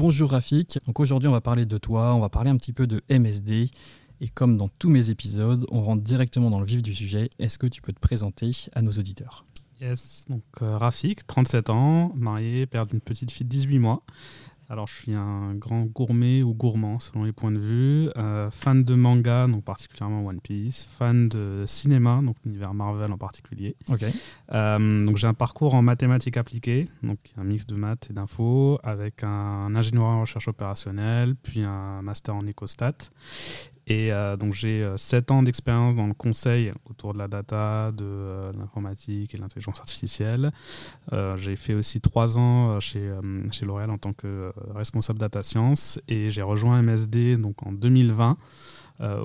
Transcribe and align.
bonjour 0.00 0.30
Rafik. 0.30 0.78
Donc 0.86 0.98
aujourd'hui, 0.98 1.28
on 1.28 1.32
va 1.32 1.42
parler 1.42 1.66
de 1.66 1.76
toi, 1.76 2.14
on 2.14 2.20
va 2.20 2.30
parler 2.30 2.48
un 2.48 2.56
petit 2.56 2.72
peu 2.72 2.86
de 2.86 3.02
MSD. 3.10 3.70
Et 4.22 4.28
comme 4.28 4.56
dans 4.56 4.70
tous 4.70 4.88
mes 4.88 5.10
épisodes, 5.10 5.66
on 5.70 5.82
rentre 5.82 6.02
directement 6.02 6.48
dans 6.48 6.58
le 6.58 6.64
vif 6.64 6.80
du 6.80 6.94
sujet. 6.94 7.28
Est-ce 7.38 7.58
que 7.58 7.66
tu 7.66 7.82
peux 7.82 7.92
te 7.92 8.00
présenter 8.00 8.50
à 8.72 8.80
nos 8.80 8.92
auditeurs? 8.92 9.44
Yes, 9.78 10.24
donc 10.30 10.42
euh, 10.62 10.78
Rafik, 10.78 11.26
37 11.26 11.68
ans, 11.68 12.12
marié, 12.14 12.64
père 12.64 12.86
d'une 12.86 13.02
petite 13.02 13.30
fille 13.30 13.44
de 13.44 13.50
18 13.50 13.78
mois. 13.78 14.02
Alors, 14.70 14.86
je 14.86 14.94
suis 14.94 15.14
un 15.16 15.52
grand 15.56 15.82
gourmet 15.82 16.44
ou 16.44 16.54
gourmand 16.54 17.00
selon 17.00 17.24
les 17.24 17.32
points 17.32 17.50
de 17.50 17.58
vue. 17.58 18.08
Euh, 18.16 18.52
fan 18.52 18.84
de 18.84 18.94
manga, 18.94 19.48
donc 19.48 19.64
particulièrement 19.64 20.24
One 20.24 20.40
Piece. 20.40 20.84
Fan 20.84 21.28
de 21.28 21.64
cinéma, 21.66 22.20
donc 22.22 22.36
l'univers 22.44 22.72
Marvel 22.72 23.10
en 23.10 23.18
particulier. 23.18 23.74
Ok. 23.88 24.04
Euh, 24.52 25.04
donc, 25.04 25.16
j'ai 25.16 25.26
un 25.26 25.34
parcours 25.34 25.74
en 25.74 25.82
mathématiques 25.82 26.36
appliquées, 26.36 26.86
donc 27.02 27.18
un 27.36 27.42
mix 27.42 27.66
de 27.66 27.74
maths 27.74 28.10
et 28.10 28.12
d'infos, 28.12 28.78
avec 28.84 29.24
un 29.24 29.74
ingénieur 29.74 30.04
en 30.04 30.20
recherche 30.20 30.46
opérationnelle, 30.46 31.34
puis 31.34 31.64
un 31.64 32.00
master 32.02 32.36
en 32.36 32.46
écostat. 32.46 32.94
Et 33.86 34.12
euh, 34.12 34.36
donc 34.36 34.52
j'ai 34.52 34.86
7 34.96 35.32
ans 35.32 35.42
d'expérience 35.42 35.96
dans 35.96 36.06
le 36.06 36.14
conseil 36.14 36.72
autour 36.88 37.12
de 37.12 37.18
la 37.18 37.26
data, 37.26 37.90
de 37.90 38.52
l'informatique 38.56 39.34
et 39.34 39.36
de 39.36 39.42
l'intelligence 39.42 39.80
artificielle. 39.80 40.52
j'ai 41.10 41.56
fait 41.56 41.74
aussi 41.74 42.00
3 42.00 42.38
ans 42.38 42.78
chez, 42.78 43.12
chez 43.50 43.66
L'Oréal 43.66 43.90
en 43.90 43.98
tant 43.98 44.12
que 44.12 44.52
responsable 44.74 45.18
data 45.18 45.42
science 45.42 46.00
et 46.08 46.30
j'ai 46.30 46.42
rejoint 46.42 46.80
MSD 46.82 47.36
donc 47.36 47.66
en 47.66 47.72
2020. 47.72 48.36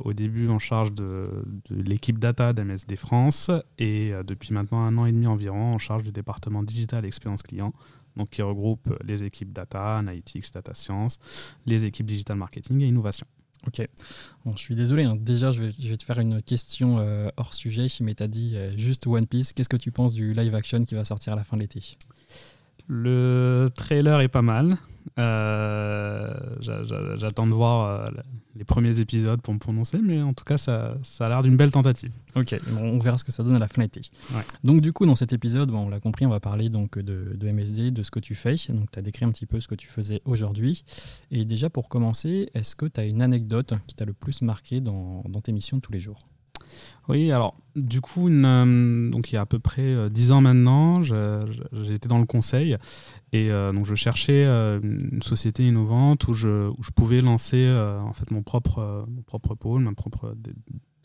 au 0.05 0.13
début 0.13 0.47
en 0.49 0.59
charge 0.59 0.93
de, 0.93 1.29
l'équipe 1.69 2.17
data 2.17 2.53
d'MSD 2.53 2.95
France 2.95 3.51
et 3.77 4.13
depuis 4.25 4.53
maintenant 4.53 4.79
un 4.79 4.97
an 4.97 5.05
et 5.05 5.11
demi 5.11 5.27
environ 5.27 5.73
en 5.73 5.79
charge 5.79 6.03
du 6.03 6.11
département 6.11 6.63
digital 6.63 7.03
expérience 7.05 7.43
client, 7.43 7.73
donc 8.15 8.29
qui 8.29 8.41
regroupe 8.41 8.97
les 9.03 9.23
équipes 9.23 9.51
data, 9.51 9.97
analytics, 9.97 10.53
data 10.53 10.73
science, 10.73 11.19
les 11.65 11.83
équipes 11.83 12.05
digital 12.05 12.37
marketing 12.37 12.81
et 12.81 12.87
innovation. 12.87 13.27
Ok. 13.67 13.87
Je 14.45 14.59
suis 14.59 14.75
désolé. 14.75 15.03
Hein. 15.03 15.17
Déjà, 15.19 15.51
je 15.51 15.63
vais, 15.63 15.97
te 15.97 16.03
faire 16.03 16.19
une 16.19 16.41
question 16.41 16.97
euh, 16.99 17.29
hors 17.37 17.53
sujet, 17.53 17.87
mais 18.01 18.13
tu 18.13 18.23
as 18.23 18.27
dit 18.27 18.53
euh, 18.55 18.75
juste 18.77 19.07
One 19.07 19.25
Piece. 19.25 19.53
Qu'est-ce 19.53 19.69
que 19.69 19.77
tu 19.77 19.91
penses 19.91 20.13
du 20.13 20.33
live 20.33 20.53
action 20.53 20.85
qui 20.85 20.95
va 20.95 21.03
sortir 21.03 21.33
à 21.33 21.35
la 21.35 21.43
fin 21.43 21.57
de 21.57 21.61
l'été? 21.61 21.81
Le 22.87 23.67
trailer 23.75 24.21
est 24.21 24.27
pas 24.27 24.41
mal. 24.41 24.77
Euh, 25.17 26.33
j'attends 27.17 27.47
de 27.47 27.53
voir 27.53 28.09
les 28.55 28.63
premiers 28.63 28.99
épisodes 28.99 29.41
pour 29.41 29.53
me 29.53 29.59
prononcer, 29.59 29.99
mais 30.01 30.21
en 30.21 30.33
tout 30.33 30.43
cas, 30.45 30.57
ça, 30.57 30.97
ça 31.03 31.25
a 31.25 31.29
l'air 31.29 31.41
d'une 31.41 31.57
belle 31.57 31.71
tentative. 31.71 32.11
Ok, 32.35 32.57
on 32.79 32.99
verra 32.99 33.17
ce 33.17 33.23
que 33.23 33.31
ça 33.31 33.43
donne 33.43 33.55
à 33.55 33.59
la 33.59 33.67
fin 33.67 33.81
de 33.81 33.83
l'été. 33.83 34.01
Donc, 34.63 34.81
du 34.81 34.93
coup, 34.93 35.05
dans 35.05 35.15
cet 35.15 35.33
épisode, 35.33 35.69
bon, 35.69 35.85
on 35.85 35.89
l'a 35.89 35.99
compris, 35.99 36.25
on 36.25 36.29
va 36.29 36.39
parler 36.39 36.69
donc 36.69 36.97
de, 36.97 37.35
de, 37.35 37.49
MSD, 37.49 37.91
de 37.91 38.03
ce 38.03 38.11
que 38.11 38.19
tu 38.19 38.33
fais. 38.33 38.55
Donc, 38.69 38.91
tu 38.91 38.99
as 38.99 39.01
décrit 39.01 39.25
un 39.25 39.31
petit 39.31 39.45
peu 39.45 39.59
ce 39.59 39.67
que 39.67 39.75
tu 39.75 39.87
faisais 39.87 40.21
aujourd'hui. 40.25 40.85
Et 41.31 41.45
déjà, 41.45 41.69
pour 41.69 41.89
commencer, 41.89 42.49
est-ce 42.53 42.75
que 42.75 42.85
tu 42.85 42.99
as 42.99 43.05
une 43.05 43.21
anecdote 43.21 43.73
qui 43.87 43.95
t'a 43.95 44.05
le 44.05 44.13
plus 44.13 44.41
marqué 44.41 44.79
dans, 44.81 45.23
dans 45.27 45.41
tes 45.41 45.51
missions 45.51 45.77
de 45.77 45.81
tous 45.81 45.91
les 45.91 45.99
jours? 45.99 46.19
Oui, 47.07 47.31
alors 47.31 47.55
du 47.75 48.01
coup, 48.01 48.29
euh, 48.29 49.09
donc 49.09 49.31
il 49.31 49.35
y 49.35 49.37
a 49.37 49.41
à 49.41 49.45
peu 49.45 49.59
près 49.59 49.81
euh, 49.81 50.09
dix 50.09 50.31
ans 50.31 50.41
maintenant, 50.41 51.03
j'étais 51.03 52.07
dans 52.07 52.19
le 52.19 52.25
conseil 52.25 52.77
et 53.33 53.51
euh, 53.51 53.73
donc 53.73 53.85
je 53.85 53.95
cherchais 53.95 54.45
une 54.45 55.21
société 55.21 55.67
innovante 55.67 56.27
où 56.27 56.33
je, 56.33 56.71
pouvais 56.95 57.21
lancer 57.21 57.69
en 57.69 58.13
fait 58.13 58.31
mon 58.31 58.41
propre, 58.41 59.05
mon 59.09 59.21
propre 59.21 59.55
pôle, 59.55 59.87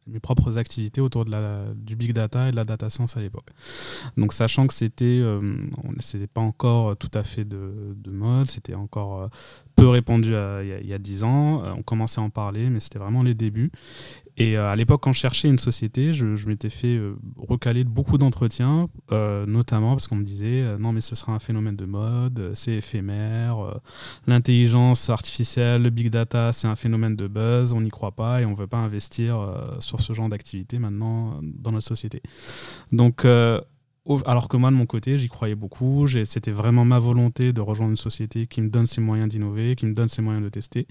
mes 0.06 0.20
propres 0.20 0.58
activités 0.58 1.00
autour 1.00 1.24
de 1.24 1.30
la, 1.32 1.64
du 1.74 1.96
big 1.96 2.12
data 2.12 2.48
et 2.48 2.50
de 2.52 2.56
la 2.56 2.64
data 2.64 2.88
science 2.88 3.16
à 3.16 3.20
l'époque. 3.20 3.50
Donc 4.16 4.32
sachant 4.32 4.66
que 4.66 4.74
c'était 4.74 5.04
euh, 5.04 5.40
c'était 5.98 6.28
pas 6.28 6.40
encore 6.40 6.96
tout 6.96 7.10
à 7.14 7.24
fait 7.24 7.44
de, 7.44 7.94
de 7.96 8.10
mode, 8.10 8.46
c'était 8.46 8.74
encore 8.74 9.28
peu 9.74 9.88
répandu 9.88 10.28
il 10.28 10.86
y 10.86 10.94
a 10.94 10.98
dix 10.98 11.24
ans, 11.24 11.62
on 11.76 11.82
commençait 11.82 12.20
à 12.20 12.24
en 12.24 12.30
parler, 12.30 12.70
mais 12.70 12.80
c'était 12.80 13.00
vraiment 13.00 13.24
les 13.24 13.34
débuts. 13.34 13.72
Et 14.40 14.56
euh, 14.56 14.70
à 14.70 14.74
l'époque, 14.74 15.02
quand 15.02 15.12
je 15.12 15.20
cherchais 15.20 15.48
une 15.48 15.58
société, 15.58 16.14
je, 16.14 16.24
m'étais 16.48 16.70
fait 16.70 16.96
euh, 16.96 17.14
recaler 17.36 17.84
de 17.84 17.90
beaucoup 17.90 18.16
d'entretiens, 18.16 18.88
euh, 19.12 19.44
notamment 19.44 19.90
parce 19.90 20.06
qu'on 20.06 20.16
me 20.16 20.24
disait 20.24 20.78
non, 20.78 20.94
mais 20.94 21.02
ce 21.02 21.14
sera 21.14 21.32
un 21.32 21.38
phénomène 21.38 21.76
de 21.76 21.84
mode, 21.84 22.52
c'est 22.54 22.72
éphémère, 22.72 23.58
l'intelligence 24.26 25.10
artificielle, 25.10 25.82
le 25.82 25.90
big 25.90 26.08
data, 26.08 26.54
c'est 26.54 26.68
un 26.68 26.74
phénomène 26.74 27.16
de 27.16 27.28
buzz, 27.28 27.74
on 27.74 27.82
n'y 27.82 27.90
croit 27.90 28.12
pas 28.12 28.40
et 28.40 28.46
on 28.46 28.52
ne 28.52 28.56
veut 28.56 28.66
pas 28.66 28.78
investir 28.78 29.36
sur 29.80 30.00
ce 30.00 30.14
genre 30.14 30.30
d'activité 30.30 30.78
maintenant 30.78 31.38
dans 31.42 31.72
notre 31.72 31.86
société. 31.86 32.22
Donc, 32.92 33.26
alors 34.24 34.48
que 34.48 34.56
moi, 34.56 34.70
de 34.70 34.76
mon 34.76 34.86
côté, 34.86 35.18
j'y 35.18 35.28
croyais 35.28 35.54
beaucoup. 35.54 36.06
C'était 36.24 36.50
vraiment 36.50 36.84
ma 36.84 36.98
volonté 36.98 37.52
de 37.52 37.60
rejoindre 37.60 37.90
une 37.90 37.96
société 37.96 38.46
qui 38.46 38.60
me 38.62 38.68
donne 38.68 38.86
ses 38.86 39.00
moyens 39.00 39.28
d'innover, 39.28 39.76
qui 39.76 39.86
me 39.86 39.94
donne 39.94 40.08
ses 40.08 40.22
moyens 40.22 40.42
de 40.42 40.48
tester. 40.48 40.86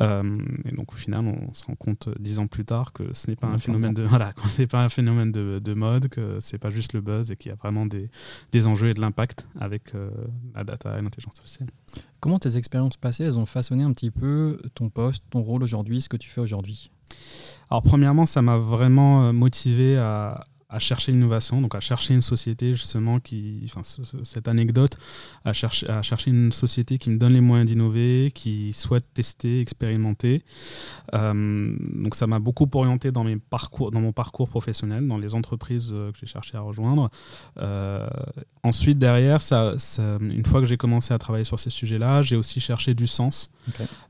Euh, 0.00 0.38
et 0.66 0.72
donc, 0.72 0.92
au 0.92 0.96
final, 0.96 1.24
on 1.26 1.52
se 1.54 1.64
rend 1.64 1.74
compte 1.74 2.08
euh, 2.08 2.14
dix 2.20 2.38
ans 2.38 2.46
plus 2.46 2.64
tard 2.64 2.92
que 2.92 3.12
ce 3.14 3.30
n'est 3.30 3.36
pas, 3.36 3.46
un 3.46 3.58
phénomène 3.58 3.94
de, 3.94 4.02
voilà, 4.06 4.32
pas 4.70 4.84
un 4.84 4.88
phénomène 4.88 5.32
de, 5.32 5.74
mode, 5.74 6.08
que 6.08 6.38
c'est 6.40 6.58
pas 6.58 6.70
juste 6.70 6.92
le 6.92 7.00
buzz 7.00 7.30
et 7.30 7.36
qu'il 7.36 7.48
y 7.48 7.52
a 7.52 7.56
vraiment 7.56 7.86
des, 7.86 8.10
des 8.52 8.66
enjeux 8.66 8.90
et 8.90 8.94
de 8.94 9.00
l'impact 9.00 9.48
avec 9.58 9.94
euh, 9.94 10.10
la 10.54 10.64
data 10.64 10.98
et 10.98 11.02
l'intelligence 11.02 11.36
artificielle. 11.38 11.70
Comment 12.20 12.38
tes 12.38 12.56
expériences 12.56 12.96
passées, 12.96 13.24
elles 13.24 13.38
ont 13.38 13.46
façonné 13.46 13.82
un 13.82 13.92
petit 13.92 14.10
peu 14.10 14.58
ton 14.74 14.90
poste, 14.90 15.24
ton 15.30 15.40
rôle 15.40 15.62
aujourd'hui, 15.62 16.02
ce 16.02 16.08
que 16.08 16.18
tu 16.18 16.28
fais 16.28 16.40
aujourd'hui? 16.40 16.90
Alors 17.70 17.82
premièrement, 17.82 18.26
ça 18.26 18.42
m'a 18.42 18.58
vraiment 18.58 19.32
motivé 19.32 19.96
à, 19.98 20.46
à 20.72 20.78
chercher 20.78 21.12
l'innovation, 21.12 21.60
donc 21.60 21.74
à 21.74 21.80
chercher 21.80 22.14
une 22.14 22.22
société 22.22 22.74
justement 22.74 23.20
qui, 23.20 23.60
enfin, 23.64 23.82
cette 24.24 24.48
anecdote, 24.48 24.98
à 25.44 25.52
chercher, 25.52 25.88
à 25.88 26.02
chercher 26.02 26.30
une 26.30 26.50
société 26.50 26.96
qui 26.96 27.10
me 27.10 27.18
donne 27.18 27.34
les 27.34 27.42
moyens 27.42 27.68
d'innover, 27.68 28.30
qui 28.34 28.72
souhaite 28.72 29.04
tester, 29.12 29.60
expérimenter. 29.60 30.42
Euh, 31.14 31.76
donc 31.94 32.14
ça 32.14 32.26
m'a 32.26 32.38
beaucoup 32.38 32.66
orienté 32.72 33.12
dans, 33.12 33.24
mes 33.24 33.36
parcours, 33.36 33.90
dans 33.90 34.00
mon 34.00 34.12
parcours 34.12 34.48
professionnel, 34.48 35.06
dans 35.06 35.18
les 35.18 35.34
entreprises 35.34 35.90
euh, 35.92 36.10
que 36.10 36.18
j'ai 36.18 36.26
cherché 36.26 36.56
à 36.56 36.60
rejoindre. 36.60 37.10
Euh, 37.58 38.08
ensuite, 38.62 38.98
derrière, 38.98 39.42
ça, 39.42 39.74
une 40.20 40.46
fois 40.46 40.60
que 40.60 40.66
j'ai 40.66 40.78
commencé 40.78 41.12
à 41.12 41.18
travailler 41.18 41.44
sur 41.44 41.60
ces 41.60 41.70
sujets-là, 41.70 42.22
j'ai 42.22 42.36
aussi 42.36 42.60
cherché 42.60 42.94
du 42.94 43.06
sens. 43.06 43.50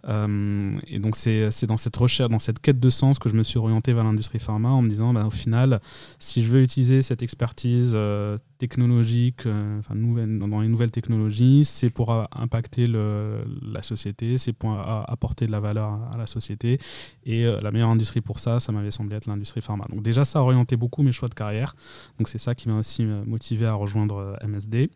et 0.06 0.98
donc 1.00 1.16
c'est 1.16 1.66
dans 1.66 1.76
cette 1.76 1.96
recherche, 1.96 2.30
dans 2.30 2.38
cette 2.38 2.60
quête 2.60 2.78
de 2.78 2.90
sens 2.90 3.18
que 3.18 3.28
je 3.28 3.34
me 3.34 3.42
suis 3.42 3.58
orienté 3.58 3.92
vers 3.92 4.04
l'industrie 4.04 4.38
pharma 4.38 4.68
en 4.68 4.82
me 4.82 4.88
disant, 4.88 5.12
bah, 5.12 5.26
au 5.26 5.30
final, 5.30 5.80
si 6.20 6.44
je 6.44 6.51
veux 6.52 6.62
utiliser 6.62 7.02
cette 7.02 7.22
expertise 7.22 7.92
euh, 7.94 8.38
technologique, 8.58 9.46
euh, 9.46 9.78
enfin, 9.80 9.94
dans 9.94 10.60
les 10.60 10.68
nouvelles 10.68 10.90
technologies, 10.90 11.64
c'est 11.64 11.90
pour 11.90 12.12
impacter 12.32 12.86
la 12.86 13.82
société, 13.82 14.38
c'est 14.38 14.52
pour 14.52 14.78
apporter 14.78 15.46
de 15.46 15.52
la 15.52 15.60
valeur 15.60 15.98
à, 16.12 16.16
la 16.16 16.26
société. 16.26 16.78
Et 17.24 17.44
euh, 17.44 17.60
la 17.60 17.70
meilleure 17.70 17.90
industrie 17.90 18.20
pour 18.20 18.38
ça, 18.38 18.60
ça 18.60 18.72
m'avait 18.72 18.90
semblé 18.90 19.16
être 19.16 19.26
l'industrie 19.26 19.60
pharma. 19.60 19.86
Donc 19.90 20.02
déjà, 20.02 20.24
ça 20.24 20.38
a 20.38 20.42
orienté 20.42 20.76
beaucoup 20.76 21.02
mes 21.02 21.12
choix 21.12 21.28
de 21.28 21.34
carrière. 21.34 21.74
Donc 22.18 22.28
c'est 22.28 22.38
ça 22.38 22.54
qui 22.54 22.68
m'a 22.68 22.78
aussi 22.78 23.04
motivé 23.04 23.66
à 23.66 23.74
rejoindre 23.74 24.38
MSD. 24.46 24.90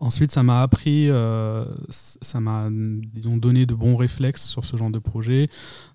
Ensuite, 0.00 0.30
ça 0.30 0.42
m'a 0.42 0.62
appris, 0.62 1.10
euh, 1.10 1.64
ça 1.90 2.40
m'a 2.40 2.68
donné 2.70 3.66
de 3.66 3.74
bons 3.74 3.96
réflexes 3.96 4.48
sur 4.48 4.64
ce 4.64 4.76
genre 4.76 4.90
de 4.90 4.98
projet. 4.98 5.48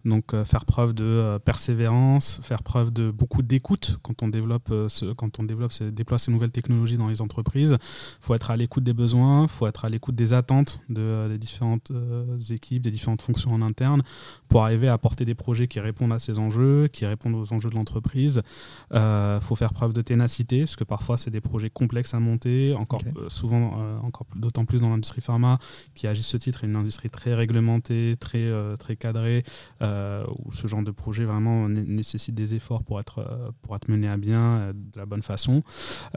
Donc, 0.06 0.34
euh, 0.34 0.44
faire 0.44 0.66
preuve 0.66 0.94
de 0.94 1.04
euh, 1.04 1.40
persévérance, 1.40 2.40
faire 2.44 2.64
preuve 2.64 2.92
de 2.92 3.12
beaucoup 3.12 3.42
d'écoute 3.42 3.98
quand 4.02 4.24
on 4.24 4.28
développe, 4.28 4.74
ce, 4.90 5.14
quand 5.14 5.40
on 5.40 5.44
développe, 5.44 5.72
déploie 5.92 6.20
ces 6.20 6.32
nouvelles 6.32 6.52
technologies 6.52 6.98
dans 6.98 7.08
les 7.08 7.22
entreprises. 7.22 7.78
Il 7.80 8.26
faut 8.26 8.36
être 8.36 8.52
à 8.52 8.58
l'écoute 8.58 8.84
des 8.84 8.94
besoins, 8.94 9.44
il 9.44 9.50
faut 9.50 9.68
être 9.68 9.86
à 9.86 9.90
l'écoute 9.90 10.16
des 10.16 10.34
attentes 10.34 10.82
de, 10.90 11.28
des 11.30 11.38
différentes 11.38 11.92
équipes, 12.50 12.84
des 12.84 12.92
différentes 12.92 13.22
fonctions 13.22 13.52
en 13.52 13.62
interne, 13.62 14.04
pour 14.50 14.64
arriver 14.64 14.88
à 14.88 14.94
apporter 14.94 15.26
des 15.26 15.36
projets 15.36 15.68
qui 15.68 15.80
répondent 15.80 16.14
à 16.14 16.20
ces 16.20 16.40
enjeux, 16.40 16.88
qui 16.88 17.06
répondent 17.06 17.36
aux 17.36 17.54
enjeux 17.54 17.70
de 17.70 17.76
l'entreprise. 17.76 18.42
Il 18.92 19.40
faut 19.42 19.56
faire 19.56 19.74
preuve 19.74 19.94
de 19.94 20.02
ténacité, 20.02 20.62
parce 20.62 20.76
que 20.76 20.84
parfois 20.84 21.18
c'est 21.18 21.32
des 21.32 21.42
projets 21.42 21.70
complexes 21.70 22.14
à 22.14 22.20
monter, 22.20 22.74
encore 22.74 23.02
souvent 23.30 23.77
euh, 23.78 24.00
encore 24.00 24.28
d'autant 24.36 24.66
plus 24.66 24.82
dans 24.82 24.90
l'industrie 24.90 25.22
pharma, 25.22 25.60
qui 25.96 26.08
agit 26.08 26.24
ce 26.24 26.38
titre, 26.38 26.64
est 26.64 26.68
une 26.68 26.76
industrie 26.76 27.10
très 27.10 27.34
réglementée, 27.34 28.16
très, 28.20 28.46
euh, 28.46 28.76
très 28.76 28.96
cadrée, 28.96 29.44
euh, 29.82 30.26
où 30.46 30.52
ce 30.54 30.68
genre 30.68 30.84
de 30.84 30.92
projet 30.92 31.26
vraiment 31.26 31.70
nécessite 31.70 32.36
des 32.36 32.56
efforts 32.56 32.84
pour 32.84 33.00
être, 33.00 33.54
pour 33.62 33.76
être 33.76 33.88
mené 33.90 34.08
à 34.08 34.18
bien 34.18 34.72
de 34.74 34.98
la 34.98 35.06
bonne 35.06 35.24
façon. 35.24 35.64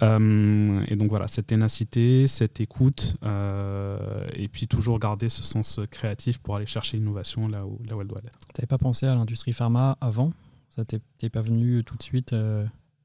et 0.01 0.97
donc 0.97 1.09
voilà, 1.09 1.29
cette 1.29 1.47
ténacité, 1.47 2.29
cette 2.29 2.61
écoute, 2.61 3.17
et 4.35 4.49
puis 4.49 4.67
toujours 4.67 4.99
garder 4.99 5.29
ce 5.29 5.43
sens 5.43 5.81
créatif 5.91 6.39
pour 6.39 6.57
aller 6.57 6.67
chercher 6.67 6.97
l'innovation 6.97 7.49
là 7.49 7.67
où, 7.67 7.79
là 7.89 7.97
où 7.97 8.01
elle 8.01 8.09
doit 8.09 8.21
être. 8.25 8.39
Tu 8.55 8.61
n'avais 8.61 8.67
pas 8.67 8.79
pensé 8.79 9.07
à 9.07 9.15
l'industrie 9.15 9.53
pharma 9.53 9.97
avant? 10.01 10.33
Ça 10.77 10.85
t'est 10.85 11.31
pas 11.31 11.43
venu 11.43 11.83
tout 11.85 11.97
de 11.97 12.03
suite 12.03 12.35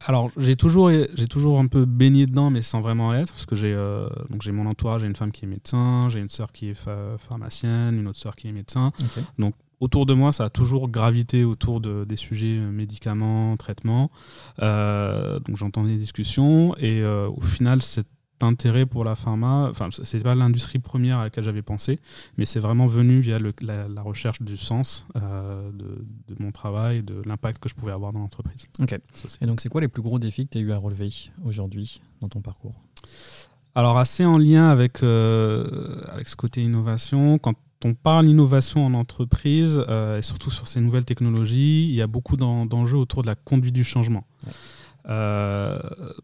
alors, 0.07 0.29
j'ai 0.37 0.55
toujours, 0.55 0.91
j'ai 0.91 1.27
toujours 1.27 1.59
un 1.59 1.65
peu 1.65 1.85
baigné 1.85 2.27
dedans, 2.27 2.51
mais 2.51 2.61
sans 2.61 2.81
vraiment 2.81 3.13
être, 3.13 3.31
parce 3.31 3.45
que 3.45 3.55
j'ai, 3.55 3.73
euh, 3.73 4.07
donc 4.29 4.43
j'ai 4.43 4.51
mon 4.51 4.67
entourage, 4.67 5.01
j'ai 5.01 5.07
une 5.07 5.15
femme 5.15 5.31
qui 5.31 5.45
est 5.45 5.47
médecin, 5.47 6.09
j'ai 6.09 6.19
une 6.19 6.29
sœur 6.29 6.51
qui 6.51 6.69
est 6.69 6.87
pharmacienne, 7.17 7.97
une 7.97 8.07
autre 8.07 8.19
sœur 8.19 8.35
qui 8.35 8.47
est 8.47 8.51
médecin. 8.51 8.91
Donc, 9.39 9.55
autour 9.79 10.05
de 10.05 10.13
moi, 10.13 10.31
ça 10.31 10.45
a 10.45 10.49
toujours 10.49 10.89
gravité 10.89 11.43
autour 11.43 11.81
de, 11.81 12.05
des 12.05 12.15
sujets 12.15 12.57
euh, 12.57 12.71
médicaments, 12.71 13.57
traitements. 13.57 14.11
Euh, 14.61 15.39
donc, 15.39 15.57
j'entends 15.57 15.83
des 15.83 15.97
discussions, 15.97 16.75
et 16.77 17.03
au 17.03 17.41
final, 17.41 17.81
cette 17.81 18.07
intérêt 18.45 18.85
pour 18.85 19.03
la 19.03 19.15
pharma, 19.15 19.67
enfin, 19.69 19.89
c'est 19.91 20.23
pas 20.23 20.35
l'industrie 20.35 20.79
première 20.79 21.19
à 21.19 21.25
laquelle 21.25 21.43
j'avais 21.43 21.61
pensé, 21.61 21.99
mais 22.37 22.45
c'est 22.45 22.59
vraiment 22.59 22.87
venu 22.87 23.19
via 23.19 23.39
la, 23.61 24.01
recherche 24.01 24.41
du 24.41 24.57
sens 24.57 25.07
euh, 25.15 25.71
de, 25.71 26.35
mon 26.39 26.51
travail, 26.51 27.03
de 27.03 27.21
l'impact 27.25 27.61
que 27.61 27.69
je 27.69 27.75
pouvais 27.75 27.91
avoir 27.91 28.13
dans 28.13 28.19
l'entreprise. 28.19 28.67
Ok. 28.79 28.97
Et 29.41 29.45
donc, 29.45 29.61
c'est 29.61 29.69
quoi 29.69 29.81
les 29.81 29.87
plus 29.87 30.01
gros 30.01 30.19
défis 30.19 30.45
que 30.45 30.51
tu 30.51 30.57
as 30.59 30.61
eu 30.61 30.71
à 30.71 30.77
relever 30.77 31.11
aujourd'hui 31.43 32.01
dans 32.21 32.29
ton 32.29 32.41
parcours? 32.41 32.75
Alors 33.77 33.97
assez 33.97 34.23
en 34.23 34.37
lien 34.37 34.69
avec, 34.69 35.03
euh, 35.03 35.99
avec 36.07 36.29
ce 36.29 36.37
côté 36.37 36.63
innovation, 36.63 37.37
quand 37.37 37.55
on 37.83 37.93
parle 37.93 38.27
innovation 38.27 38.85
en 38.85 38.93
entreprise, 38.93 39.83
euh, 39.89 40.17
et 40.17 40.21
surtout 40.21 40.49
sur 40.49 40.67
ces 40.67 40.79
nouvelles 40.79 41.05
technologies, 41.05 41.87
il 41.89 41.93
y 41.93 42.01
a 42.01 42.07
beaucoup 42.07 42.37
d'enjeux 42.37 42.97
autour 42.97 43.21
de 43.21 43.27
la 43.27 43.35
conduite 43.35 43.75
du 43.75 43.83
changement. 43.83 44.25
Euh, 45.07 45.79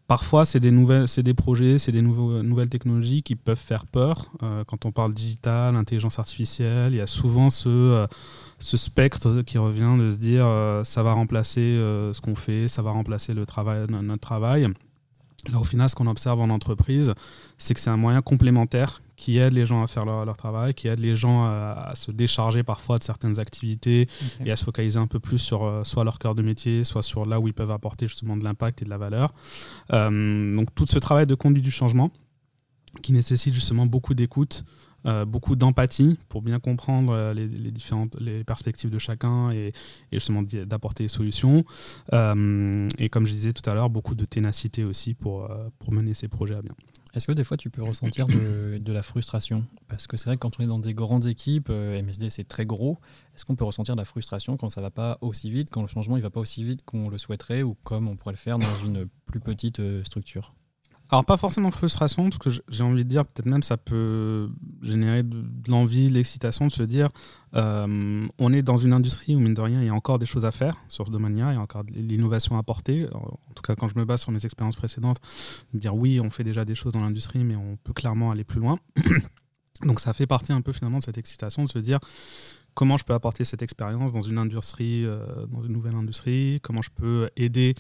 parfois, 0.08 0.46
c'est 0.46 0.60
des, 0.60 0.72
nouvelles, 0.72 1.06
des 1.06 1.34
projets, 1.34 1.78
c'est 1.78 1.92
des 1.92 2.02
nouvelles 2.02 2.70
technologies 2.70 3.22
qui 3.22 3.36
peuvent 3.36 3.58
faire 3.58 3.86
peur. 3.86 4.32
quand 4.68 4.86
on 4.86 4.92
parle 4.92 5.14
digital, 5.14 5.76
intelligence 5.76 6.20
artificielle, 6.20 6.94
il 6.94 6.98
y 6.98 7.02
a 7.02 7.08
souvent 7.08 7.50
ce, 7.50 8.08
ce 8.60 8.78
spectre 8.78 9.44
qui 9.44 9.58
revient 9.58 9.96
de 10.00 10.12
se 10.12 10.18
dire 10.18 10.46
ça 10.84 11.04
va 11.04 11.14
remplacer 11.14 11.78
ce 12.14 12.20
qu'on 12.22 12.36
fait, 12.36 12.68
ça 12.68 12.82
va 12.82 12.92
remplacer 12.92 13.34
le 13.34 13.46
travail, 13.46 13.86
notre 13.90 14.22
travail. 14.22 14.68
Là, 15.52 15.60
au 15.60 15.64
final, 15.64 15.90
ce 15.90 15.96
qu'on 15.96 16.08
observe 16.08 16.40
en 16.40 16.50
entreprise, 16.50 17.14
c'est 17.58 17.74
que 17.74 17.80
c'est 17.80 17.90
un 17.90 17.98
moyen 17.98 18.22
complémentaire 18.22 19.02
qui 19.22 19.38
aide 19.38 19.54
les 19.54 19.68
gens 19.68 19.84
à 19.84 19.88
faire 19.88 20.04
leur, 20.04 20.36
travail, 20.36 20.74
qui 20.74 20.88
aide 20.88 21.00
les 21.00 21.16
gens 21.16 21.44
à, 21.44 21.94
se 21.96 22.10
décharger 22.12 22.64
parfois 22.64 22.98
de 22.98 23.04
certaines 23.04 23.40
activités 23.40 24.08
et 24.44 24.52
à 24.52 24.56
se 24.56 24.64
focaliser 24.64 24.98
un 24.98 25.06
peu 25.06 25.20
plus 25.20 25.38
sur 25.38 25.64
euh, 25.64 25.84
soit 25.84 26.04
leur 26.04 26.18
cœur 26.18 26.34
de 26.34 26.42
métier, 26.42 26.84
soit 26.84 27.04
sur 27.04 27.28
là 27.28 27.40
où 27.40 27.48
ils 27.48 27.54
peuvent 27.54 27.70
apporter 27.70 28.08
justement 28.08 28.36
de 28.36 28.44
l'impact 28.44 28.82
et 28.82 28.86
de 28.86 28.90
la 28.90 28.98
valeur. 28.98 29.34
Euh, 29.94 30.56
donc 30.56 30.74
tout 30.74 30.88
ce 30.88 30.98
travail 30.98 31.28
de 31.28 31.36
conduite 31.36 31.64
du 31.64 31.70
changement 31.70 32.10
qui 33.04 33.14
nécessite 33.14 33.54
justement 33.54 33.86
beaucoup 33.86 34.16
d'écoute, 34.16 34.66
euh, 35.08 35.26
beaucoup 35.26 35.56
d'empathie 35.56 36.20
pour 36.30 36.44
bien 36.44 36.60
comprendre 36.60 37.12
euh, 37.14 37.34
les, 37.34 37.72
différentes 37.72 38.16
les 38.20 38.44
perspectives 38.44 38.92
de 38.92 39.00
chacun 39.00 39.50
et, 39.50 39.72
justement 40.12 40.44
d'apporter 40.44 41.06
des 41.06 41.08
solutions. 41.08 41.64
Euh, 42.14 42.88
et 43.00 43.10
comme 43.10 43.26
je 43.26 43.32
disais 43.32 43.54
tout 43.54 43.68
à 43.68 43.74
l'heure, 43.74 43.90
beaucoup 43.90 44.14
de 44.14 44.26
ténacité 44.26 44.84
aussi 44.84 45.16
pour, 45.16 45.50
pour 45.80 45.92
mener 45.92 46.14
ces 46.14 46.28
projets 46.28 46.56
à 46.56 46.62
bien. 46.62 46.76
Est-ce 47.14 47.28
que 47.28 47.32
des 47.34 47.44
fois 47.44 47.58
tu 47.58 47.70
peux 47.70 47.84
ressentir 47.84 48.28
de, 48.28 48.94
la 48.94 49.04
frustration? 49.04 49.66
Parce 49.88 50.08
que 50.08 50.18
c'est 50.18 50.26
vrai 50.26 50.36
que 50.36 50.42
quand 50.42 50.60
on 50.60 50.64
est 50.64 50.68
dans 50.68 50.80
des 50.80 50.94
grandes 50.94 51.28
équipes, 51.28 51.70
MSD 51.70 52.30
c'est 52.30 52.48
très 52.48 52.66
gros, 52.66 53.00
est-ce 53.36 53.46
qu'on 53.46 53.56
peut 53.56 53.66
ressentir 53.66 53.96
de 53.96 54.00
la 54.00 54.06
frustration 54.06 54.58
quand 54.58 54.70
ça 54.70 54.82
va 54.82 54.92
pas 54.92 55.18
aussi 55.22 55.52
vite, 55.52 55.70
quand 55.70 55.82
le 55.82 55.88
changement 55.88 56.18
il 56.18 56.24
va 56.24 56.30
pas 56.30 56.40
aussi 56.40 56.64
vite 56.64 56.84
qu'on 56.86 57.10
le 57.10 57.18
souhaiterait 57.18 57.64
ou 57.64 57.76
comme 57.84 58.08
on 58.08 58.16
pourrait 58.16 58.34
le 58.34 58.38
faire 58.38 58.60
dans 58.60 58.76
une 58.86 59.08
plus 59.26 59.40
petite 59.40 59.82
structure? 60.06 60.54
Alors 61.12 61.26
pas 61.26 61.36
forcément 61.36 61.72
frustration, 61.72 62.30
parce 62.30 62.38
que 62.38 62.64
j'ai 62.70 62.84
envie 62.84 63.04
de 63.04 63.10
dire, 63.10 63.26
peut-être 63.26 63.46
même 63.46 63.64
ça 63.64 63.76
peut 63.76 64.50
générer 64.82 65.24
de, 65.24 65.44
l'envie, 65.68 66.08
de 66.08 66.14
l'excitation 66.14 66.68
de 66.68 66.72
se 66.72 66.84
dire, 66.84 67.10
euh, 67.56 68.26
on 68.40 68.54
est 68.54 68.62
dans 68.62 68.78
une 68.78 68.94
industrie 68.94 69.36
où 69.36 69.40
mine 69.40 69.54
de 69.54 69.60
rien, 69.60 69.82
il 69.82 69.88
y 69.88 69.90
a 69.90 69.94
encore 69.94 70.20
des 70.20 70.26
choses 70.26 70.46
à 70.46 70.52
faire 70.52 70.78
sur 70.88 71.08
ce 71.08 71.12
domaine-là, 71.12 71.52
il 71.52 71.56
y 71.56 71.58
a 71.58 71.62
encore 71.62 71.84
de 71.84 71.92
l'innovation 71.92 72.56
à 72.56 72.60
apporter. 72.60 73.08
En 73.14 73.54
tout 73.54 73.62
cas, 73.62 73.76
quand 73.76 73.90
je 73.90 74.00
me 74.00 74.06
base 74.06 74.22
sur 74.22 74.32
mes 74.32 74.46
expériences 74.46 74.78
précédentes, 74.78 75.18
dire 75.74 75.94
oui, 75.94 76.22
on 76.22 76.30
fait 76.30 76.46
déjà 76.46 76.64
des 76.64 76.76
choses 76.76 76.94
dans 76.94 77.02
l'industrie, 77.02 77.44
mais 77.44 77.58
on 77.58 77.76
peut 77.84 77.94
clairement 77.94 78.32
aller 78.32 78.46
plus 78.46 78.62
loin. 78.62 78.80
Donc 79.84 80.00
ça 80.00 80.14
fait 80.14 80.28
partie 80.28 80.54
un 80.54 80.62
peu 80.62 80.72
finalement 80.72 81.00
de 81.00 81.04
cette 81.04 81.18
excitation 81.18 81.66
de 81.66 81.70
se 81.70 81.80
dire 81.80 82.00
comment 82.74 82.96
je 82.96 83.04
peux 83.04 83.14
apporter 83.14 83.44
cette 83.44 83.62
expérience 83.62 84.14
dans 84.14 84.22
une 84.22 84.38
industrie, 84.38 85.06
euh, 85.06 85.46
dans 85.48 85.62
une 85.62 85.74
nouvelle 85.74 85.96
industrie, 85.96 86.60
comment 86.62 86.82
je 86.82 86.90
peux 86.90 87.30
aider 87.36 87.76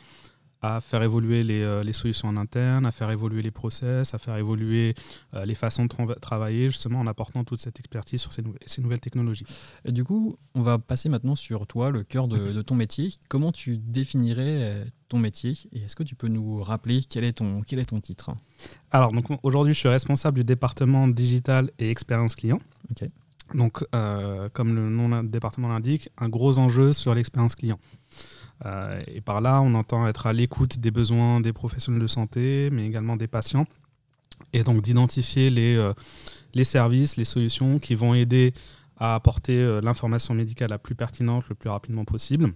à 0.61 0.79
faire 0.79 1.01
évoluer 1.01 1.43
les, 1.43 1.61
euh, 1.63 1.83
les, 1.83 1.93
solutions 1.93 2.27
en 2.27 2.37
interne, 2.37 2.85
à 2.85 2.91
faire 2.91 3.09
évoluer 3.09 3.41
les 3.41 3.51
process, 3.51 4.13
à 4.13 4.19
faire 4.19 4.37
évoluer 4.37 4.93
euh, 5.33 5.43
les 5.43 5.55
façons 5.55 5.85
de 5.85 6.13
travailler, 6.15 6.69
justement 6.69 6.99
en 6.99 7.07
apportant 7.07 7.43
toute 7.43 7.59
cette 7.59 7.79
expertise 7.79 8.21
sur 8.21 8.31
ces, 8.31 8.43
ces, 8.67 8.81
nouvelles 8.81 8.99
technologies. 8.99 9.45
Et 9.85 9.91
du 9.91 10.03
coup, 10.03 10.37
on 10.53 10.61
va 10.61 10.77
passer 10.77 11.09
maintenant 11.09 11.35
sur 11.35 11.65
toi, 11.65 11.89
le 11.89 12.03
cœur 12.03 12.27
de, 12.27 12.61
ton 12.61 12.75
métier. 12.75 13.11
Comment 13.27 13.51
tu 13.51 13.77
définirais 13.77 14.61
euh, 14.61 14.85
ton 15.09 15.17
métier 15.17 15.57
et 15.73 15.81
est-ce 15.81 15.95
que 15.95 16.03
tu 16.03 16.15
peux 16.15 16.27
nous 16.27 16.61
rappeler 16.61 17.01
quel 17.09 17.23
est 17.23 17.33
ton, 17.33 17.63
quel 17.63 17.79
est 17.79 17.85
ton 17.85 17.99
titre? 17.99 18.29
Alors, 18.91 19.11
aujourd'hui, 19.41 19.73
je 19.73 19.79
suis 19.79 19.89
responsable 19.89 20.37
du 20.37 20.43
département 20.43 21.07
digital 21.07 21.71
et 21.79 21.89
expérience 21.89 22.35
client. 22.35 22.59
Donc, 23.55 23.83
comme 24.53 24.75
le 24.75 24.89
nom 24.89 25.23
du 25.23 25.29
département 25.29 25.69
l'indique, 25.69 26.09
un 26.17 26.29
gros 26.29 26.59
enjeu 26.59 26.93
sur 26.93 27.13
l'expérience 27.15 27.55
client. 27.55 27.79
Euh, 28.65 29.01
et 29.07 29.21
par 29.21 29.41
là, 29.41 29.61
on 29.61 29.73
entend 29.73 30.07
être 30.07 30.27
à 30.27 30.33
l'écoute 30.33 30.79
des 30.79 30.91
besoins 30.91 31.41
des 31.41 31.53
professionnels 31.53 32.01
de 32.01 32.07
santé, 32.07 32.69
mais 32.71 32.85
également 32.85 33.15
des 33.17 33.27
patients. 33.27 33.65
Et 34.53 34.63
donc 34.63 34.81
d'identifier 34.81 35.49
les, 35.49 35.75
euh, 35.75 35.93
services, 36.63 37.17
les 37.17 37.25
solutions 37.25 37.79
qui 37.79 37.95
vont 37.95 38.13
aider 38.13 38.53
à 38.97 39.15
apporter 39.15 39.57
euh, 39.57 39.81
l'information 39.81 40.33
médicale 40.33 40.69
la 40.69 40.77
plus 40.77 40.95
pertinente 40.95 41.47
le 41.49 41.55
plus 41.55 41.69
rapidement 41.69 42.05
possible. 42.05 42.53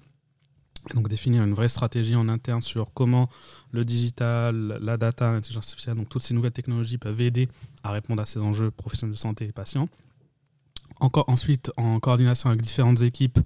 Donc 0.94 1.08
définir 1.08 1.44
une 1.44 1.56
vraie 1.56 1.68
stratégie 1.68 2.16
en 2.16 2.30
interne 2.30 2.62
sur 2.62 2.94
comment 2.94 3.28
le 3.72 3.84
digital, 3.84 4.78
la 4.82 4.98
data, 4.98 5.32
l'intelligence 5.32 5.66
artificielle, 5.66 5.96
donc 5.96 6.10
toutes 6.10 6.22
ces 6.22 6.36
nouvelles 6.36 6.52
technologies 6.52 7.00
peuvent 7.00 7.22
aider 7.22 7.50
à 7.84 7.92
répondre 7.92 8.22
à 8.22 8.26
ces 8.26 8.40
enjeux 8.40 8.70
professionnels 8.70 9.16
de 9.16 9.20
santé 9.20 9.46
et 9.46 9.52
patients. 9.52 9.90
Encore 11.00 11.26
ensuite, 11.28 11.72
en 11.76 12.00
coordination 12.00 12.50
avec 12.50 12.62
différentes 12.62 13.02
équipes, 13.02 13.40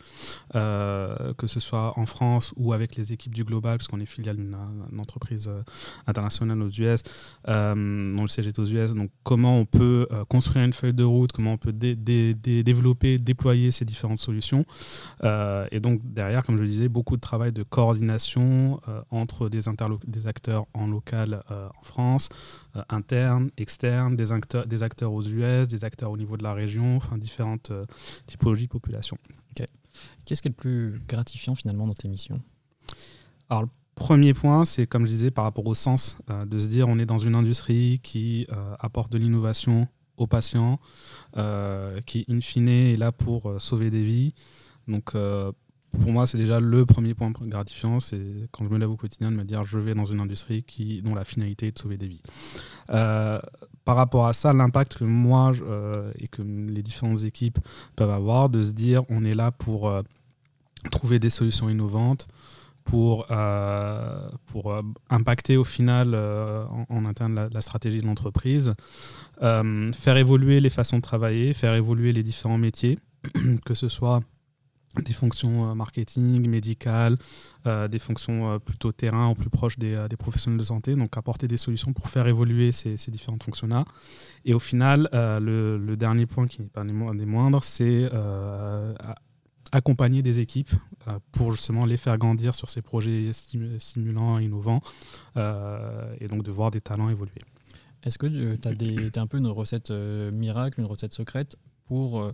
euh, 0.55 1.33
que 1.33 1.47
ce 1.47 1.59
soit 1.59 1.97
en 1.97 2.05
France 2.05 2.53
ou 2.57 2.73
avec 2.73 2.95
les 2.95 3.11
équipes 3.11 3.33
du 3.33 3.43
Global, 3.43 3.77
parce 3.77 3.87
qu'on 3.87 3.99
est 3.99 4.05
filiale 4.05 4.35
d'une 4.35 4.55
entreprise 4.99 5.47
euh, 5.47 5.63
internationale 6.05 6.61
aux 6.61 6.69
US, 6.69 7.01
euh, 7.47 8.15
dont 8.15 8.21
le 8.21 8.27
siège 8.27 8.47
est 8.47 8.59
aux 8.59 8.65
US. 8.65 8.93
Donc, 8.93 9.09
comment 9.23 9.57
on 9.57 9.65
peut 9.65 10.07
construire 10.27 10.65
une 10.65 10.73
feuille 10.73 10.93
de 10.93 11.03
route, 11.03 11.31
comment 11.31 11.53
on 11.53 11.57
peut 11.57 11.73
développer, 11.73 13.17
déployer 13.17 13.71
ces 13.71 13.85
différentes 13.85 14.19
solutions. 14.19 14.65
et 15.23 15.79
donc, 15.79 16.01
derrière, 16.03 16.43
comme 16.43 16.57
je 16.57 16.61
le 16.61 16.67
disais, 16.67 16.89
beaucoup 16.89 17.15
de 17.15 17.21
travail 17.21 17.51
de 17.51 17.63
coordination 17.63 18.79
entre 19.11 19.49
des, 19.49 19.61
des 20.07 20.27
acteurs 20.27 20.65
en 20.73 20.87
local 20.87 21.43
en 21.49 21.83
France, 21.83 22.29
internes, 22.89 23.49
externes, 23.57 24.15
des 24.15 24.31
acteurs, 24.31 24.65
des 24.65 24.83
acteurs 24.83 25.13
aux 25.13 25.23
US, 25.23 25.67
des 25.67 25.83
acteurs 25.83 26.11
au 26.11 26.17
niveau 26.17 26.37
de 26.37 26.43
la 26.43 26.53
région, 26.53 26.97
enfin, 26.97 27.17
différents 27.17 27.38
différentes 27.39 27.71
euh, 27.71 27.85
typologies 28.27 28.65
de 28.65 28.71
population. 28.71 29.17
Qu'est-ce 30.25 30.41
qui 30.41 30.47
est 30.47 30.51
le 30.51 30.55
plus 30.55 31.01
gratifiant 31.07 31.55
finalement 31.55 31.87
dans 31.87 31.93
tes 31.93 32.07
missions? 32.07 32.41
Alors, 33.49 33.63
le 33.63 33.69
premier 33.95 34.33
point, 34.33 34.63
c'est 34.63 34.87
comme 34.87 35.03
je 35.05 35.11
disais, 35.11 35.31
par 35.31 35.43
rapport 35.43 35.65
au 35.65 35.73
sens, 35.73 36.17
euh, 36.29 36.45
de 36.45 36.59
se 36.59 36.67
dire 36.67 36.87
on 36.87 36.99
est 36.99 37.05
dans 37.05 37.17
une 37.17 37.35
industrie 37.35 37.99
qui 38.03 38.45
euh, 38.51 38.75
apporte 38.79 39.11
de 39.11 39.17
l'innovation 39.17 39.87
aux 40.17 40.27
patients, 40.27 40.79
qui, 42.05 42.25
in 42.29 42.41
fine, 42.41 42.67
est 42.67 42.97
là 42.97 43.13
pour 43.13 43.53
sauver 43.61 43.89
des 43.89 44.03
vies. 44.03 44.33
Donc, 44.85 45.13
pour 45.13 46.11
moi, 46.11 46.27
c'est 46.27 46.37
déjà 46.37 46.59
le 46.59 46.85
premier 46.85 47.13
point 47.13 47.31
gratifiant, 47.31 48.01
c'est 48.01 48.49
quand 48.51 48.65
je 48.65 48.69
me 48.69 48.77
lève 48.77 48.91
au 48.91 48.97
quotidien 48.97 49.31
de 49.31 49.37
me 49.37 49.45
dire 49.45 49.63
je 49.63 49.77
vais 49.77 49.93
dans 49.93 50.03
une 50.03 50.19
industrie 50.19 50.63
qui, 50.63 51.01
dont 51.01 51.15
la 51.15 51.23
finalité 51.23 51.67
est 51.67 51.71
de 51.71 51.79
sauver 51.79 51.95
des 51.95 52.09
vies. 52.09 52.21
Euh, 53.89 53.93
par 53.93 53.95
rapport 53.95 54.27
à 54.27 54.33
ça, 54.33 54.53
l'impact 54.53 54.97
que 54.97 55.03
moi 55.03 55.51
euh, 55.61 56.11
et 56.19 56.27
que 56.27 56.41
les 56.41 56.83
différentes 56.83 57.23
équipes 57.23 57.59
peuvent 57.95 58.11
avoir, 58.11 58.49
de 58.49 58.63
se 58.63 58.71
dire 58.71 59.03
on 59.09 59.25
est 59.25 59.35
là 59.35 59.51
pour 59.51 59.89
euh, 59.89 60.01
trouver 60.91 61.19
des 61.19 61.29
solutions 61.29 61.69
innovantes, 61.69 62.27
pour, 62.83 63.27
pour 64.47 64.73
impacter 65.11 65.57
au 65.57 65.63
final 65.63 66.15
en, 66.15 67.05
interne 67.05 67.35
la, 67.35 67.47
la, 67.49 67.61
stratégie 67.61 68.01
de 68.01 68.07
l'entreprise, 68.07 68.73
faire 69.39 70.17
évoluer 70.17 70.59
les 70.59 70.71
façons 70.71 70.97
de 70.97 71.03
travailler, 71.03 71.53
faire 71.53 71.75
évoluer 71.75 72.13
les 72.13 72.23
différents 72.23 72.57
métiers, 72.57 72.97
que 73.65 73.75
ce 73.75 73.89
soit 73.89 74.21
des 74.97 75.13
fonctions 75.13 75.69
euh, 75.69 75.75
marketing, 75.75 76.47
médicales, 76.47 77.17
euh, 77.67 77.87
des 77.87 77.99
fonctions 77.99 78.51
euh, 78.51 78.59
plutôt 78.59 78.91
terrain, 78.91 79.29
ou 79.29 79.33
plus 79.33 79.49
proches 79.49 79.77
des, 79.77 80.07
des, 80.09 80.17
professionnels 80.17 80.59
de 80.59 80.63
santé, 80.63 80.95
donc 80.95 81.15
apporter 81.17 81.47
des 81.47 81.57
solutions 81.57 81.93
pour 81.93 82.09
faire 82.09 82.27
évoluer 82.27 82.71
ces, 82.71 82.97
ces 82.97 83.11
différentes 83.11 83.43
fonctions-là. 83.43 83.85
Et 84.45 84.53
au 84.53 84.59
final, 84.59 85.09
le, 85.13 85.77
le, 85.77 85.97
dernier 85.97 86.25
point 86.25 86.47
qui 86.47 86.61
n'est 86.61 86.67
pas 86.67 86.83
des 86.83 87.25
moindres, 87.25 87.63
c'est 87.63 88.09
accompagner 89.71 90.23
des 90.23 90.39
équipes 90.39 90.71
pour 91.31 91.51
justement 91.51 91.85
les 91.85 91.97
faire 91.97 92.17
grandir 92.17 92.55
sur 92.55 92.69
ces 92.69 92.81
projets 92.81 93.31
stimulants, 93.33 94.39
innovants, 94.39 94.81
et 95.35 96.27
donc 96.27 96.43
de 96.43 96.51
voir 96.51 96.71
des 96.71 96.81
talents 96.81 97.09
évoluer. 97.09 97.41
Est-ce 98.03 98.17
que 98.17 98.27
tu 98.27 98.67
as, 98.67 99.19
as, 99.19 99.21
un 99.21 99.27
peu 99.27 99.37
une 99.37 99.47
recette 99.47 99.91
miracle, 99.91 100.79
une 100.79 100.87
recette 100.87 101.13
secrète 101.13 101.57
pour 101.85 102.31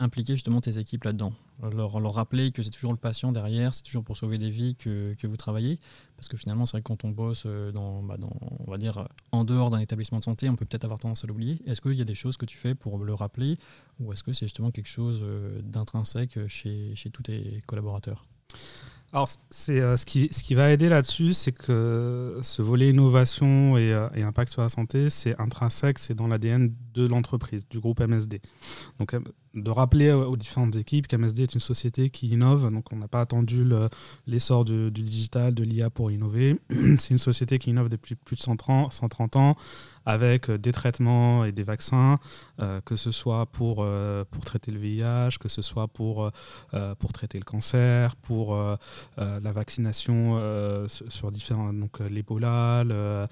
impliquer 0.00 0.34
justement 0.34 0.60
tes 0.60 0.78
équipes 0.78 1.04
là-dedans? 1.04 1.32
Leur, 1.60 2.14
rappeler 2.14 2.52
que 2.52 2.62
c'est 2.62 2.70
toujours 2.70 2.92
le 2.92 2.98
patient 2.98 3.32
derrière, 3.32 3.74
c'est 3.74 3.82
toujours 3.82 4.04
pour 4.04 4.16
sauver 4.16 4.38
des 4.38 4.50
vies 4.50 4.74
que, 4.74 5.14
que 5.14 5.26
vous 5.26 5.36
travaillez. 5.36 5.78
Parce 6.16 6.28
que 6.28 6.36
finalement, 6.36 6.66
c'est 6.66 6.72
vrai 6.72 6.82
que 6.82 6.88
quand 6.88 7.04
on 7.04 7.10
bosse 7.10 7.44
euh, 7.46 7.72
dans, 7.72 8.02
bah 8.02 8.16
dans, 8.16 8.32
on 8.66 8.70
va 8.70 8.76
dire, 8.76 9.08
en 9.32 9.44
dehors 9.44 9.70
d'un 9.70 9.78
établissement 9.78 10.18
de 10.18 10.24
santé, 10.24 10.48
on 10.48 10.56
peut 10.56 10.66
peut-être 10.66 10.84
avoir 10.84 11.00
tendance 11.00 11.24
à 11.24 11.26
l'oublier. 11.26 11.60
Est-ce 11.66 11.80
qu'il 11.80 11.94
y 11.94 12.00
a 12.00 12.04
des 12.04 12.14
choses 12.14 12.36
que 12.36 12.46
tu 12.46 12.56
fais 12.56 12.74
pour 12.74 12.98
le 12.98 13.14
rappeler 13.14 13.58
ou 14.00 14.12
est-ce 14.12 14.22
que 14.22 14.32
c'est 14.32 14.46
justement 14.46 14.70
quelque 14.70 14.88
chose 14.88 15.20
euh, 15.22 15.60
d'intrinsèque 15.62 16.38
chez, 16.48 16.94
chez 16.94 17.10
tous 17.10 17.22
tes 17.22 17.62
collaborateurs? 17.66 18.26
Alors, 19.14 19.28
c'est 19.50 19.80
euh, 19.80 19.96
ce, 19.96 20.06
qui, 20.06 20.30
ce 20.32 20.42
qui 20.42 20.54
va 20.54 20.70
aider 20.70 20.88
là-dessus, 20.88 21.34
c'est 21.34 21.52
que 21.52 22.38
ce 22.40 22.62
volet 22.62 22.88
innovation 22.90 23.76
et, 23.76 23.92
euh, 23.92 24.08
et, 24.14 24.22
impact 24.22 24.50
sur 24.50 24.62
la 24.62 24.70
santé, 24.70 25.10
c'est 25.10 25.38
intrinsèque, 25.38 25.98
c'est 25.98 26.14
dans 26.14 26.28
l'ADN 26.28 26.74
de 26.94 27.06
l'entreprise, 27.06 27.68
du 27.68 27.78
groupe 27.78 28.00
MSD. 28.00 28.40
Donc, 28.98 29.14
de 29.54 29.70
rappeler 29.70 30.12
aux 30.12 30.36
différentes 30.36 30.76
équipes 30.76 31.06
qu'MSD 31.06 31.42
est 31.42 31.54
une 31.54 31.60
société 31.60 32.10
qui 32.10 32.28
innove. 32.28 32.70
Donc, 32.70 32.92
on 32.92 32.96
n'a 32.96 33.08
pas 33.08 33.20
attendu 33.20 33.66
l'essor 34.26 34.64
du, 34.64 34.90
digital, 34.90 35.54
de 35.54 35.64
l'IA 35.64 35.90
pour 35.90 36.10
innover. 36.10 36.58
C'est 36.98 37.10
une 37.10 37.18
société 37.18 37.58
qui 37.58 37.70
innove 37.70 37.88
depuis 37.88 38.14
plus 38.14 38.36
de 38.36 38.42
130, 38.42 38.92
130 38.92 39.36
ans 39.36 39.56
avec 40.06 40.50
euh, 40.50 40.58
des 40.58 40.72
traitements 40.72 41.44
et 41.44 41.52
des 41.52 41.62
vaccins, 41.62 42.18
euh, 42.60 42.80
que 42.80 42.96
ce 42.96 43.10
soit 43.10 43.46
pour, 43.46 43.78
euh, 43.80 44.24
pour 44.30 44.44
traiter 44.44 44.72
le 44.72 44.78
VIH, 44.78 45.38
que 45.40 45.48
ce 45.48 45.62
soit 45.62 45.88
pour, 45.88 46.30
pour 46.98 47.12
traiter 47.12 47.38
le 47.38 47.44
cancer, 47.44 48.16
pour 48.16 48.56
la 49.16 49.52
vaccination 49.52 50.40
sur 50.88 51.30
différents, 51.32 51.72
donc 51.72 52.00
l'Ebola, 52.00 52.84
la 52.84 53.28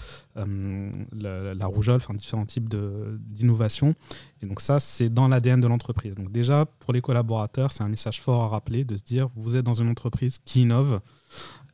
rougeole, 1.66 2.00
différents 2.14 2.46
types 2.46 2.68
d'innovations. 2.68 3.94
Et 4.42 4.46
donc 4.46 4.60
ça, 4.60 4.80
c'est 4.80 5.08
dans 5.08 5.28
l'ADN 5.28 5.60
de 5.60 5.66
l'entreprise. 5.66 6.14
Donc 6.14 6.32
déjà, 6.32 6.66
pour 6.80 6.92
les 6.92 7.00
collaborateurs, 7.00 7.72
c'est 7.72 7.82
un 7.82 7.88
message 7.88 8.20
fort 8.20 8.44
à 8.44 8.48
rappeler 8.48 8.84
de 8.84 8.96
se 8.96 9.02
dire, 9.02 9.28
vous 9.36 9.56
êtes 9.56 9.64
dans 9.64 9.74
une 9.74 9.88
entreprise 9.88 10.38
qui 10.44 10.62
innove. 10.62 11.00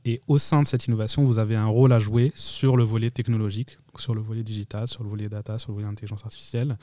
Et 0.05 0.21
au 0.29 0.39
sein 0.39 0.63
de 0.63 0.69
cette 0.69 0.87
innovation, 0.87 1.25
vous 1.25 1.41
avez 1.41 1.57
un 1.57 1.67
rôle 1.67 1.93
à 1.93 1.99
jouer 1.99 2.33
sur 2.37 2.77
le 2.77 2.85
volet 2.85 3.11
technologique, 3.11 3.79
sur 3.99 4.15
le 4.15 4.21
volet 4.21 4.45
digital, 4.45 4.87
sur 4.87 5.03
le 5.03 5.11
volet 5.11 5.29
data, 5.29 5.59
sur 5.59 5.71
le 5.71 5.77
volet 5.77 5.89
intelligence 5.89 6.25
artificielle. 6.25 6.79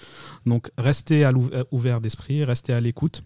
Donc 0.46 0.70
restez 0.78 1.24
à 1.24 1.30
euh, 1.30 1.64
ouvert 1.72 2.02
d'esprit, 2.02 2.44
restez 2.44 2.74
à 2.74 2.82
l'écoute. 2.82 3.24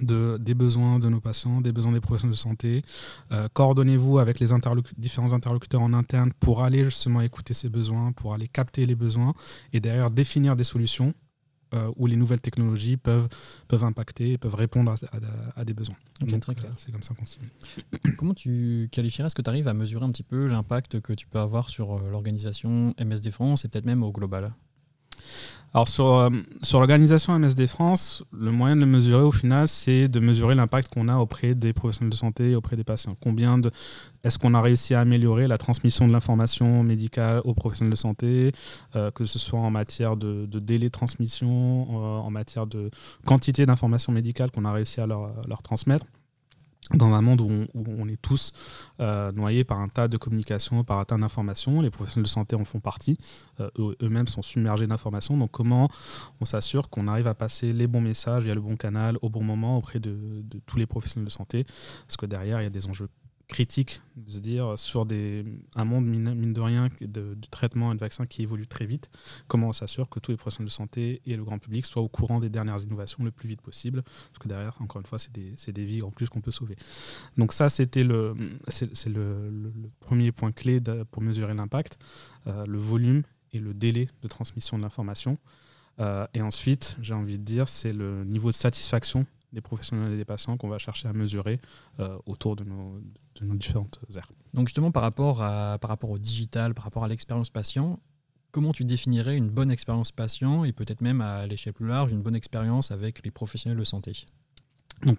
De, 0.00 0.38
des 0.40 0.54
besoins 0.54 0.98
de 0.98 1.08
nos 1.08 1.20
patients, 1.20 1.60
des 1.60 1.70
besoins 1.70 1.92
des 1.92 2.00
professionnels 2.00 2.34
de 2.34 2.38
santé. 2.38 2.82
Euh, 3.30 3.48
coordonnez-vous 3.52 4.18
avec 4.18 4.40
les 4.40 4.48
différents 4.96 5.32
interlocuteurs 5.32 5.82
en 5.82 5.92
interne 5.92 6.32
pour 6.40 6.64
aller 6.64 6.82
justement 6.84 7.20
écouter 7.20 7.54
ces 7.54 7.68
besoins, 7.68 8.10
pour 8.10 8.34
aller 8.34 8.48
capter 8.48 8.86
les 8.86 8.96
besoins 8.96 9.34
et 9.72 9.78
derrière 9.78 10.10
définir 10.10 10.56
des 10.56 10.64
solutions 10.64 11.14
euh, 11.74 11.90
où 11.96 12.06
les 12.06 12.16
nouvelles 12.16 12.40
technologies 12.40 12.96
peuvent, 12.96 13.28
peuvent 13.68 13.84
impacter, 13.84 14.38
peuvent 14.38 14.54
répondre 14.54 14.94
à, 15.56 15.64
des 15.64 15.74
besoins. 15.74 15.96
C'est 16.20 16.92
comme 16.92 17.02
ça 17.02 17.14
qu'on 17.14 17.24
s'y 17.24 17.38
Comment 18.18 18.34
tu 18.34 18.88
qualifierais, 18.92 19.26
est-ce 19.26 19.34
que 19.34 19.42
tu 19.42 19.50
arrives 19.50 19.68
à 19.68 19.74
mesurer 19.74 20.04
un 20.04 20.10
petit 20.10 20.22
peu 20.22 20.46
l'impact 20.46 21.00
que 21.00 21.12
tu 21.12 21.26
peux 21.26 21.38
avoir 21.38 21.70
sur 21.70 21.94
euh, 21.94 22.10
l'organisation 22.10 22.94
MSD 22.98 23.30
France 23.30 23.64
et 23.64 23.68
peut-être 23.68 23.86
même 23.86 24.02
au 24.02 24.12
global? 24.12 24.52
Alors 25.74 25.88
sur, 25.88 26.06
euh, 26.06 26.30
sur 26.62 26.78
l'organisation 26.78 27.36
MSD 27.36 27.66
France, 27.66 28.22
le 28.32 28.52
moyen 28.52 28.76
de 28.76 28.84
mesurer 28.84 29.24
au 29.24 29.32
final, 29.32 29.66
c'est 29.66 30.06
de 30.06 30.20
mesurer 30.20 30.54
l'impact 30.54 30.94
qu'on 30.94 31.08
a 31.08 31.16
auprès 31.16 31.56
des 31.56 31.72
professionnels 31.72 32.12
de 32.12 32.16
santé 32.16 32.54
auprès 32.54 32.76
des 32.76 32.84
patients. 32.84 33.16
Combien 33.20 33.58
de 33.58 33.72
est-ce 34.22 34.38
qu'on 34.38 34.54
a 34.54 34.62
réussi 34.62 34.94
à 34.94 35.00
améliorer 35.00 35.48
la 35.48 35.58
transmission 35.58 36.06
de 36.06 36.12
l'information 36.12 36.84
médicale 36.84 37.40
aux 37.44 37.54
professionnels 37.54 37.90
de 37.90 37.98
santé, 37.98 38.52
euh, 38.94 39.10
que 39.10 39.24
ce 39.24 39.40
soit 39.40 39.58
en 39.58 39.70
matière 39.72 40.16
de, 40.16 40.46
délai 40.46 40.86
de 40.86 40.92
transmission, 40.92 41.88
euh, 41.90 42.18
en 42.18 42.30
matière 42.30 42.68
de 42.68 42.90
quantité 43.26 43.66
d'informations 43.66 44.12
médicales 44.12 44.52
qu'on 44.52 44.64
a 44.66 44.72
réussi 44.72 45.00
à 45.00 45.06
leur 45.06 45.62
transmettre? 45.64 46.06
Dans 46.92 47.14
un 47.14 47.22
monde 47.22 47.40
où 47.40 47.66
on, 47.74 48.08
est 48.08 48.20
tous 48.20 48.52
euh, 49.00 49.32
noyés 49.32 49.64
par 49.64 49.78
un 49.78 49.88
tas 49.88 50.06
de 50.06 50.16
communications, 50.16 50.84
par 50.84 50.98
un 50.98 51.04
tas 51.04 51.16
d'informations. 51.16 51.80
Les 51.80 51.90
professionnels 51.90 52.24
de 52.24 52.28
santé 52.28 52.56
en 52.56 52.64
font 52.64 52.80
partie. 52.80 53.16
Euh, 53.60 53.70
eux-mêmes 54.02 54.28
sont 54.28 54.42
submergés 54.42 54.86
d'informations. 54.86 55.36
Donc 55.36 55.50
comment 55.50 55.88
on 56.40 56.44
s'assure 56.44 56.90
qu'on 56.90 57.08
arrive 57.08 57.26
à 57.26 57.34
passer 57.34 57.72
les 57.72 57.86
bons 57.86 58.02
messages 58.02 58.44
via 58.44 58.54
le 58.54 58.60
bon 58.60 58.76
canal 58.76 59.16
au 59.22 59.30
bon 59.30 59.42
moment 59.42 59.78
auprès 59.78 59.98
de, 59.98 60.42
de 60.42 60.60
tous 60.66 60.76
les 60.76 60.86
professionnels 60.86 61.26
de 61.26 61.32
santé? 61.32 61.64
Parce 62.06 62.16
que 62.16 62.26
derrière, 62.26 62.60
il 62.60 62.64
y 62.64 62.66
a 62.66 62.70
des 62.70 62.86
enjeux 62.86 63.08
critique 63.48 64.00
de 64.16 64.30
se 64.30 64.38
dire 64.38 64.78
sur 64.78 65.06
des, 65.06 65.44
un 65.74 65.84
monde, 65.84 66.06
mine, 66.06 66.52
de 66.52 66.60
rien, 66.60 66.88
de, 67.00 67.36
traitement 67.50 67.92
et 67.92 67.94
de 67.94 68.00
vaccins 68.00 68.26
qui 68.26 68.42
évolue 68.42 68.66
très 68.66 68.86
vite, 68.86 69.10
comment 69.48 69.68
on 69.68 69.72
s'assure 69.72 70.08
que 70.08 70.18
tous 70.20 70.30
les 70.30 70.36
professionnels 70.36 70.68
de 70.68 70.72
santé 70.72 71.20
et 71.26 71.36
le 71.36 71.44
grand 71.44 71.58
public 71.58 71.84
soient 71.84 72.02
au 72.02 72.08
courant 72.08 72.40
des 72.40 72.48
dernières 72.48 72.80
innovations 72.82 73.24
le 73.24 73.30
plus 73.30 73.48
vite 73.48 73.60
possible, 73.60 74.02
parce 74.02 74.38
que 74.38 74.48
derrière, 74.48 74.76
encore 74.80 75.00
une 75.00 75.06
fois, 75.06 75.18
c'est 75.18 75.32
des, 75.32 75.54
des, 75.72 75.84
vies 75.84 76.02
en 76.02 76.10
plus 76.10 76.28
qu'on 76.28 76.40
peut 76.40 76.50
sauver. 76.50 76.76
Donc 77.36 77.52
ça, 77.52 77.68
c'était 77.68 78.04
le, 78.04 78.34
le, 78.34 79.72
premier 80.00 80.32
point 80.32 80.52
clé 80.52 80.80
pour 81.10 81.22
mesurer 81.22 81.54
l'impact, 81.54 81.98
euh, 82.46 82.64
le 82.66 82.78
volume 82.78 83.22
et 83.52 83.58
le 83.58 83.74
délai 83.74 84.08
de 84.22 84.28
transmission 84.28 84.76
de 84.78 84.82
l'information. 84.82 85.38
Euh, 86.00 86.26
et 86.34 86.42
ensuite, 86.42 86.96
j'ai 87.00 87.14
envie 87.14 87.38
de 87.38 87.44
dire, 87.44 87.68
c'est 87.68 87.92
le 87.92 88.24
niveau 88.24 88.50
de 88.50 88.56
satisfaction 88.56 89.26
des 89.54 89.60
professionnels 89.60 90.12
et 90.12 90.16
des 90.16 90.24
patients 90.24 90.56
qu'on 90.56 90.68
va 90.68 90.78
chercher 90.78 91.08
à 91.08 91.12
mesurer 91.12 91.60
euh, 92.00 92.18
autour 92.26 92.56
de 92.56 92.64
nos, 92.64 93.00
différentes 93.40 94.00
aires. 94.16 94.30
Donc 94.52 94.68
justement, 94.68 94.90
par 94.90 95.02
rapport, 95.02 95.38
par 95.38 95.88
rapport 95.88 96.10
au 96.10 96.18
digital, 96.18 96.74
par 96.74 96.84
rapport 96.84 97.04
à 97.04 97.08
l'expérience 97.08 97.50
patient, 97.50 97.98
comment 98.50 98.72
tu 98.72 98.84
définirais 98.84 99.36
une 99.36 99.50
bonne 99.50 99.70
expérience 99.70 100.12
patient 100.12 100.64
et 100.64 100.72
peut-être 100.72 101.00
même 101.00 101.20
à 101.20 101.46
l'échelle 101.46 101.72
plus 101.72 101.88
large, 101.88 102.12
une 102.12 102.22
bonne 102.22 102.36
expérience 102.36 102.90
avec 102.90 103.24
les 103.24 103.30
professionnels 103.30 103.78
de 103.78 103.84
santé? 103.84 104.26
Donc, 105.02 105.18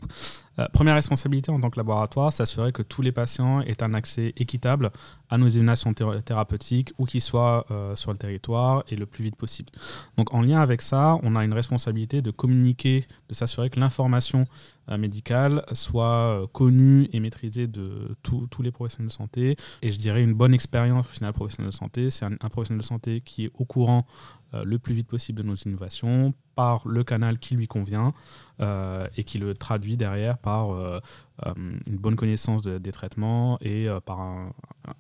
euh, 0.58 0.67
première 0.72 0.96
responsabilité 0.96 1.51
en 1.51 1.60
tant 1.60 1.70
que 1.70 1.77
laboratoire, 1.77 2.32
s'assurer 2.32 2.72
que 2.72 2.82
tous 2.82 3.01
les 3.01 3.12
patients 3.12 3.62
aient 3.62 3.84
un 3.84 3.94
accès 3.94 4.34
équitable 4.38 4.91
à 5.29 5.38
nos 5.38 5.48
innovations 5.48 5.94
thérapeutiques, 5.94 6.94
où 6.98 7.05
qu'ils 7.05 7.22
soient 7.22 7.65
euh, 7.72 7.96
sur 7.96 8.12
le 8.12 8.17
territoire 8.17 8.84
et 8.89 8.96
le 8.96 9.05
plus 9.05 9.24
vite 9.24 9.36
possible. 9.36 9.72
Donc, 10.17 10.34
en 10.34 10.41
lien 10.41 10.62
avec 10.62 10.82
ça, 10.82 11.17
on 11.24 11.36
a 11.36 11.44
une 11.44 11.53
responsabilité 11.53 12.22
de 12.22 12.32
communiquer, 12.32 13.05
de 13.29 13.34
s'assurer 13.34 13.70
que 13.70 13.79
l'information 13.79 14.46
euh, 14.89 14.98
médicale 14.98 15.63
soit 15.74 16.48
connue 16.53 17.10
et 17.12 17.20
maîtrisée 17.20 17.67
de 17.67 18.15
tous 18.24 18.62
les 18.62 18.72
professionnels 18.72 19.10
de 19.10 19.13
santé. 19.13 19.55
Et 19.82 19.91
je 19.91 19.98
dirais 19.98 20.24
une 20.24 20.34
bonne 20.34 20.53
expérience 20.53 21.08
au 21.08 21.12
final 21.12 21.34
professionnel 21.34 21.72
de 21.72 21.75
santé, 21.75 22.12
c'est 22.12 22.25
un, 22.25 22.50
professionnel 22.50 22.82
de 22.82 22.86
santé 22.86 23.22
qui 23.22 23.46
est 23.46 23.51
au 23.55 23.65
courant 23.65 24.05
le 24.53 24.79
plus 24.79 24.94
vite 24.94 25.08
possible 25.08 25.41
de 25.41 25.48
nos 25.48 25.55
innovations 25.55 26.34
par 26.55 26.88
le 26.88 27.03
canal 27.03 27.38
qui 27.38 27.55
lui 27.55 27.67
convient 27.67 28.13
et 28.59 29.24
qui 29.25 29.38
le 29.38 29.53
traduit 29.53 29.97
derrière 29.97 30.38
par 30.38 30.71
euh, 30.71 31.00
euh, 31.45 31.53
une 31.85 31.97
bonne 31.97 32.15
connaissance 32.15 32.62
des 32.63 32.91
traitements 32.91 33.57
et 33.62 33.89
euh, 33.89 34.00
par 34.00 34.51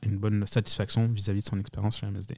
une 0.03 0.17
bonne 0.17 0.45
satisfaction 0.47 1.07
vis-à-vis 1.07 1.41
de 1.41 1.47
son 1.47 1.59
expérience 1.59 1.97
chez 1.97 2.07
MSD. 2.07 2.35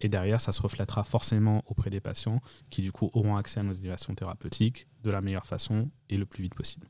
et 0.00 0.08
derrière, 0.08 0.40
ça 0.40 0.52
se 0.52 0.60
reflètera 0.60 1.04
forcément 1.04 1.62
auprès 1.66 1.90
des 1.90 2.00
patients 2.00 2.40
qui 2.70 2.82
du 2.82 2.92
coup 2.92 3.10
auront 3.12 3.36
accès 3.36 3.60
à 3.60 3.62
nos 3.62 3.72
innovations 3.72 4.14
thérapeutiques 4.14 4.86
de 5.04 5.10
la 5.10 5.20
meilleure 5.20 5.46
façon 5.46 5.90
et 6.10 6.16
le 6.16 6.26
plus 6.26 6.42
vite 6.42 6.54
possible. 6.54 6.88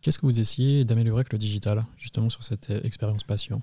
Qu'est-ce 0.00 0.18
que 0.18 0.26
vous 0.26 0.40
essayez 0.40 0.84
d'améliorer 0.84 1.20
avec 1.20 1.32
le 1.32 1.38
digital, 1.38 1.80
justement 1.96 2.28
sur 2.30 2.44
cette 2.44 2.70
expérience 2.70 3.24
patient? 3.24 3.62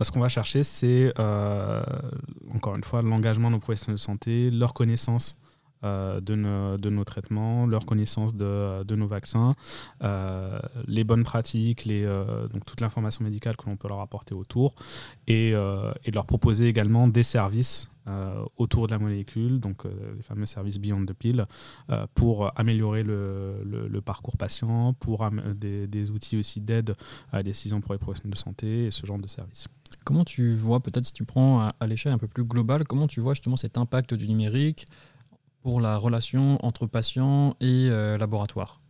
Ce 0.00 0.10
qu'on 0.10 0.20
va 0.20 0.28
chercher, 0.28 0.64
c'est 0.64 1.12
encore 1.18 2.76
une 2.76 2.84
fois 2.84 3.02
l'engagement 3.02 3.48
de 3.48 3.54
nos 3.54 3.60
professionnels 3.60 3.96
de 3.96 4.00
santé, 4.00 4.50
leur 4.50 4.74
connaissance 4.74 5.40
euh, 5.40 5.45
de, 5.82 6.34
nos, 6.34 6.76
de, 6.76 6.90
nos, 6.90 7.04
traitements, 7.04 7.66
leur 7.66 7.86
connaissance 7.86 8.34
de, 8.34 8.82
de 8.82 8.96
nos 8.96 9.06
vaccins, 9.06 9.54
euh, 10.02 10.58
les 10.86 11.04
bonnes 11.04 11.24
pratiques, 11.24 11.84
les, 11.84 12.04
euh, 12.04 12.48
donc 12.48 12.64
toute 12.64 12.80
l'information 12.80 13.24
médicale 13.24 13.56
que 13.56 13.66
l'on 13.66 13.76
peut 13.76 13.88
leur 13.88 14.00
apporter 14.00 14.34
autour, 14.34 14.74
et, 15.26 15.50
et, 15.50 16.10
leur 16.12 16.26
proposer 16.26 16.68
également 16.68 17.08
des 17.08 17.22
services 17.22 17.90
autour 18.56 18.86
de 18.86 18.92
la 18.92 19.00
molécule, 19.00 19.58
donc 19.58 19.82
les 19.84 20.22
fameux 20.22 20.46
services 20.46 20.78
Beyond 20.78 21.04
the 21.04 21.12
Pill, 21.12 21.44
pour 22.14 22.56
améliorer 22.56 23.02
le, 23.02 23.56
le, 23.64 24.00
parcours 24.00 24.36
patient, 24.36 24.92
pour 24.94 25.28
des, 25.56 25.88
des, 25.88 26.10
outils 26.12 26.36
aussi 26.36 26.60
d'aide 26.60 26.94
à 27.32 27.38
la 27.38 27.42
décision 27.42 27.80
pour 27.80 27.92
les 27.94 27.98
professionnels 27.98 28.34
de 28.34 28.38
santé 28.38 28.86
et 28.86 28.90
ce 28.92 29.04
genre 29.06 29.18
de 29.18 29.26
services. 29.26 29.66
Comment 30.04 30.24
tu 30.24 30.54
vois, 30.54 30.78
peut-être 30.78 31.04
si 31.04 31.12
tu 31.12 31.24
prends 31.24 31.72
à 31.80 31.86
l'échelle 31.88 32.12
un 32.12 32.18
peu 32.18 32.28
plus 32.28 32.44
globale, 32.44 32.84
comment 32.84 33.08
tu 33.08 33.20
vois 33.20 33.34
justement 33.34 33.56
cet 33.56 33.76
impact 33.76 34.14
du 34.14 34.26
numérique 34.28 34.86
pour 35.66 35.80
la 35.80 35.96
relation 35.96 36.64
entre 36.64 36.86
patient 36.86 37.56
et 37.60 37.88
euh, 37.90 38.16
laboratoire. 38.18 38.80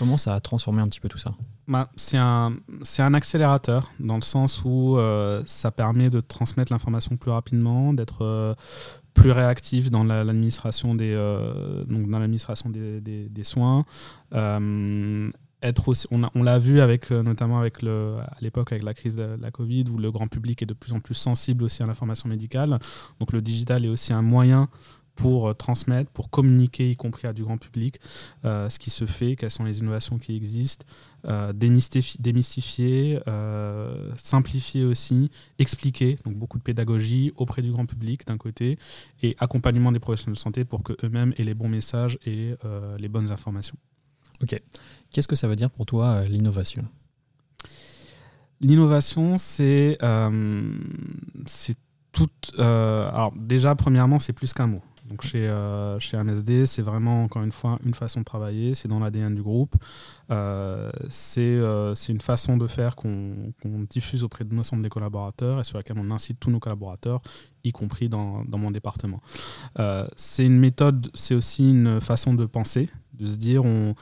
Comment 0.00 0.16
ça 0.16 0.34
a 0.34 0.40
transformé 0.40 0.82
un 0.82 0.88
petit 0.88 0.98
peu 0.98 1.08
tout 1.08 1.16
ça? 1.16 1.32
Bah, 1.68 1.88
C'est 1.94 2.16
un, 2.18 2.56
un, 2.98 3.14
accélérateur 3.14 3.92
dans 4.00 4.16
le 4.16 4.22
sens 4.22 4.62
où 4.64 4.98
euh, 4.98 5.44
ça 5.46 5.70
permet 5.70 6.10
de 6.10 6.18
transmettre 6.18 6.72
l'information 6.72 7.16
plus 7.16 7.30
rapidement, 7.30 7.92
d'être 7.94 8.24
euh, 8.24 8.52
plus 9.14 9.30
réactif 9.30 9.92
dans 9.92 10.02
l'administration 10.02 10.96
des, 10.96 11.14
l'administration 11.88 12.68
des, 12.68 13.00
des, 13.00 13.44
soins. 13.44 13.84
être 15.62 15.88
aussi, 15.88 16.08
on, 16.10 16.22
on 16.34 16.42
l'a 16.42 16.58
vu 16.58 16.80
avec, 16.80 17.12
notamment 17.12 17.60
avec 17.60 17.80
le, 17.80 18.16
à 18.18 18.38
l'époque 18.40 18.72
avec 18.72 18.82
la 18.82 18.92
crise 18.92 19.14
de 19.14 19.36
la 19.40 19.52
Covid 19.52 19.84
où 19.88 19.98
le 19.98 20.10
grand 20.10 20.26
public 20.26 20.60
est 20.62 20.66
de 20.66 20.74
plus 20.74 20.94
en 20.94 20.98
plus 20.98 21.14
sensible 21.14 21.62
aussi 21.62 21.84
à 21.84 21.86
l'information 21.86 22.28
médicale. 22.28 22.80
Donc 23.20 23.32
le 23.32 23.40
digital 23.40 23.84
est 23.84 23.88
aussi 23.88 24.12
un 24.12 24.22
moyen 24.22 24.68
pour 25.14 25.48
euh, 25.48 25.54
transmettre, 25.54 26.10
pour 26.10 26.30
communiquer, 26.30 26.90
y 26.90 26.96
compris 26.96 27.26
à 27.26 27.32
du 27.32 27.42
grand 27.44 27.58
public, 27.58 28.00
euh, 28.44 28.68
ce 28.68 28.78
qui 28.78 28.90
se 28.90 29.06
fait, 29.06 29.36
quelles 29.36 29.50
sont 29.50 29.64
les 29.64 29.78
innovations 29.78 30.18
qui 30.18 30.36
existent, 30.36 30.84
euh, 31.26 31.52
démystifier, 31.52 33.20
simplifier 34.16 34.84
aussi, 34.84 35.30
expliquer, 35.58 36.18
donc 36.24 36.34
beaucoup 36.34 36.58
de 36.58 36.62
pédagogie 36.62 37.32
auprès 37.36 37.62
du 37.62 37.70
grand 37.70 37.86
public 37.86 38.26
d'un 38.26 38.36
côté, 38.38 38.78
et 39.22 39.36
accompagnement 39.38 39.92
des 39.92 40.00
professionnels 40.00 40.34
de 40.34 40.40
santé 40.40 40.64
pour 40.64 40.82
qu'eux-mêmes 40.82 41.32
aient 41.38 41.44
les 41.44 41.54
bons 41.54 41.68
messages 41.68 42.18
et 42.26 42.54
les 42.98 43.08
bonnes 43.08 43.30
informations. 43.30 43.76
Ok. 44.42 44.60
Qu'est-ce 45.12 45.28
que 45.28 45.36
ça 45.36 45.48
veut 45.48 45.56
dire 45.56 45.70
pour 45.70 45.86
toi 45.86 46.24
l'innovation? 46.24 46.84
L'innovation, 48.60 49.38
c'est 49.38 49.96
c'est 51.46 51.76
tout. 52.12 52.28
alors 52.58 53.32
déjà, 53.34 53.74
premièrement, 53.74 54.18
c'est 54.18 54.34
plus 54.34 54.52
qu'un 54.52 54.66
mot. 54.66 54.82
Donc 55.04 55.22
chez, 55.22 55.48
euh, 55.48 55.98
chez 56.00 56.16
MSD, 56.16 56.64
c'est 56.64 56.82
vraiment, 56.82 57.24
encore 57.24 57.42
une 57.42 57.52
fois, 57.52 57.78
une 57.84 57.92
façon 57.92 58.20
de 58.20 58.24
travailler, 58.24 58.74
c'est 58.74 58.88
dans 58.88 58.98
l'ADN 58.98 59.34
du 59.34 59.42
groupe. 59.42 59.76
Euh, 60.30 60.90
euh, 61.36 61.94
c'est 61.94 62.12
une 62.12 62.20
façon 62.20 62.56
de 62.56 62.66
faire 62.66 62.96
qu'on 62.96 63.52
diffuse 63.88 64.24
auprès 64.24 64.44
de 64.44 64.54
l'ensemble 64.54 64.82
des 64.82 64.88
collaborateurs 64.88 65.60
et 65.60 65.64
sur 65.64 65.76
laquelle 65.76 65.98
on 65.98 66.10
incite 66.10 66.40
tous 66.40 66.50
nos 66.50 66.58
collaborateurs, 66.58 67.20
y 67.64 67.72
compris 67.72 68.08
dans, 68.08 68.44
dans 68.44 68.58
mon 68.58 68.70
département. 68.70 69.20
c'est 70.16 70.46
une 70.46 70.58
méthode, 70.58 71.10
c'est 71.14 71.34
aussi 71.34 71.70
une 71.70 72.00
façon 72.00 72.32
de 72.32 72.46
penser, 72.46 72.88
de 73.12 73.26
se 73.26 73.36
dire 73.36 73.64
on, 73.64 73.94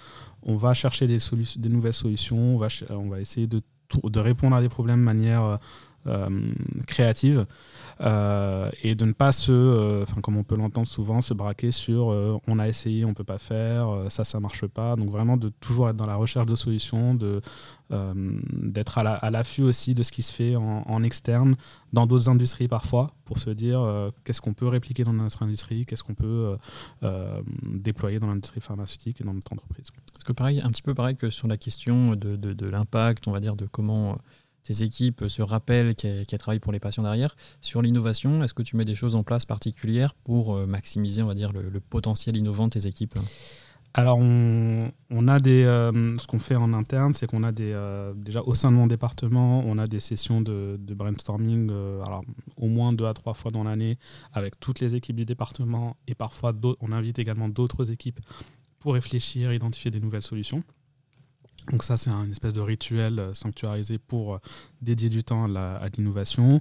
on 0.45 0.57
va 0.57 0.75
chercher 0.75 1.07
des, 1.07 1.19
des 1.57 1.69
nouvelles 1.69 1.95
solutions, 1.95 2.57
on 2.57 2.59
va, 2.59 2.69
on 2.91 3.09
va 3.09 3.21
essayer 3.21 3.47
de, 3.47 3.61
de 4.03 4.21
répondre 4.21 4.57
à 4.57 4.61
des 4.61 4.69
problèmes 4.69 5.01
de 5.01 5.05
manière 5.05 5.43
euh, 5.43 5.57
créative 6.87 7.47
euh, 8.01 8.71
et 8.83 8.95
de 8.95 9.05
ne 9.05 9.13
pas 9.13 9.33
se, 9.33 9.53
euh, 9.53 10.03
enfin 10.03 10.21
comme 10.21 10.37
on 10.37 10.43
peut 10.43 10.57
l'entendre 10.57 10.87
souvent, 10.87 11.21
se 11.21 11.35
braquer 11.35 11.71
sur 11.71 12.07
on 12.47 12.59
a 12.59 12.69
essayé, 12.69 13.05
on 13.05 13.15
peut 13.15 13.25
pas 13.25 13.39
faire, 13.39 14.07
ça 14.09 14.25
ça 14.25 14.41
marche 14.41 14.67
pas. 14.67 14.97
Donc 14.97 15.11
vraiment 15.11 15.37
de 15.37 15.49
toujours 15.49 15.89
être 15.89 15.97
dans 15.97 16.07
la 16.07 16.17
recherche 16.17 16.47
de 16.47 16.57
solutions, 16.57 17.15
de 17.15 17.41
d'être 18.55 18.97
à 18.97 19.31
l'affût 19.31 19.63
aussi 19.63 19.95
de 19.95 20.03
ce 20.03 20.11
qui 20.11 20.23
se 20.23 20.33
fait 20.33 20.57
en, 20.57 21.03
externe 21.03 21.57
dans 21.93 22.07
d'autres 22.07 22.31
industries 22.31 22.67
parfois 22.67 23.13
pour 23.27 23.39
se 23.39 23.51
dire 23.51 24.11
qu'est-ce 24.25 24.41
qu'on 24.41 24.55
peut 24.55 24.67
répliquer 24.67 25.05
dans 25.05 25.13
notre 25.13 25.43
industrie, 25.43 25.85
qu'est-ce 25.85 26.03
qu'on 26.03 26.15
peut 26.15 26.57
déployer 27.63 28.19
dans 28.19 28.29
l'industrie 28.29 28.63
pharmaceutique 28.63 29.21
et 29.21 29.25
dans 29.25 29.35
notre 29.35 29.53
entreprise. 29.53 29.89
Parce 30.15 30.25
que 30.25 30.33
pareil, 30.33 30.63
un 30.63 30.71
petit 30.71 30.81
peu 30.81 30.95
pareil 30.95 31.17
que 31.17 31.29
sur 31.29 31.49
la 31.49 31.59
question 31.59 32.17
de 32.17 32.67
l'impact, 32.67 33.29
on 33.29 33.33
va 33.33 33.41
dire 33.41 33.57
de 33.57 33.67
comment 33.67 34.19
tes 34.65 34.83
équipes 34.83 35.25
se 35.29 35.43
rappellent 35.43 35.95
qu'elles 35.95 36.27
travaillent 36.39 36.61
pour 36.61 36.73
les 36.73 36.81
patients 36.81 37.03
derrière. 37.03 37.35
Sur 37.61 37.83
l'innovation, 37.83 38.43
est-ce 38.45 38.55
que 38.55 38.63
tu 38.63 38.77
mets 38.77 38.85
des 38.85 38.95
choses 38.95 39.15
en 39.15 39.23
place 39.23 39.45
particulières 39.45 40.15
pour 40.15 40.55
euh, 40.55 40.67
maximiser, 40.67 41.23
on 41.23 41.27
va 41.27 41.35
dire, 41.35 41.53
le, 41.53 41.81
potentiel 41.81 42.37
innovant 42.37 42.67
de 42.67 42.79
tes 42.79 42.87
équipes? 42.87 43.19
Alors, 43.95 44.19
on, 44.19 45.29
a 45.29 45.39
des. 45.39 45.65
Euh, 45.65 46.17
ce 46.19 46.27
qu'on 46.27 46.39
fait 46.39 46.55
en 46.55 46.73
interne, 46.73 47.13
c'est 47.13 47.27
qu'on 47.27 47.43
a 47.43 47.53
des. 47.53 47.73
Euh, 47.73 48.15
déjà, 48.15 48.41
au 48.41 48.55
sein 48.55 48.71
de 48.71 48.77
mon 48.77 48.87
département, 48.87 49.63
on 49.67 49.77
a 49.77 49.87
des 49.87 50.01
sessions 50.01 50.41
de, 50.41 50.79
brainstorming, 50.79 51.71
alors, 52.05 52.23
au 52.57 52.69
moins 52.69 52.95
deux 52.95 53.05
à 53.05 53.13
trois 53.13 53.35
fois 53.35 53.51
dans 53.51 53.65
l'année, 53.65 53.99
avec 54.33 54.59
toutes 54.61 54.81
les 54.81 54.95
équipes 54.95 55.17
du 55.17 55.27
département. 55.27 55.97
Et 56.07 56.15
parfois, 56.15 56.55
on 56.81 56.93
invite 56.93 57.19
également 57.19 57.51
d'autres 57.51 57.91
équipes 57.91 58.21
pour 58.79 58.95
réfléchir, 58.95 59.53
identifier 59.53 59.91
des 59.91 60.01
nouvelles 60.01 60.23
solutions. 60.23 60.63
Donc 61.71 61.85
ça, 61.85 61.97
c'est 61.97 62.11
un 62.11 62.31
espèce 62.31 62.53
de 62.53 62.61
rituel 62.61 63.19
euh, 63.19 63.35
sanctuarisé 63.35 63.99
pour 63.99 64.35
euh, 64.35 64.39
dédier 64.81 65.09
du 65.09 65.23
temps 65.23 65.45
à 65.55 65.89
l'innovation. 65.97 66.61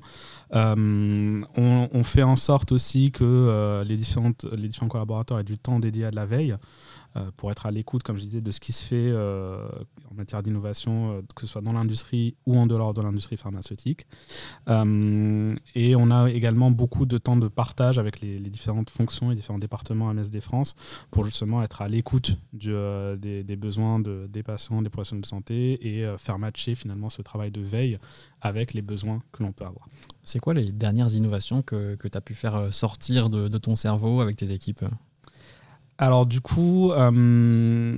Euh, 0.53 1.41
on, 1.55 2.03
fait 2.03 2.23
en 2.23 2.35
sorte 2.35 2.71
aussi 2.71 3.11
que 3.11 3.83
les, 3.85 3.95
les 3.95 4.67
différents 4.67 4.87
collaborateurs 4.89 5.39
aient 5.39 5.43
du 5.43 5.57
temps 5.57 5.79
dédié 5.79 6.05
à 6.05 6.11
de 6.11 6.15
la 6.15 6.25
veille. 6.25 6.55
Euh, 7.17 7.29
pour 7.35 7.51
être 7.51 7.65
à 7.65 7.71
l'écoute, 7.71 8.03
comme 8.03 8.17
je 8.17 8.23
disais, 8.23 8.39
de 8.39 8.51
ce 8.51 8.61
qui 8.61 8.71
se 8.71 8.83
fait 8.83 8.95
euh, 8.95 9.67
en 10.09 10.15
matière 10.15 10.41
d'innovation, 10.41 11.11
euh, 11.11 11.21
que 11.35 11.41
ce 11.41 11.47
soit 11.47 11.61
dans 11.61 11.73
l'industrie 11.73 12.35
ou 12.45 12.57
en 12.57 12.65
dehors 12.65 12.93
de 12.93 13.01
l'industrie 13.01 13.35
pharmaceutique. 13.35 14.05
et 14.67 15.95
on 15.95 16.11
a 16.11 16.29
également 16.29 16.71
beaucoup 16.71 17.05
de 17.05 17.17
temps 17.17 17.35
de 17.35 17.47
partage 17.49 17.97
avec 17.97 18.21
les, 18.21 18.39
différentes 18.51 18.89
fonctions 18.89 19.31
et 19.31 19.35
différents 19.35 19.59
départements 19.59 20.13
MSD 20.13 20.41
France 20.41 20.75
pour 21.09 21.23
justement 21.23 21.63
être 21.63 21.81
à 21.81 21.87
l'écoute 21.87 22.37
des, 22.53 23.55
besoins 23.57 23.99
de, 23.99 24.27
des 24.27 24.43
patients, 24.43 24.81
des 24.81 24.89
professionnels 24.89 25.21
de 25.21 25.27
santé 25.27 25.99
et 25.99 26.17
faire 26.17 26.37
matcher 26.37 26.75
finalement 26.75 27.09
ce 27.09 27.21
travail 27.21 27.51
de 27.51 27.61
veille 27.61 27.97
avec 28.41 28.73
les 28.73 28.81
besoins 28.81 29.21
que 29.31 29.43
l'on 29.43 29.53
peut 29.53 29.65
avoir. 29.65 29.87
C'est 30.23 30.39
quoi 30.39 30.53
les 30.53 30.71
dernières 30.71 31.13
innovations 31.13 31.61
que, 31.61 31.95
que 31.95 32.07
tu 32.07 32.17
as 32.17 32.21
pu 32.21 32.33
faire 32.33 32.73
sortir 32.73 33.29
de, 33.29 33.57
ton 33.57 33.75
cerveau 33.75 34.19
avec 34.21 34.35
tes 34.35 34.51
équipes? 34.51 34.83
Alors 36.01 36.25
du 36.25 36.41
coup, 36.41 36.91
euh, 36.91 37.95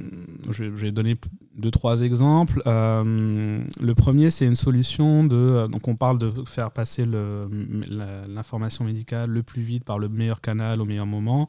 je, 0.51 0.65
vais, 0.65 0.91
donner 0.91 1.15
deux 1.55 1.71
trois 1.71 2.01
exemples. 2.01 2.61
Euh, 2.67 3.59
le 3.79 3.95
premier, 3.95 4.29
c'est 4.29 4.45
une 4.45 4.55
solution 4.55 5.23
de 5.23 5.37
euh, 5.37 5.67
donc 5.69 5.87
on 5.87 5.95
parle 5.95 6.19
de 6.19 6.29
faire 6.45 6.71
passer 6.71 7.05
l'information 7.07 8.83
médicale 8.83 9.29
le 9.29 9.41
plus 9.41 9.61
vite 9.61 9.85
par 9.85 9.99
le 9.99 10.09
meilleur 10.09 10.41
canal 10.41 10.81
au 10.81 10.85
meilleur 10.85 11.05
moment. 11.05 11.47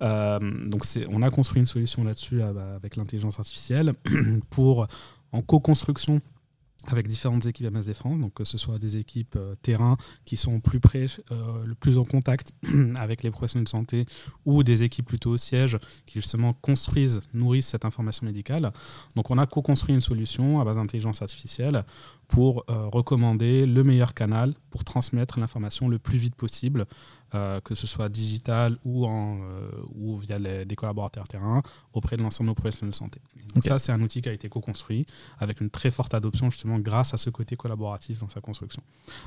donc 0.00 0.82
on 1.08 1.22
a 1.22 1.30
construit 1.30 1.60
une 1.60 1.66
solution 1.66 2.02
là-dessus 2.02 2.42
avec 2.42 2.96
l'intelligence 2.96 3.38
artificielle 3.38 3.92
pour 4.50 4.88
en 5.30 5.40
co-construction 5.40 6.20
avec 6.86 7.08
différentes 7.08 7.46
équipes 7.46 7.70
MSD 7.70 7.94
France, 7.94 8.18
donc 8.18 8.34
que 8.34 8.44
ce 8.44 8.58
soit 8.58 8.78
des 8.78 8.96
équipes 8.96 9.36
euh, 9.36 9.54
terrain 9.62 9.96
qui 10.24 10.36
sont 10.36 10.60
plus 10.60 10.80
près, 10.80 11.06
euh, 11.30 11.64
le 11.64 11.74
plus 11.74 11.98
en 11.98 12.04
contact 12.04 12.52
avec 12.96 13.22
les 13.22 13.30
professionnels 13.30 13.64
de 13.64 13.68
santé, 13.68 14.06
ou 14.44 14.62
des 14.62 14.82
équipes 14.82 15.06
plutôt 15.06 15.30
au 15.30 15.36
siège 15.38 15.78
qui 16.06 16.14
justement 16.20 16.52
construisent, 16.54 17.20
nourrissent 17.34 17.68
cette 17.68 17.84
information 17.84 18.26
médicale. 18.26 18.72
Donc 19.14 19.30
on 19.30 19.38
a 19.38 19.46
co-construit 19.46 19.94
une 19.94 20.00
solution 20.00 20.60
à 20.60 20.64
base 20.64 20.76
d'intelligence 20.76 21.22
artificielle 21.22 21.84
pour 22.28 22.64
euh, 22.70 22.86
recommander 22.86 23.66
le 23.66 23.84
meilleur 23.84 24.14
canal 24.14 24.54
pour 24.70 24.84
transmettre 24.84 25.38
l'information 25.38 25.88
le 25.88 25.98
plus 25.98 26.18
vite 26.18 26.34
possible 26.34 26.86
euh, 27.34 27.60
que 27.60 27.74
ce 27.74 27.86
soit 27.86 28.10
digital 28.10 28.76
ou, 28.84 29.06
en, 29.06 29.38
euh, 29.40 29.70
ou 29.94 30.18
via 30.18 30.38
des 30.38 30.76
collaborateurs 30.76 31.26
terrain, 31.26 31.62
auprès 31.94 32.18
de 32.18 32.22
l'ensemble 32.22 32.48
de 32.48 32.50
nos 32.50 32.54
professionnels 32.54 32.90
de 32.90 32.96
santé. 32.96 33.22
Donc 33.54 33.64
ça, 33.64 33.78
c'est 33.78 33.90
un 33.90 34.02
outil 34.02 34.20
qui 34.20 34.28
a 34.28 34.32
été 34.32 34.50
co-construit 34.50 35.06
avec 35.38 35.62
une 35.62 35.70
très 35.70 35.90
forte 35.90 36.12
adoption 36.12 36.50
justement 36.50 36.78
grâce 36.78 37.14
à 37.14 37.16
ce 37.16 37.30
côté 37.30 37.56
collaboratif 37.56 38.20
dans 38.20 38.28
sa 38.28 38.42
construction. 38.42 38.82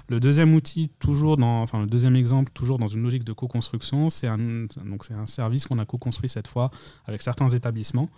Le 0.08 0.20
deuxième 0.20 0.54
outil, 0.54 0.90
toujours 1.00 1.38
dans, 1.38 1.64
enfin 1.64 1.82
le 1.82 1.88
deuxième 1.88 2.16
exemple, 2.16 2.52
toujours 2.54 2.78
dans 2.78 2.88
une 2.88 3.02
logique 3.02 3.24
de 3.24 3.34
co-construction, 3.34 4.12
c'est 4.12 4.28
un, 4.28 4.38
donc 4.38 5.04
c'est 5.06 5.16
un 5.16 5.26
service 5.26 5.66
qu'on 5.66 5.80
a 5.80 5.86
co-construit 5.86 6.30
cette 6.30 6.48
fois 6.48 6.70
avec 7.06 7.24
certains 7.24 7.50
établissements 7.50 8.10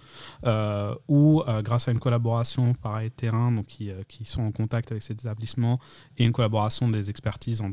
euh, 0.46 0.96
où, 1.08 1.44
grâce 1.64 1.88
à 1.88 1.92
une 1.92 2.00
collaboration 2.00 2.74
pareil 2.74 3.10
terrain, 3.12 3.54
donc 3.54 3.68
qui, 3.68 3.90
qui, 4.10 4.26
sont 4.26 4.42
en 4.42 4.52
contact 4.52 4.92
avec 4.92 5.02
ces 5.02 5.14
établissements 5.14 5.80
et 6.18 6.26
une 6.26 6.34
collaboration 6.34 6.90
des 6.90 7.10
expertises 7.10 7.62
en, 7.62 7.72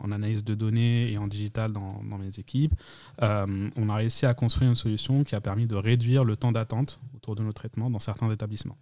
en 0.00 0.10
analyse 0.10 0.42
de 0.42 0.54
données 0.54 1.12
et 1.12 1.18
en 1.18 1.26
digital 1.26 1.49
dans, 1.50 2.02
mes 2.18 2.38
équipes, 2.38 2.74
euh, 3.22 3.70
on 3.76 3.88
a 3.88 3.96
réussi 3.96 4.26
à 4.26 4.34
construire 4.34 4.70
une 4.70 4.76
solution 4.76 5.24
qui 5.24 5.34
a 5.34 5.40
permis 5.40 5.66
de 5.66 5.76
réduire 5.76 6.24
le 6.24 6.36
temps 6.36 6.52
d'attente 6.52 7.00
autour 7.14 7.36
de 7.36 7.42
nos 7.42 7.52
traitements 7.52 7.90
dans 7.90 7.98
certains 7.98 8.30
établissements. 8.30 8.76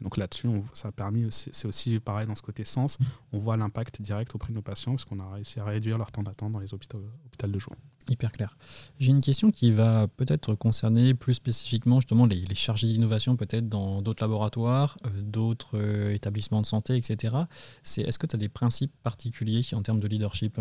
Et 0.00 0.04
donc 0.04 0.16
là-dessus, 0.16 0.48
ça 0.72 0.88
a 0.88 0.92
permis, 0.92 1.26
c'est 1.30 1.66
aussi 1.66 1.98
pareil 2.00 2.26
dans 2.26 2.34
ce 2.34 2.42
côté 2.42 2.64
sens, 2.64 2.98
on 3.32 3.38
voit 3.38 3.56
l'impact 3.56 4.00
direct 4.02 4.34
auprès 4.34 4.50
de 4.50 4.56
nos 4.56 4.62
patients 4.62 4.92
parce 4.92 5.04
qu'on 5.04 5.20
a 5.20 5.30
réussi 5.30 5.60
à 5.60 5.64
réduire 5.64 5.98
leur 5.98 6.10
temps 6.10 6.22
d'attente 6.22 6.52
dans 6.52 6.58
les 6.58 6.74
hôpitaux, 6.74 7.02
de 7.42 7.58
jour. 7.58 7.72
Hyper 8.08 8.32
clair. 8.32 8.56
J'ai 8.98 9.10
une 9.10 9.20
question 9.20 9.50
qui 9.50 9.70
va 9.70 10.08
peut-être 10.08 10.54
concerner 10.54 11.14
plus 11.14 11.34
spécifiquement 11.34 12.00
justement 12.00 12.26
les, 12.26 12.40
les 12.40 12.54
chargés 12.54 12.88
d'innovation 12.88 13.36
peut-être 13.36 13.68
dans 13.68 14.02
d'autres 14.02 14.22
laboratoires, 14.22 14.98
euh, 15.06 15.10
d'autres 15.22 15.78
euh, 15.78 16.14
établissements 16.14 16.60
de 16.60 16.66
santé, 16.66 16.96
etc. 16.96 17.36
C'est 17.82 18.02
est-ce 18.02 18.18
que 18.18 18.26
tu 18.26 18.36
as 18.36 18.38
des 18.38 18.48
principes 18.48 18.92
particuliers 19.02 19.62
en 19.72 19.82
termes 19.82 20.00
de 20.00 20.08
leadership? 20.08 20.58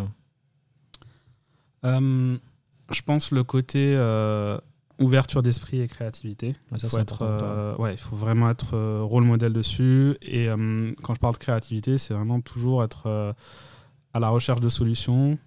Je 1.83 3.01
pense 3.05 3.31
le 3.31 3.43
côté 3.43 3.95
euh, 3.97 4.57
ouverture 4.99 5.41
d'esprit 5.41 5.81
et 5.81 5.87
créativité. 5.87 6.55
il, 6.71 6.89
faut 6.89 6.97
être, 6.99 7.23
euh, 7.23 7.75
ouais, 7.77 7.93
il 7.93 7.97
faut 7.97 8.15
vraiment 8.15 8.49
être 8.49 8.77
rôle 9.01 9.23
modèle 9.23 9.53
dessus. 9.53 10.15
Et 10.21 10.47
quand 11.03 11.15
je 11.15 11.19
parle 11.19 11.33
de 11.33 11.39
créativité, 11.39 11.97
c'est 11.97 12.13
vraiment 12.13 12.41
toujours 12.41 12.83
être 12.83 13.35
à 14.13 14.19
la 14.19 14.29
recherche 14.29 14.61
de 14.61 14.69
solutions, 14.69 15.37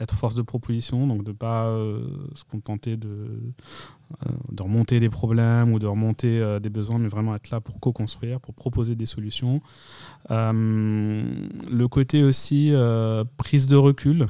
être 0.00 0.16
force 0.16 0.36
de 0.36 0.42
proposition, 0.42 1.06
donc 1.06 1.24
de 1.24 1.32
ne 1.32 1.36
pas 1.36 1.66
se 2.34 2.44
contenter 2.44 2.96
de, 2.96 3.52
de 4.50 4.62
remonter 4.62 5.00
des 5.00 5.10
problèmes 5.10 5.72
ou 5.72 5.78
de 5.78 5.86
remonter 5.86 6.58
des 6.60 6.70
besoins, 6.70 6.98
mais 6.98 7.08
vraiment 7.08 7.34
être 7.34 7.50
là 7.50 7.60
pour 7.60 7.78
co-construire, 7.80 8.40
pour 8.40 8.54
proposer 8.54 8.94
des 8.94 9.06
solutions. 9.06 9.60
le 10.30 11.86
côté 11.86 12.22
aussi 12.22 12.72
prise 13.36 13.66
de 13.66 13.76
recul, 13.76 14.26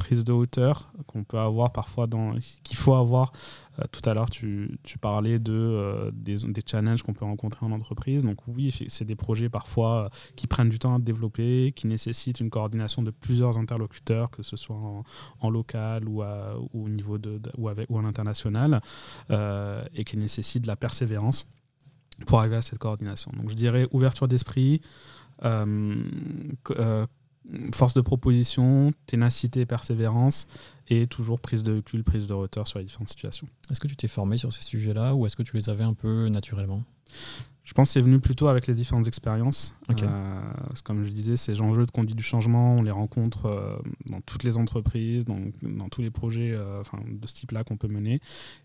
prise 0.00 0.24
de 0.24 0.32
hauteur 0.32 0.90
qu'on 1.06 1.24
peut 1.24 1.38
avoir 1.38 1.72
parfois 1.72 2.06
dans 2.08 2.34
qu'il 2.64 2.76
faut 2.76 2.94
avoir. 2.94 3.32
Euh, 3.78 3.84
tout 3.92 4.00
à 4.08 4.14
l'heure 4.14 4.30
tu, 4.30 4.78
tu, 4.82 4.98
parlais 4.98 5.38
de 5.38 5.52
euh, 5.52 6.10
des, 6.12 6.38
des, 6.38 6.62
challenges 6.66 7.02
qu'on 7.02 7.12
peut 7.12 7.24
rencontrer 7.24 7.64
en 7.64 7.70
entreprise. 7.70 8.24
Donc 8.24 8.38
oui 8.48 8.74
c'est 8.88 9.04
des 9.04 9.14
projets 9.14 9.48
parfois 9.48 10.06
euh, 10.06 10.08
qui 10.36 10.46
prennent 10.46 10.70
du 10.70 10.78
temps 10.78 10.94
à 10.96 10.98
développer 10.98 11.72
qui 11.76 11.86
nécessitent 11.86 12.40
une 12.40 12.50
coordination 12.50 13.02
de 13.02 13.10
plusieurs 13.10 13.58
interlocuteurs 13.58 14.30
que 14.30 14.42
ce 14.42 14.56
soit 14.56 14.80
en, 15.40 15.50
local 15.50 16.08
ou, 16.08 16.22
à, 16.22 16.58
ou, 16.72 16.86
au 16.86 16.88
niveau 16.88 17.18
de, 17.18 17.40
ou 17.58 17.68
avec 17.68 17.88
ou 17.90 17.98
en 17.98 18.04
international 18.04 18.80
et 19.94 20.04
qui 20.04 20.16
nécessitent 20.16 20.62
de 20.62 20.68
la 20.68 20.76
persévérance 20.76 21.52
pour 22.26 22.40
arriver 22.40 22.56
à 22.56 22.62
cette 22.62 22.78
coordination. 22.78 23.30
Donc 23.36 23.50
je 23.50 23.54
dirais 23.54 23.86
ouverture 23.92 24.28
d'esprit 24.28 24.80
force 27.74 27.94
de 27.94 28.00
proposition, 28.00 28.92
ténacité, 29.06 29.66
persévérance 29.66 30.46
et 30.88 31.06
toujours 31.06 31.40
prise 31.40 31.62
de 31.62 31.76
recul, 31.76 32.04
prise 32.04 32.26
de 32.26 32.34
hauteur 32.34 32.68
sur 32.68 32.78
les 32.78 32.84
différentes 32.84 33.08
situations. 33.08 33.46
Est-ce 33.70 33.80
que 33.80 33.88
tu 33.88 33.96
t'es 33.96 34.08
formé 34.08 34.38
sur 34.38 34.52
ces 34.52 34.62
sujets-là 34.62 35.14
ou 35.14 35.26
est-ce 35.26 35.36
que 35.36 35.42
tu 35.42 35.56
les 35.56 35.68
avais 35.70 35.84
un 35.84 35.94
peu 35.94 36.28
naturellement? 36.28 36.82
Je 37.70 37.74
pense 37.74 37.90
que 37.90 37.92
c'est 37.92 38.00
venu 38.00 38.18
plutôt 38.18 38.48
avec 38.48 38.66
les 38.66 38.74
différentes 38.74 39.06
expériences. 39.06 39.74
Euh, 39.90 40.40
comme 40.82 41.04
je 41.04 41.10
disais, 41.10 41.36
ces 41.36 41.60
enjeux 41.60 41.86
de 41.86 41.90
conduite 41.92 42.16
du 42.16 42.22
changement, 42.22 42.74
on 42.74 42.82
les 42.82 42.90
rencontre 42.90 43.46
euh, 43.46 43.76
dans 44.06 44.20
toutes 44.22 44.42
les 44.42 44.58
entreprises, 44.58 45.24
dans, 45.24 45.38
dans 45.62 45.88
tous 45.88 46.02
les 46.02 46.10
projets 46.10 46.50
euh, 46.52 46.82
de 47.06 47.26
ce 47.28 47.34
type-là 47.34 47.62
qu'on 47.62 47.76
peut 47.76 47.86
mener. 47.86 48.20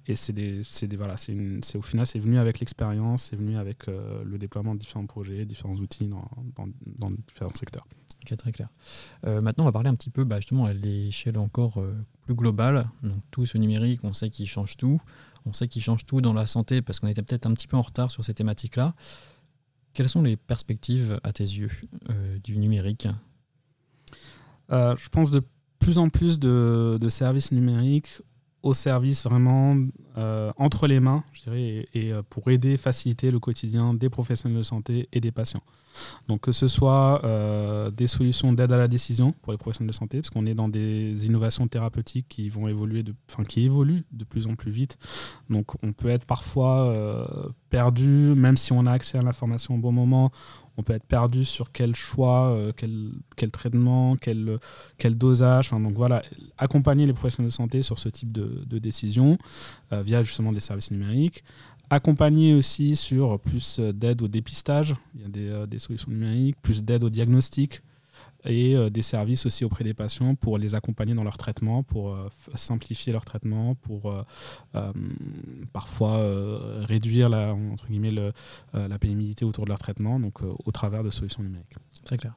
Et 0.08 0.16
c'est 0.16 0.34
des, 0.34 0.62
des, 0.88 0.98
voilà, 0.98 1.16
au 1.16 1.82
final, 1.84 2.08
c'est 2.08 2.20
venu 2.20 2.40
avec 2.40 2.60
l'expérience, 2.60 3.26
c'est 3.26 3.36
venu 3.36 3.58
avec 3.58 3.86
le 3.88 4.38
déploiement 4.40 4.74
de 4.74 4.80
différents 4.80 5.06
projets, 5.06 5.46
différents 5.46 5.76
outils 5.76 6.08
dans, 6.08 6.28
dans, 6.56 6.68
dans 6.86 7.12
différents 7.12 7.54
secteurs. 7.54 7.86
Très 8.26 8.52
clair. 8.52 8.70
maintenant, 9.24 9.64
on 9.64 9.68
va 9.68 9.72
parler 9.72 9.90
un 9.90 9.96
petit 9.96 10.10
peu 10.10 10.24
bah, 10.24 10.38
justement 10.38 10.66
à 10.66 10.74
l'échelle 10.74 11.38
encore 11.38 11.84
plus 12.22 12.34
globale. 12.34 12.88
Donc, 13.04 13.20
tout 13.32 13.46
ce 13.46 13.58
numérique, 13.58 14.04
on 14.04 14.14
sait 14.14 14.30
qu'il 14.30 14.48
change 14.48 14.78
tout. 14.78 15.00
On 15.46 15.54
sait 15.54 15.68
qu'il 15.68 15.82
change 15.82 16.06
tout 16.06 16.22
dans 16.22 16.34
la 16.34 16.48
santé 16.48 16.82
parce 16.82 17.00
qu'on 17.00 17.08
était 17.08 17.22
peut-être 17.22 17.46
un 17.46 17.54
petit 17.54 17.68
peu 17.68 17.78
en 17.78 17.82
retard 17.82 18.10
sur 18.10 18.24
ces 18.24 18.34
thématiques-là. 18.34 18.96
Quelles 19.94 20.10
sont 20.10 20.24
les 20.24 20.36
perspectives 20.36 21.18
à 21.24 21.32
tes 21.32 21.44
yeux 21.44 21.72
euh, 22.10 22.38
du 22.44 22.58
numérique? 22.58 23.08
Euh, 24.72 24.96
Je 24.98 25.10
pense 25.10 25.32
de 25.32 25.42
plus 25.80 26.00
en 26.00 26.10
plus 26.10 26.40
de, 26.40 26.98
de 27.00 27.10
services 27.10 27.52
numériques 27.52 28.22
au 28.66 28.74
service 28.74 29.24
vraiment 29.24 29.78
euh, 30.18 30.52
entre 30.58 30.88
les 30.88 31.00
mains, 31.00 31.24
je 31.34 31.44
dirais, 31.44 31.88
et, 31.94 32.12
euh, 32.12 32.24
pour 32.28 32.50
aider, 32.50 32.78
faciliter 32.78 33.30
le 33.30 33.40
quotidien 33.40 33.94
des 33.94 34.10
professionnels 34.10 34.58
de 34.58 34.64
santé 34.64 35.08
et 35.14 35.22
des 35.22 35.32
patients. 35.32 35.62
Donc 36.28 36.42
que 36.42 36.52
ce 36.52 36.68
soit 36.68 37.24
euh, 37.24 37.92
des 37.92 38.08
solutions 38.08 38.52
d'aide 38.54 38.72
à 38.72 38.78
la 38.78 38.88
décision 38.88 39.34
pour 39.44 39.52
les 39.52 39.60
professionnels 39.60 39.92
de 39.92 39.96
santé, 39.96 40.18
parce 40.18 40.32
qu'on 40.32 40.48
est 40.48 40.56
dans 40.56 40.68
des 40.68 41.28
innovations 41.28 41.68
thérapeutiques 41.68 42.26
qui 42.28 42.50
vont 42.50 42.68
évoluer, 42.68 43.04
de, 43.04 43.14
enfin 43.30 43.44
qui 43.44 43.64
évoluent 43.66 44.04
de 44.12 44.24
plus 44.24 44.48
en 44.48 44.56
plus 44.56 44.72
vite. 44.72 44.98
Donc 45.52 45.72
on 45.84 45.94
peut 45.94 46.10
être 46.10 46.26
parfois 46.26 46.92
perdu, 47.76 48.08
même 48.38 48.56
si 48.56 48.72
on 48.72 48.86
a 48.86 48.94
accès 48.94 49.18
à 49.18 49.22
l'information 49.22 49.76
au 49.76 49.78
bon 49.78 49.92
moment, 49.92 50.32
on 50.78 50.84
peut 50.84 50.94
être 50.94 51.04
perdu 51.04 51.44
sur 51.44 51.74
quel 51.74 51.94
choix, 51.94 52.52
euh, 52.52 52.72
quel, 53.36 53.52
traitement, 53.52 54.16
quel, 54.16 55.18
dosage. 55.18 55.68
Enfin, 55.68 55.82
donc 55.82 55.94
voilà, 55.94 56.24
accompagner 56.58 57.06
les 57.06 57.12
professionnels 57.12 57.50
de 57.50 57.54
santé 57.54 57.84
sur 57.84 58.00
ce 58.00 58.08
type 58.08 58.32
de, 58.32 58.80
décision 58.80 59.38
euh, 59.92 60.02
via 60.04 60.24
justement 60.24 60.54
des 60.54 60.62
services 60.62 60.90
numériques. 60.90 61.44
Accompagner 61.90 62.54
aussi 62.54 62.96
sur 62.96 63.38
plus 63.42 63.82
d'aide 63.82 64.22
au 64.22 64.30
dépistage, 64.30 64.96
il 65.14 65.30
euh, 65.36 65.66
des 65.66 65.80
solutions 65.80 66.12
numériques, 66.12 66.56
plus 66.62 66.82
d'aide 66.82 67.04
au 67.04 67.10
diagnostic, 67.10 67.82
et 68.46 68.76
euh, 68.76 68.90
des 68.90 69.02
services 69.02 69.46
aussi 69.46 69.66
auprès 69.66 69.84
des 69.84 69.94
patients 69.94 70.36
pour 70.36 70.58
les 70.58 70.76
accompagner 70.76 71.14
dans 71.14 71.24
leur 71.24 71.38
traitement, 71.38 71.84
pour 71.84 72.14
euh, 72.14 72.30
simplifier 72.54 73.14
leur 73.14 73.26
traitement, 73.26 73.76
pour 73.76 74.12
euh, 74.12 74.92
parfois 75.74 76.22
réduire 76.86 77.30
la, 77.30 77.54
entre 77.54 77.88
guillemets, 77.88 78.12
la 78.74 79.00
pénibilité 79.00 79.46
autour 79.46 79.66
de 79.66 79.70
leur 79.70 79.80
traitement, 79.80 80.20
donc 80.20 80.42
au 80.42 80.72
travers 80.72 81.04
de 81.04 81.10
solutions 81.10 81.44
numériques. 81.44 81.76
Très 82.04 82.18
clair. 82.18 82.34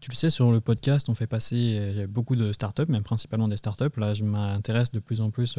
Tu 0.00 0.10
le 0.10 0.16
sais, 0.16 0.30
sur 0.30 0.50
le 0.50 0.60
podcast, 0.60 1.08
on 1.08 1.14
fait 1.14 1.26
passer 1.26 2.06
beaucoup 2.08 2.34
de 2.34 2.52
startups, 2.52 2.88
même 2.88 3.02
principalement 3.02 3.48
des 3.48 3.56
startups. 3.56 3.96
Là, 3.96 4.14
je 4.14 4.24
m'intéresse 4.24 4.90
de 4.90 4.98
plus 4.98 5.20
en 5.20 5.30
plus 5.30 5.58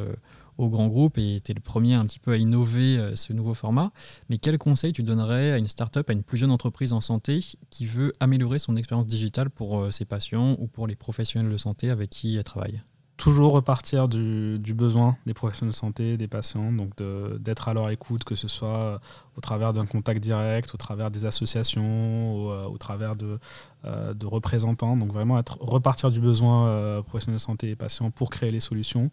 aux 0.58 0.70
grands 0.70 0.88
groupes 0.88 1.18
et 1.18 1.42
tu 1.44 1.52
es 1.52 1.56
le 1.56 1.62
premier 1.62 1.94
un 1.94 2.06
petit 2.06 2.20
peu 2.20 2.32
à 2.32 2.38
innover 2.38 2.98
euh, 2.98 3.16
ce 3.16 3.34
nouveau 3.34 3.54
format. 3.54 3.92
Mais 4.30 4.38
quel 4.38 4.58
conseil 4.58 4.94
tu 4.94 5.04
donnerais 5.04 5.52
à 5.52 5.58
une 5.58 5.68
startup, 5.68 6.10
à 6.10 6.14
une 6.14 6.24
plus 6.24 6.38
jeune 6.38 6.52
entreprise 6.52 6.94
en 6.94 7.02
santé 7.02 7.44
qui 7.70 7.86
veut 7.86 8.14
améliorer 8.20 8.60
son 8.60 8.76
expérience 8.76 9.08
digitale 9.08 9.50
pour 9.50 9.80
euh, 9.80 9.92
ses 9.92 10.06
patients 10.06 10.56
ou 10.60 10.68
pour 10.68 10.88
les 10.88 10.96
professionnels 10.96 11.52
de 11.52 11.58
santé 11.58 11.90
avec 11.90 12.10
qui 12.10 12.36
elle 12.36 12.44
travaille? 12.44 12.82
Toujours 13.16 13.54
repartir 13.54 14.10
du, 14.10 14.60
besoin 14.74 15.16
des 15.26 15.36
professionnels 15.36 15.72
de 15.72 15.76
santé, 15.76 16.18
des 16.18 16.28
patients, 16.28 16.74
donc 16.74 16.92
d'être 17.40 17.70
à 17.70 17.74
leur 17.74 17.90
écoute, 17.92 18.24
que 18.24 18.34
ce 18.34 18.48
soit 18.48 19.00
au 19.38 19.40
travers 19.40 19.72
d'un 19.72 19.86
contact 19.86 20.22
direct, 20.22 20.74
au 20.74 20.78
travers 20.78 21.12
des 21.12 21.24
associations, 21.24 22.28
au 22.66 22.78
travers 22.80 23.16
de, 23.16 23.38
euh, 23.86 24.14
de 24.14 24.26
représentants. 24.26 24.96
Donc 24.96 25.12
vraiment 25.12 25.38
être, 25.38 25.58
repartir 25.60 26.10
du 26.10 26.22
besoin 26.22 26.70
euh, 26.70 27.02
professionnel 27.02 27.38
de 27.38 27.42
santé 27.42 27.70
et 27.70 27.76
patients 27.76 28.12
pour 28.12 28.30
créer 28.30 28.50
les 28.50 28.62
solutions, 28.62 29.12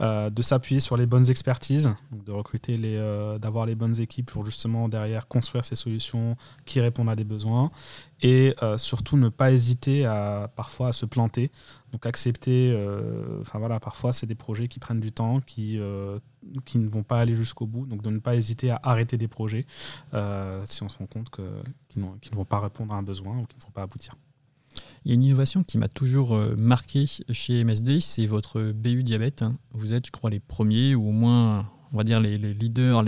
euh, 0.00 0.30
de 0.30 0.40
s'appuyer 0.40 0.80
sur 0.80 0.96
les 0.96 1.04
bonnes 1.04 1.28
expertises, 1.28 1.90
de 2.12 2.32
recruter 2.32 2.78
les, 2.78 2.96
d'avoir 3.38 3.66
les 3.66 3.74
bonnes 3.74 4.00
équipes 4.00 4.30
pour 4.30 4.46
justement 4.46 4.88
derrière 4.88 5.28
construire 5.28 5.66
ces 5.66 5.76
solutions 5.76 6.36
qui 6.64 6.80
répondent 6.80 7.10
à 7.10 7.16
des 7.16 7.24
besoins 7.24 7.70
et 8.22 8.54
surtout 8.78 9.18
ne 9.18 9.28
pas 9.28 9.52
hésiter 9.52 10.06
à 10.06 10.50
parfois 10.56 10.88
à 10.88 10.92
se 10.92 11.04
planter. 11.04 11.50
Donc 11.92 12.06
accepter, 12.06 12.74
enfin 13.42 13.58
voilà, 13.58 13.80
parfois 13.80 14.12
c'est 14.12 14.26
des 14.26 14.34
projets 14.34 14.68
qui 14.68 14.78
prennent 14.78 15.00
du 15.00 15.12
temps, 15.12 15.40
qui 15.40 15.78
qui 16.64 16.78
ne 16.78 16.88
vont 16.88 17.02
pas 17.02 17.20
aller 17.20 17.34
jusqu'au 17.34 17.66
bout, 17.66 17.86
donc 17.86 18.02
de 18.02 18.10
ne 18.10 18.18
pas 18.18 18.36
hésiter 18.36 18.70
à 18.70 18.80
arrêter 18.82 19.16
des 19.16 19.28
projets 19.28 19.66
si 20.64 20.82
on 20.82 20.88
se 20.88 20.98
rend 20.98 21.06
compte 21.06 21.30
qu'ils 21.30 22.02
ne 22.02 22.36
vont 22.36 22.44
pas 22.44 22.60
répondre 22.60 22.94
à 22.94 22.96
un 22.96 23.02
besoin 23.02 23.38
ou 23.38 23.46
qu'ils 23.46 23.58
ne 23.58 23.64
vont 23.64 23.72
pas 23.72 23.82
aboutir. 23.82 24.14
Il 25.04 25.08
y 25.08 25.12
a 25.12 25.14
une 25.14 25.24
innovation 25.24 25.62
qui 25.62 25.78
m'a 25.78 25.88
toujours 25.88 26.34
euh, 26.34 26.56
marqué 26.60 27.06
chez 27.30 27.64
MSD, 27.64 28.00
c'est 28.00 28.26
votre 28.26 28.72
BU 28.72 29.02
diabète. 29.02 29.44
Vous 29.72 29.92
êtes, 29.92 30.06
je 30.06 30.10
crois, 30.10 30.30
les 30.30 30.40
premiers 30.40 30.94
ou 30.94 31.08
au 31.08 31.12
moins, 31.12 31.70
on 31.92 31.96
va 31.96 32.04
dire, 32.04 32.20
les, 32.20 32.38
leaders. 32.38 33.04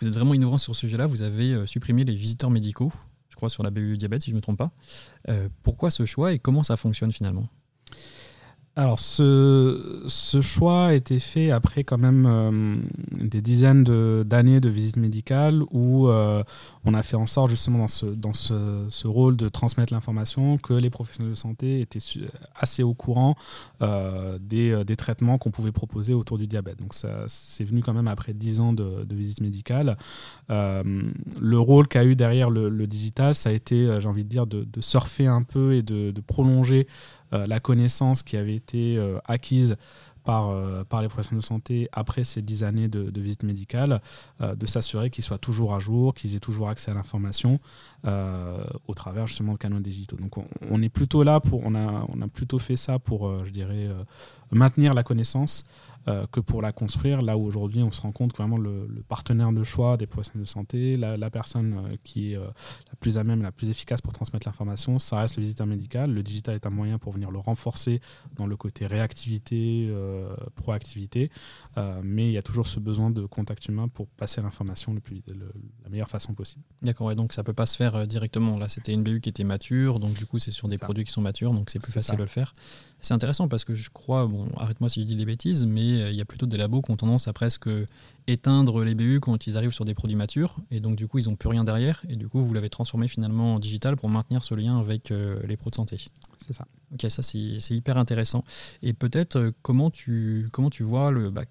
Vous 0.00 0.08
êtes 0.08 0.14
vraiment 0.14 0.34
innovants 0.34 0.58
sur 0.58 0.74
ce 0.74 0.80
sujet-là. 0.80 1.06
Vous 1.06 1.22
avez 1.22 1.52
euh, 1.52 1.66
supprimé 1.66 2.04
les 2.04 2.14
visiteurs 2.14 2.50
médicaux, 2.50 2.92
je 3.28 3.36
crois, 3.36 3.48
sur 3.48 3.62
la 3.62 3.70
BU 3.70 3.96
diabète, 3.96 4.22
si 4.22 4.30
je 4.30 4.34
ne 4.34 4.38
me 4.38 4.42
trompe 4.42 4.58
pas. 4.58 4.70
Euh, 5.28 5.48
pourquoi 5.62 5.90
ce 5.90 6.06
choix 6.06 6.32
et 6.32 6.38
comment 6.38 6.62
ça 6.62 6.76
fonctionne 6.76 7.12
finalement? 7.12 7.48
Alors, 8.74 8.98
ce, 8.98 10.08
choix 10.40 10.86
a 10.86 10.92
été 10.94 11.18
fait 11.18 11.50
après 11.50 11.84
quand 11.84 11.98
même 11.98 12.24
euh, 12.26 12.76
des 13.20 13.42
dizaines 13.42 13.84
d'années 14.24 14.60
de, 14.60 14.70
visites 14.70 14.96
médicales 14.96 15.62
où 15.70 16.08
euh, 16.08 16.42
on 16.86 16.94
a 16.94 17.02
fait 17.02 17.16
en 17.16 17.26
sorte 17.26 17.50
justement 17.50 17.80
dans 17.80 17.88
ce, 17.88 18.06
dans 18.06 18.32
ce, 18.32 19.06
rôle 19.06 19.36
de 19.36 19.50
transmettre 19.50 19.92
l'information 19.92 20.56
que 20.56 20.72
les 20.72 20.88
professionnels 20.88 21.32
de 21.32 21.38
santé 21.38 21.82
étaient 21.82 22.00
assez 22.56 22.82
au 22.82 22.94
courant 22.94 23.34
euh, 23.82 24.38
des, 24.40 24.82
des, 24.86 24.96
traitements 24.96 25.36
qu'on 25.36 25.50
pouvait 25.50 25.72
proposer 25.72 26.14
autour 26.14 26.38
du 26.38 26.46
diabète. 26.46 26.78
Donc 26.78 26.94
c'est 26.94 27.64
venu 27.64 27.82
quand 27.82 27.92
même 27.92 28.08
après 28.08 28.32
dix 28.32 28.60
ans 28.60 28.72
de, 28.72 29.04
de 29.04 29.14
visites 29.14 29.42
médicales. 29.42 29.98
le 30.48 31.58
rôle 31.58 31.88
qu'a 31.88 32.04
eu 32.04 32.16
derrière 32.16 32.48
le, 32.48 32.86
digital, 32.86 33.34
ça 33.34 33.50
a 33.50 33.52
été, 33.52 34.00
j'ai 34.00 34.08
envie 34.08 34.24
de 34.24 34.30
dire, 34.30 34.46
de, 34.46 34.64
de, 34.64 34.80
surfer 34.80 35.26
un 35.26 35.42
peu 35.42 35.74
et 35.74 35.82
de, 35.82 36.12
prolonger 36.26 36.86
la 37.32 37.60
connaissance 37.60 38.22
qui 38.22 38.36
avait 38.36 38.54
été 38.54 38.96
euh, 38.96 39.18
acquise 39.26 39.76
par, 40.24 40.50
euh, 40.50 40.84
par 40.84 41.02
les 41.02 41.08
professionnels 41.08 41.40
de 41.40 41.44
santé 41.44 41.88
après 41.92 42.22
ces 42.24 42.42
dix 42.42 42.62
années 42.62 42.88
de, 42.88 43.20
visite 43.20 43.42
médicale, 43.42 44.00
de 44.40 44.66
s'assurer 44.66 45.10
qu'ils 45.10 45.24
soient 45.24 45.38
toujours 45.38 45.74
à 45.74 45.80
jour, 45.80 46.14
qu'ils 46.14 46.36
aient 46.36 46.40
toujours 46.40 46.68
accès 46.68 46.92
à 46.92 46.94
l'information 46.94 47.58
au 48.04 48.94
travers 48.94 49.26
justement 49.26 49.54
de 49.54 49.58
canaux 49.58 49.80
digitaux. 49.80 50.16
Donc 50.16 50.32
on, 50.70 50.82
est 50.82 50.88
plutôt 50.88 51.24
là 51.24 51.40
pour, 51.40 51.62
on 51.64 51.74
a, 51.74 52.06
on 52.08 52.22
a 52.22 52.28
plutôt 52.28 52.60
fait 52.60 52.76
ça 52.76 53.00
pour, 53.00 53.44
je 53.44 53.50
dirais, 53.50 53.88
maintenir 54.52 54.94
la 54.94 55.02
connaissance, 55.02 55.64
euh, 56.08 56.26
que 56.32 56.40
pour 56.40 56.62
la 56.62 56.72
construire. 56.72 57.22
Là 57.22 57.36
où 57.36 57.46
aujourd'hui, 57.46 57.82
on 57.82 57.92
se 57.92 58.00
rend 58.00 58.10
compte 58.10 58.32
que 58.32 58.38
vraiment 58.38 58.58
le, 58.58 58.88
partenaire 59.08 59.52
de 59.52 59.62
choix 59.62 59.96
des 59.96 60.06
professionnels 60.06 60.42
de 60.42 60.48
santé, 60.48 60.96
la, 60.96 61.30
personne 61.30 61.74
euh, 61.74 61.96
qui 62.02 62.32
est 62.32 62.36
euh, 62.36 62.46
la 62.88 62.96
plus 62.98 63.18
à 63.18 63.24
même, 63.24 63.40
la 63.42 63.52
plus 63.52 63.70
efficace 63.70 64.00
pour 64.00 64.12
transmettre 64.12 64.48
l'information, 64.48 64.98
ça 64.98 65.20
reste 65.20 65.36
le 65.36 65.42
visiteur 65.42 65.66
médical. 65.66 66.12
Le 66.12 66.22
digital 66.24 66.56
est 66.56 66.66
un 66.66 66.70
moyen 66.70 66.98
pour 66.98 67.12
venir 67.12 67.30
le 67.30 67.38
renforcer 67.38 68.00
dans 68.34 68.46
le 68.46 68.56
côté 68.56 68.86
réactivité, 68.86 69.92
proactivité. 70.56 71.30
mais 72.02 72.28
il 72.28 72.32
y 72.32 72.38
a 72.38 72.42
toujours 72.42 72.66
ce 72.66 72.80
besoin 72.80 73.10
de 73.10 73.24
contact 73.26 73.66
humain 73.68 73.88
pour 73.88 74.08
passer 74.08 74.40
l'information 74.40 74.94
de 74.94 75.00
la 75.84 75.90
meilleure 75.90 76.08
façon 76.08 76.34
possible. 76.34 76.62
D'accord, 76.82 77.12
et 77.12 77.14
donc 77.14 77.32
ça 77.32 77.42
ne 77.42 77.46
peut 77.46 77.52
pas 77.52 77.66
se 77.66 77.76
faire 77.76 78.06
directement. 78.06 78.56
Là, 78.56 78.68
c'était 78.68 78.92
une 78.92 79.02
BU 79.02 79.20
qui 79.20 79.28
était 79.28 79.44
mature, 79.44 80.00
donc 80.00 80.14
du 80.14 80.26
coup, 80.26 80.38
c'est 80.38 80.50
sur 80.50 80.68
des 80.68 80.78
produits 80.78 81.04
qui 81.04 81.12
sont 81.12 81.20
matures, 81.20 81.52
donc 81.52 81.70
c'est 81.70 81.78
plus 81.78 81.92
facile 81.92 82.16
de 82.16 82.22
le 82.22 82.28
faire. 82.28 82.52
C'est 83.00 83.14
intéressant 83.14 83.48
parce 83.48 83.64
que 83.64 83.74
je 83.74 83.90
crois, 83.90 84.26
bon, 84.26 84.48
arrête-moi 84.56 84.88
si 84.88 85.00
je 85.00 85.06
dis 85.06 85.16
des 85.16 85.24
bêtises, 85.24 85.64
mais 85.64 85.91
euh, 86.00 86.10
il 86.10 86.16
y 86.16 86.20
a 86.20 86.24
plutôt 86.24 86.46
des 86.46 86.56
labos 86.56 86.82
qui 86.82 86.90
ont 86.90 86.96
tendance 86.96 87.28
à 87.28 87.32
presque 87.32 87.68
éteindre 88.26 88.84
les 88.84 88.94
BU 88.94 89.20
quand 89.20 89.46
ils 89.46 89.56
arrivent 89.56 89.72
sur 89.72 89.84
des 89.84 89.94
produits 89.94 90.16
matures, 90.16 90.56
et 90.70 90.80
donc 90.80 90.96
du 90.96 91.06
coup 91.06 91.18
ils 91.18 91.28
n'ont 91.28 91.36
plus 91.36 91.48
rien 91.48 91.64
derrière, 91.64 92.02
et 92.08 92.16
du 92.16 92.28
coup 92.28 92.42
vous 92.42 92.54
l'avez 92.54 92.70
transformé 92.70 93.08
finalement 93.08 93.54
en 93.54 93.58
digital 93.58 93.96
pour 93.96 94.08
maintenir 94.08 94.44
ce 94.44 94.54
lien 94.54 94.78
avec 94.78 95.10
euh, 95.10 95.40
les 95.46 95.56
pros 95.56 95.70
de 95.70 95.74
santé. 95.74 95.98
C'est 96.46 96.54
ça. 96.54 96.66
Ok, 96.92 97.06
ça 97.10 97.22
c'est 97.22 97.74
hyper 97.74 97.96
intéressant. 97.96 98.44
Et 98.82 98.92
peut-être 98.92 99.36
euh, 99.36 99.50
comment, 99.62 99.90
tu, 99.90 100.48
comment 100.52 100.70
tu 100.70 100.82
vois 100.82 101.10
le, 101.10 101.30
bah, 101.30 101.44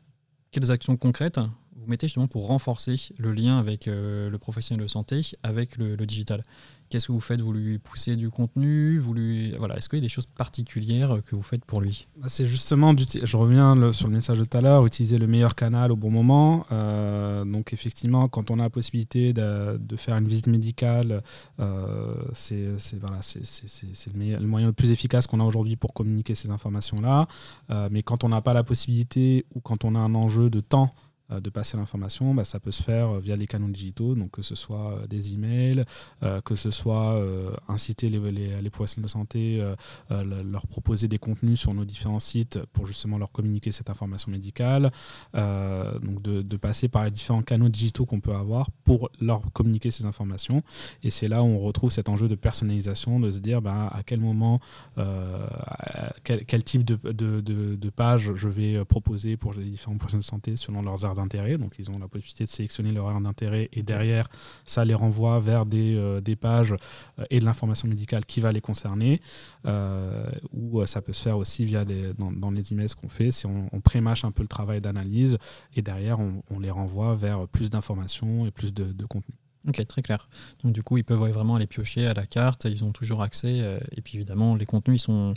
quelles 0.51 0.71
actions 0.71 0.97
concrètes 0.97 1.39
vous 1.75 1.87
mettez 1.87 2.07
justement 2.07 2.27
pour 2.27 2.47
renforcer 2.47 2.95
le 3.17 3.31
lien 3.31 3.57
avec 3.57 3.87
le 3.87 4.37
professionnel 4.37 4.83
de 4.83 4.87
santé, 4.87 5.21
avec 5.41 5.77
le 5.77 5.97
digital? 6.05 6.43
Qu'est-ce 6.91 7.07
que 7.07 7.13
vous 7.13 7.21
faites? 7.21 7.39
Vous 7.39 7.53
lui 7.53 7.79
poussez 7.79 8.17
du 8.17 8.29
contenu? 8.29 8.99
Vous 8.99 9.13
lui... 9.13 9.55
voilà. 9.57 9.77
Est-ce 9.77 9.87
qu'il 9.87 9.99
y 9.99 10.01
a 10.01 10.03
des 10.03 10.09
choses 10.09 10.25
particulières 10.25 11.21
que 11.25 11.37
vous 11.37 11.41
faites 11.41 11.63
pour 11.63 11.79
lui? 11.79 12.07
Bah, 12.17 12.27
C'est 12.27 12.45
justement, 12.45 12.93
je 12.97 13.37
reviens 13.37 13.93
sur 13.93 14.07
le 14.07 14.13
message 14.13 14.39
de 14.39 14.45
tout 14.45 14.57
à 14.57 14.61
l'heure, 14.61 14.85
utiliser 14.85 15.17
le 15.17 15.25
meilleur 15.25 15.55
canal 15.55 15.93
au 15.93 15.95
bon 15.95 16.11
moment. 16.11 16.65
Euh, 16.71 17.45
donc 17.45 17.71
effectivement, 17.71 18.27
quand 18.27 18.51
on 18.51 18.59
a 18.59 18.63
la 18.63 18.69
possibilité 18.69 19.31
de, 19.31 19.79
faire 19.95 20.17
une 20.17 20.27
visite 20.27 20.47
médicale, 20.47 21.23
euh, 21.59 22.13
c'est 22.33 22.67
voilà, 22.99 23.21
le, 23.35 24.39
le, 24.39 24.47
moyen 24.47 24.67
le 24.67 24.73
plus 24.73 24.91
efficace 24.91 25.27
qu'on 25.27 25.39
a 25.39 25.43
aujourd'hui 25.43 25.77
pour 25.77 25.93
communiquer 25.93 26.35
ces 26.35 26.49
informations-là. 26.49 27.27
Euh, 27.69 27.87
mais 27.89 28.03
quand 28.03 28.25
on 28.25 28.29
n'a 28.29 28.41
pas 28.41 28.53
la 28.53 28.63
possibilité 28.63 29.45
ou 29.55 29.61
quand 29.61 29.85
on 29.85 29.95
a 29.95 29.99
un 29.99 30.13
enjeu 30.13 30.49
de 30.49 30.59
temps, 30.59 30.89
de 31.39 31.49
passer 31.49 31.77
l'information, 31.77 32.33
bah, 32.33 32.43
ça 32.43 32.59
peut 32.59 32.71
se 32.71 32.83
faire 32.83 33.19
via 33.19 33.35
les 33.35 33.47
canaux 33.47 33.69
digitaux, 33.69 34.15
donc 34.15 34.31
que 34.31 34.41
ce 34.41 34.55
soit 34.55 35.01
des 35.09 35.33
emails, 35.33 35.85
que 36.45 36.55
ce 36.55 36.71
soit 36.71 37.21
inciter 37.67 38.09
les, 38.09 38.61
les, 38.61 38.69
professionnels 38.69 39.05
de 39.05 39.11
santé, 39.11 39.73
leur 40.09 40.67
proposer 40.67 41.07
des 41.07 41.17
contenus 41.17 41.59
sur 41.59 41.73
nos 41.73 41.85
différents 41.85 42.19
sites 42.19 42.59
pour 42.73 42.85
justement 42.85 43.17
leur 43.17 43.31
communiquer 43.31 43.71
cette 43.71 43.89
information 43.89 44.31
médicale, 44.31 44.91
donc 45.33 46.21
de, 46.21 46.57
passer 46.57 46.89
par 46.89 47.05
les 47.05 47.11
différents 47.11 47.41
canaux 47.41 47.69
digitaux 47.69 48.05
qu'on 48.05 48.19
peut 48.19 48.35
avoir 48.35 48.69
pour 48.83 49.09
leur 49.19 49.41
communiquer 49.53 49.89
ces 49.89 50.05
informations. 50.05 50.63
Et 51.03 51.09
c'est 51.11 51.27
là 51.27 51.41
où 51.41 51.47
on 51.47 51.59
retrouve 51.59 51.89
cet 51.89 52.09
enjeu 52.09 52.27
de 52.27 52.35
personnalisation, 52.35 53.19
de 53.19 53.31
se 53.31 53.39
dire 53.39 53.61
bah, 53.61 53.87
à 53.91 54.03
quel 54.03 54.19
moment, 54.19 54.59
quel, 56.23 56.45
quel, 56.45 56.63
type 56.63 56.83
de, 56.85 56.97
de, 57.11 57.41
de, 57.41 57.89
page 57.89 58.31
je 58.35 58.47
vais 58.47 58.83
proposer 58.85 59.37
pour 59.37 59.53
les 59.53 59.65
différents 59.65 59.97
professionnels 59.97 60.21
de 60.21 60.25
santé 60.25 60.55
selon 60.55 60.81
leurs 60.81 61.03
aires 61.05 61.15
d'intérêt. 61.21 61.57
Donc 61.57 61.75
ils 61.79 61.89
ont 61.91 61.99
la 61.99 62.07
possibilité 62.07 62.43
de 62.43 62.49
sélectionner 62.49 62.91
leur 62.91 63.09
aire 63.09 63.21
d'intérêt 63.21 63.69
et 63.73 63.83
derrière, 63.83 64.27
ça 64.65 64.85
les 64.85 64.93
renvoie 64.93 65.39
vers 65.39 65.65
des, 65.65 65.95
euh, 65.95 66.21
des 66.21 66.35
pages 66.35 66.73
euh, 67.19 67.25
et 67.29 67.39
de 67.39 67.45
l'information 67.45 67.87
médicale 67.87 68.25
qui 68.25 68.39
va 68.41 68.51
les 68.51 68.61
concerner. 68.61 69.21
Euh, 69.65 70.29
ou 70.51 70.85
ça 70.85 71.01
peut 71.01 71.13
se 71.13 71.23
faire 71.23 71.37
aussi 71.37 71.65
via 71.65 71.85
des, 71.85 72.13
dans, 72.13 72.51
les 72.51 72.73
emails 72.73 72.89
qu'on 72.89 73.09
fait, 73.09 73.31
si 73.31 73.45
on, 73.45 73.69
on 73.71 73.81
prémâche 73.81 74.25
un 74.25 74.31
peu 74.31 74.41
le 74.41 74.47
travail 74.47 74.81
d'analyse 74.81 75.37
et 75.75 75.81
derrière 75.81 76.19
on, 76.19 76.43
on, 76.49 76.59
les 76.59 76.71
renvoie 76.71 77.15
vers 77.15 77.47
plus 77.47 77.69
d'informations 77.69 78.45
et 78.45 78.51
plus 78.51 78.73
de, 78.73 78.85
de 78.85 79.05
contenu. 79.05 79.35
Ok, 79.67 79.85
très 79.87 80.01
clair. 80.01 80.27
Donc 80.63 80.73
du 80.73 80.81
coup, 80.81 80.97
ils 80.97 81.03
peuvent 81.03 81.19
vraiment 81.19 81.55
aller 81.55 81.67
piocher 81.67 82.07
à 82.07 82.13
la 82.13 82.25
carte, 82.25 82.65
ils 82.65 82.83
ont 82.83 82.91
toujours 82.91 83.21
accès. 83.21 83.79
et 83.95 84.01
puis 84.01 84.15
évidemment, 84.17 84.55
les 84.55 84.65
contenus, 84.65 85.01
ils 85.01 85.03
sont, 85.03 85.33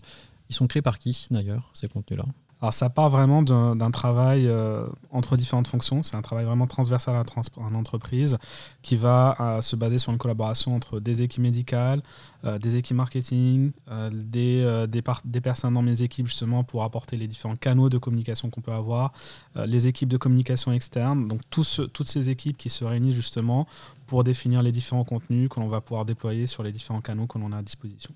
ils 0.48 0.54
sont 0.54 0.66
créés 0.66 0.82
par 0.82 0.98
qui 0.98 1.26
d'ailleurs, 1.30 1.70
ces 1.74 1.88
contenus-là? 1.88 2.24
Alors 2.64 2.72
ça 2.72 2.88
part 2.88 3.10
vraiment 3.10 3.42
d'un 3.42 3.90
travail 3.90 4.46
euh, 4.46 4.86
entre 5.10 5.36
différentes 5.36 5.66
fonctions. 5.68 6.02
C'est 6.02 6.16
un 6.16 6.22
travail 6.22 6.46
vraiment 6.46 6.66
transversal 6.66 7.14
à, 7.14 7.22
l'entreprise 7.70 8.38
qui 8.80 8.96
va 8.96 9.36
euh, 9.38 9.60
se 9.60 9.76
baser 9.76 9.98
sur 9.98 10.12
une 10.12 10.18
collaboration 10.18 10.74
entre 10.74 10.98
des 10.98 11.20
équipes 11.20 11.42
médicales, 11.42 12.02
euh, 12.46 12.58
des 12.58 12.76
équipes 12.76 12.96
marketing, 12.96 13.72
des, 14.12 14.86
des, 14.88 15.40
personnes 15.42 15.74
dans 15.74 15.82
mes 15.82 16.00
équipes 16.00 16.26
justement 16.26 16.64
pour 16.64 16.84
apporter 16.84 17.18
les 17.18 17.26
différents 17.26 17.56
canaux 17.56 17.90
de 17.90 17.98
communication 17.98 18.48
qu'on 18.48 18.62
peut 18.62 18.72
avoir, 18.72 19.12
les 19.56 19.86
équipes 19.86 20.08
de 20.08 20.16
communication 20.16 20.72
externe. 20.72 21.28
Donc 21.28 21.42
toutes 21.50 22.08
ces 22.08 22.30
équipes 22.30 22.56
qui 22.56 22.70
se 22.70 22.82
réunissent 22.86 23.14
justement 23.14 23.66
pour 24.06 24.24
définir 24.24 24.62
les 24.62 24.72
différents 24.72 25.04
contenus 25.04 25.50
que 25.50 25.60
l'on 25.60 25.68
va 25.68 25.82
pouvoir 25.82 26.06
déployer 26.06 26.46
sur 26.46 26.62
les 26.62 26.72
différents 26.72 27.02
canaux 27.02 27.26
que 27.26 27.38
l'on 27.38 27.52
a 27.52 27.58
à 27.58 27.62
disposition 27.62 28.14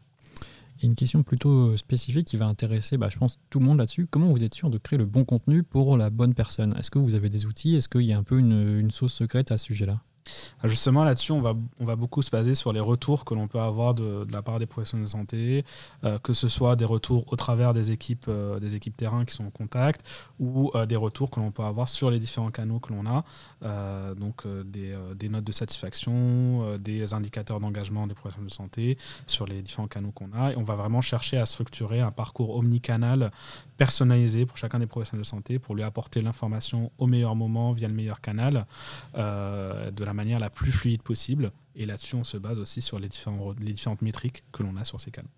une 0.86 0.94
question 0.94 1.22
plutôt 1.22 1.76
spécifique 1.76 2.26
qui 2.26 2.36
va 2.36 2.46
intéresser, 2.46 2.96
bah, 2.96 3.08
je 3.10 3.18
pense, 3.18 3.38
tout 3.50 3.58
le 3.58 3.66
monde 3.66 3.78
là-dessus. 3.78 4.06
Comment 4.10 4.28
vous 4.28 4.44
êtes 4.44 4.54
sûr 4.54 4.70
de 4.70 4.78
créer 4.78 4.98
le 4.98 5.06
bon 5.06 5.24
contenu 5.24 5.62
pour 5.62 5.96
la 5.96 6.10
bonne 6.10 6.34
personne? 6.34 6.74
Est-ce 6.78 6.90
que 6.90 6.98
vous 6.98 7.14
avez 7.14 7.30
des 7.30 7.46
outils? 7.46 7.74
Est-ce 7.74 7.88
qu'il 7.88 8.02
y 8.02 8.12
a 8.12 8.18
un 8.18 8.22
peu 8.22 8.38
une, 8.38 8.90
sauce 8.90 9.14
secrète 9.14 9.50
à 9.50 9.58
ce 9.58 9.66
sujet-là? 9.66 10.00
Justement, 10.64 11.04
là-dessus, 11.04 11.32
on 11.32 11.40
va, 11.40 11.54
on 11.80 11.84
va 11.84 11.96
beaucoup 11.96 12.22
se 12.22 12.30
baser 12.30 12.54
sur 12.54 12.72
les 12.72 12.80
retours 12.80 13.24
que 13.24 13.34
l'on 13.34 13.48
peut 13.48 13.60
avoir 13.60 13.94
de, 13.94 14.26
la 14.32 14.42
part 14.42 14.58
des 14.58 14.66
professionnels 14.66 15.06
de 15.06 15.10
santé, 15.10 15.64
euh, 16.04 16.18
que 16.18 16.32
ce 16.32 16.48
soit 16.48 16.76
des 16.76 16.84
retours 16.84 17.24
au 17.32 17.36
travers 17.36 17.74
des 17.74 17.90
équipes, 17.90 18.26
euh, 18.28 18.58
des 18.58 18.74
équipes 18.74 18.96
terrain 18.96 19.24
qui 19.24 19.34
sont 19.34 19.44
en 19.46 19.50
contact, 19.50 20.02
ou 20.38 20.70
euh, 20.74 20.86
des 20.86 20.96
retours 20.96 21.30
que 21.30 21.40
l'on 21.40 21.50
peut 21.50 21.62
avoir 21.62 21.88
sur 21.88 22.10
les 22.10 22.18
différents 22.18 22.50
canaux 22.50 22.80
que 22.80 22.92
l'on 22.92 23.04
a, 23.06 23.24
donc 24.14 24.46
des, 24.46 24.96
des, 25.16 25.28
notes 25.28 25.44
de 25.44 25.52
satisfaction, 25.52 26.76
des 26.78 27.12
indicateurs 27.12 27.60
d'engagement 27.60 28.06
des 28.06 28.14
professionnels 28.14 28.48
de 28.48 28.54
santé 28.54 28.98
sur 29.26 29.46
les 29.46 29.62
différents 29.62 29.88
canaux 29.88 30.12
qu'on 30.12 30.32
a. 30.32 30.52
Et 30.52 30.56
on 30.56 30.62
va 30.62 30.76
vraiment 30.76 31.00
chercher 31.00 31.38
à 31.38 31.46
structurer 31.46 32.00
un 32.00 32.10
parcours 32.10 32.56
omnicanal 32.56 33.30
personnalisé 33.76 34.46
pour 34.46 34.56
chacun 34.56 34.78
des 34.78 34.86
professionnels 34.86 35.24
de 35.24 35.26
santé 35.26 35.58
pour 35.58 35.74
lui 35.74 35.82
apporter 35.82 36.22
l'information 36.22 36.90
au 36.98 37.06
meilleur 37.06 37.34
moment 37.34 37.72
via 37.72 37.88
le 37.88 37.94
meilleur 37.94 38.20
canal, 38.20 38.66
de 39.14 40.04
la 40.04 40.14
manière 40.18 40.38
la 40.38 40.50
plus 40.50 40.72
fluide 40.72 41.02
possible. 41.02 41.52
Et 41.74 41.86
là-dessus, 41.86 42.16
on 42.16 42.24
se 42.24 42.36
base 42.36 42.58
aussi 42.58 42.82
sur 42.82 42.98
les, 42.98 43.08
différents, 43.08 43.54
les 43.58 43.72
différentes 43.72 44.02
métriques 44.02 44.42
que 44.52 44.62
l'on 44.62 44.76
a 44.76 44.84
sur 44.84 45.00
ces 45.00 45.10
canaux. 45.10 45.30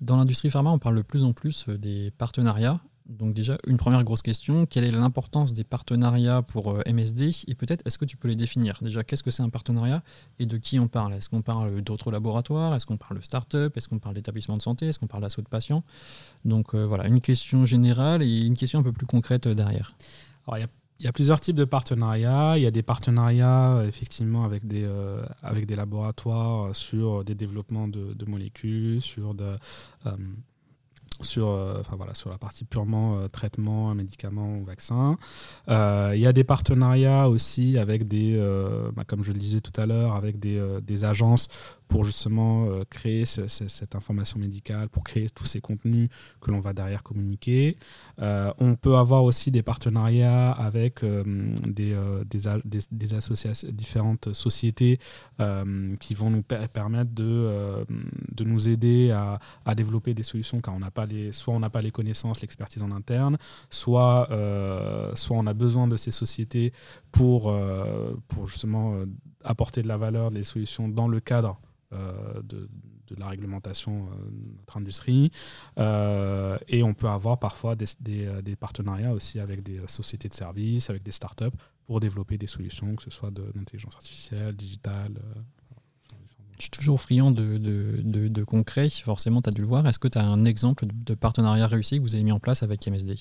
Dans 0.00 0.16
l'industrie 0.16 0.50
pharma, 0.50 0.70
on 0.70 0.78
parle 0.78 0.96
de 0.96 1.02
plus 1.02 1.24
en 1.24 1.32
plus 1.32 1.66
euh, 1.68 1.76
des 1.76 2.10
partenariats. 2.10 2.80
Donc 3.06 3.34
déjà, 3.34 3.58
une 3.66 3.76
première 3.76 4.04
grosse 4.04 4.22
question, 4.22 4.66
quelle 4.66 4.84
est 4.84 4.90
l'importance 4.92 5.52
des 5.52 5.64
partenariats 5.64 6.42
pour 6.42 6.70
euh, 6.70 6.82
MSD 6.86 7.32
Et 7.48 7.54
peut-être, 7.54 7.82
est-ce 7.84 7.98
que 7.98 8.04
tu 8.04 8.16
peux 8.16 8.28
les 8.28 8.36
définir? 8.36 8.78
Déjà, 8.82 9.02
qu'est-ce 9.02 9.22
que 9.22 9.32
c'est 9.32 9.42
un 9.42 9.50
partenariat? 9.50 10.02
Et 10.38 10.46
de 10.46 10.56
qui 10.56 10.78
on 10.78 10.86
parle? 10.86 11.12
Est-ce 11.14 11.28
qu'on 11.28 11.42
parle 11.42 11.82
d'autres 11.82 12.12
laboratoires? 12.12 12.74
Est-ce 12.74 12.86
qu'on 12.86 12.96
parle 12.96 13.18
de 13.18 13.22
start-up? 13.24 13.76
Est-ce 13.76 13.88
qu'on 13.88 13.98
parle 13.98 14.14
d'établissement 14.14 14.56
de 14.56 14.62
santé? 14.62 14.86
Est-ce 14.86 14.98
qu'on 14.98 15.08
parle 15.08 15.22
d'assaut 15.22 15.42
de 15.42 15.48
patients? 15.48 15.82
Donc 16.44 16.74
euh, 16.74 16.86
voilà, 16.86 17.08
une 17.08 17.20
question 17.20 17.66
générale 17.66 18.22
et 18.22 18.46
une 18.46 18.56
question 18.56 18.78
un 18.78 18.84
peu 18.84 18.92
plus 18.92 19.06
concrète 19.06 19.48
derrière. 19.48 19.92
Alors, 20.46 20.58
il 20.58 20.60
y 20.60 20.64
a 20.64 20.70
il 21.00 21.04
y 21.04 21.08
a 21.08 21.12
plusieurs 21.12 21.40
types 21.40 21.56
de 21.56 21.64
partenariats. 21.64 22.58
Il 22.58 22.62
y 22.62 22.66
a 22.66 22.70
des 22.70 22.82
partenariats 22.82 23.78
euh, 23.78 23.88
effectivement 23.88 24.44
avec 24.44 24.66
des, 24.66 24.84
euh, 24.84 25.24
avec 25.42 25.64
des 25.64 25.74
laboratoires 25.74 26.66
euh, 26.66 26.72
sur 26.74 27.24
des 27.24 27.34
développements 27.34 27.88
de, 27.88 28.14
molécules, 28.28 29.00
sur, 29.00 29.34
de, 29.34 29.56
sur, 31.22 31.48
enfin, 31.80 31.96
voilà, 31.96 32.14
sur 32.14 32.28
la 32.28 32.36
partie 32.36 32.64
purement 32.64 33.28
traitement, 33.28 33.94
médicaments, 33.94 34.60
vaccins. 34.60 35.16
il 35.68 36.20
y 36.20 36.26
a 36.26 36.32
des 36.32 36.44
partenariats 36.44 37.28
aussi 37.28 37.78
avec 37.78 38.06
des, 38.06 38.38
bah, 38.94 39.04
comme 39.04 39.24
je 39.24 39.32
le 39.32 39.38
disais 39.38 39.60
tout 39.60 39.78
à 39.80 39.86
l'heure, 39.86 40.14
avec 40.14 40.38
des, 40.38 40.62
des 40.82 41.04
agences 41.04 41.48
pour 41.90 42.04
justement 42.04 42.66
euh, 42.66 42.84
créer 42.88 43.26
cette 43.26 43.94
information 43.96 44.38
médicale, 44.38 44.88
pour 44.88 45.02
créer 45.02 45.28
tous 45.28 45.44
ces 45.44 45.60
contenus 45.60 46.08
que 46.40 46.52
l'on 46.52 46.60
va 46.60 46.72
derrière 46.72 47.02
communiquer. 47.02 47.76
Euh, 48.20 48.52
on 48.58 48.76
peut 48.76 48.96
avoir 48.96 49.24
aussi 49.24 49.50
des 49.50 49.62
partenariats 49.62 50.52
avec 50.52 51.02
euh, 51.02 51.24
des, 51.66 53.14
associations, 53.14 53.68
différentes 53.72 54.32
sociétés 54.32 54.98
qui 55.98 56.14
vont 56.14 56.30
nous 56.30 56.42
permettre 56.42 57.10
de, 57.12 57.84
nous 58.44 58.68
aider 58.68 59.10
à, 59.10 59.40
à, 59.64 59.74
développer 59.74 60.14
des 60.14 60.22
solutions 60.22 60.60
car 60.60 60.76
soit 61.32 61.54
on 61.54 61.60
n'a 61.60 61.70
pas 61.70 61.82
les 61.82 61.90
connaissances, 61.90 62.40
l'expertise 62.40 62.82
en 62.82 62.92
interne, 62.92 63.36
soit, 63.68 64.28
on 64.30 65.46
a 65.46 65.54
besoin 65.54 65.88
de 65.88 65.96
ces 65.96 66.12
sociétés 66.12 66.72
pour 67.10 67.52
justement 68.46 68.94
apporter 69.42 69.82
de 69.82 69.88
la 69.88 69.96
valeur, 69.96 70.30
des 70.30 70.44
solutions 70.44 70.88
dans 70.88 71.08
le 71.08 71.18
cadre 71.18 71.58
euh, 71.92 72.42
de, 72.44 72.68
la 73.18 73.26
réglementation 73.26 74.06
euh, 74.06 74.30
de 74.30 74.56
notre 74.56 74.76
industrie. 74.76 75.32
Euh, 75.78 76.56
et 76.68 76.84
on 76.84 76.94
peut 76.94 77.08
avoir 77.08 77.40
parfois 77.40 77.74
des, 77.74 77.86
des, 77.98 78.54
partenariats 78.54 79.12
aussi 79.12 79.40
avec 79.40 79.64
des 79.64 79.80
sociétés 79.88 80.28
de 80.28 80.34
services, 80.34 80.90
avec 80.90 81.02
des 81.02 81.10
startups, 81.10 81.46
pour 81.86 81.98
développer 81.98 82.38
des 82.38 82.46
solutions, 82.46 82.94
que 82.94 83.02
ce 83.02 83.10
soit 83.10 83.32
d'intelligence 83.32 83.96
artificielle, 83.96 84.54
digitale. 84.54 85.14
Je 86.56 86.62
suis 86.62 86.70
toujours 86.70 87.00
friand 87.00 87.32
de, 87.32 87.58
de, 87.58 88.28
de, 88.28 88.44
concret, 88.44 88.88
forcément 88.88 89.42
tu 89.42 89.48
as 89.48 89.52
dû 89.52 89.62
le 89.62 89.66
voir. 89.66 89.84
Est-ce 89.88 89.98
que 89.98 90.06
tu 90.06 90.18
as 90.18 90.24
un 90.24 90.44
exemple 90.44 90.86
de 90.86 91.14
partenariat 91.14 91.66
réussi 91.66 91.96
que 91.96 92.02
vous 92.02 92.14
avez 92.14 92.22
mis 92.22 92.30
en 92.30 92.38
place 92.38 92.62
avec 92.62 92.86
MSD 92.86 93.16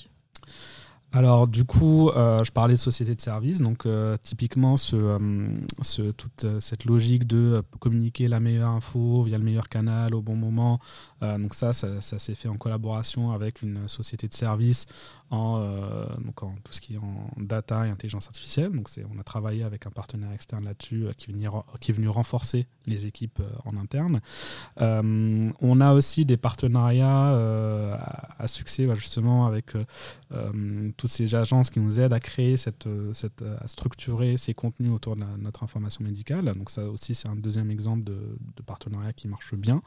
alors 1.12 1.48
du 1.48 1.66
coup, 1.66 2.10
euh, 2.10 2.44
je 2.44 2.52
parlais 2.52 2.76
de 2.76 2.80
société 2.80 3.16
de 3.16 3.22
service, 3.22 3.60
donc 3.62 3.86
euh, 3.86 4.16
typiquement 4.22 4.78
ce, 4.78 4.96
euh, 4.96 6.12
toute 6.16 6.46
cette 6.60 6.86
logique 6.86 7.26
de 7.26 7.64
communiquer 7.80 8.28
la 8.28 8.40
meilleure 8.40 8.70
info 8.70 9.24
via 9.24 9.40
le 9.40 9.44
meilleur 9.44 9.70
canal 9.70 10.14
au 10.14 10.22
bon 10.22 10.36
moment, 10.36 10.80
donc 11.22 11.56
ça, 11.56 11.74
ça, 11.74 12.02
s'est 12.02 12.36
fait 12.36 12.48
en 12.48 12.56
collaboration 12.56 13.32
avec 13.32 13.62
une 13.62 13.88
société 13.88 14.28
de 14.28 14.34
service 14.34 14.86
en, 15.32 15.60
donc 16.20 16.44
en 16.44 16.56
tout 16.64 16.72
ce 16.72 16.82
qui 16.82 16.96
est 16.96 16.98
en 16.98 17.30
data 17.38 17.86
et 17.86 17.90
intelligence 17.90 18.28
artificielle. 18.28 18.72
Donc 18.72 18.90
on 19.14 19.20
a 19.20 19.24
travaillé 19.24 19.64
avec 19.64 19.86
un 19.86 19.92
partenaire 19.92 20.32
externe 20.32 20.66
là-dessus 20.66 21.08
qui, 21.18 21.34
qui, 21.80 21.92
est 21.92 21.94
venu 21.94 22.10
renforcer 22.10 22.68
les 22.86 23.06
équipes 23.06 23.42
en 23.66 23.78
interne. 23.78 24.22
on 24.78 25.82
a 25.82 25.94
aussi 25.94 26.26
des 26.26 26.38
partenariats 26.38 27.98
à, 28.38 28.48
succès 28.48 28.86
bah, 28.86 28.96
justement 28.96 29.46
avec 29.46 29.74
toutes 30.98 31.12
ces 31.12 31.36
agences 31.36 31.70
qui 31.70 31.80
nous 31.80 32.00
aident 32.00 32.14
à 32.14 32.20
créer 32.20 32.58
cette, 32.58 32.88
euh, 32.88 33.14
cette 33.14 33.42
à 33.42 33.68
structurer 33.68 34.38
ces 34.38 34.54
contenus 34.54 34.92
autour 34.92 35.16
de 35.16 35.24
notre 35.38 35.64
information 35.64 36.04
médicale. 36.04 36.54
Donc 36.56 36.70
ça 36.70 36.86
aussi 36.86 37.16
c'est 37.16 37.28
un 37.28 37.36
deuxième 37.36 37.72
exemple 37.72 38.04
de, 38.04 38.20
partenariat 38.66 39.14
qui 39.14 39.28
marche 39.28 39.56
bien. 39.56 39.82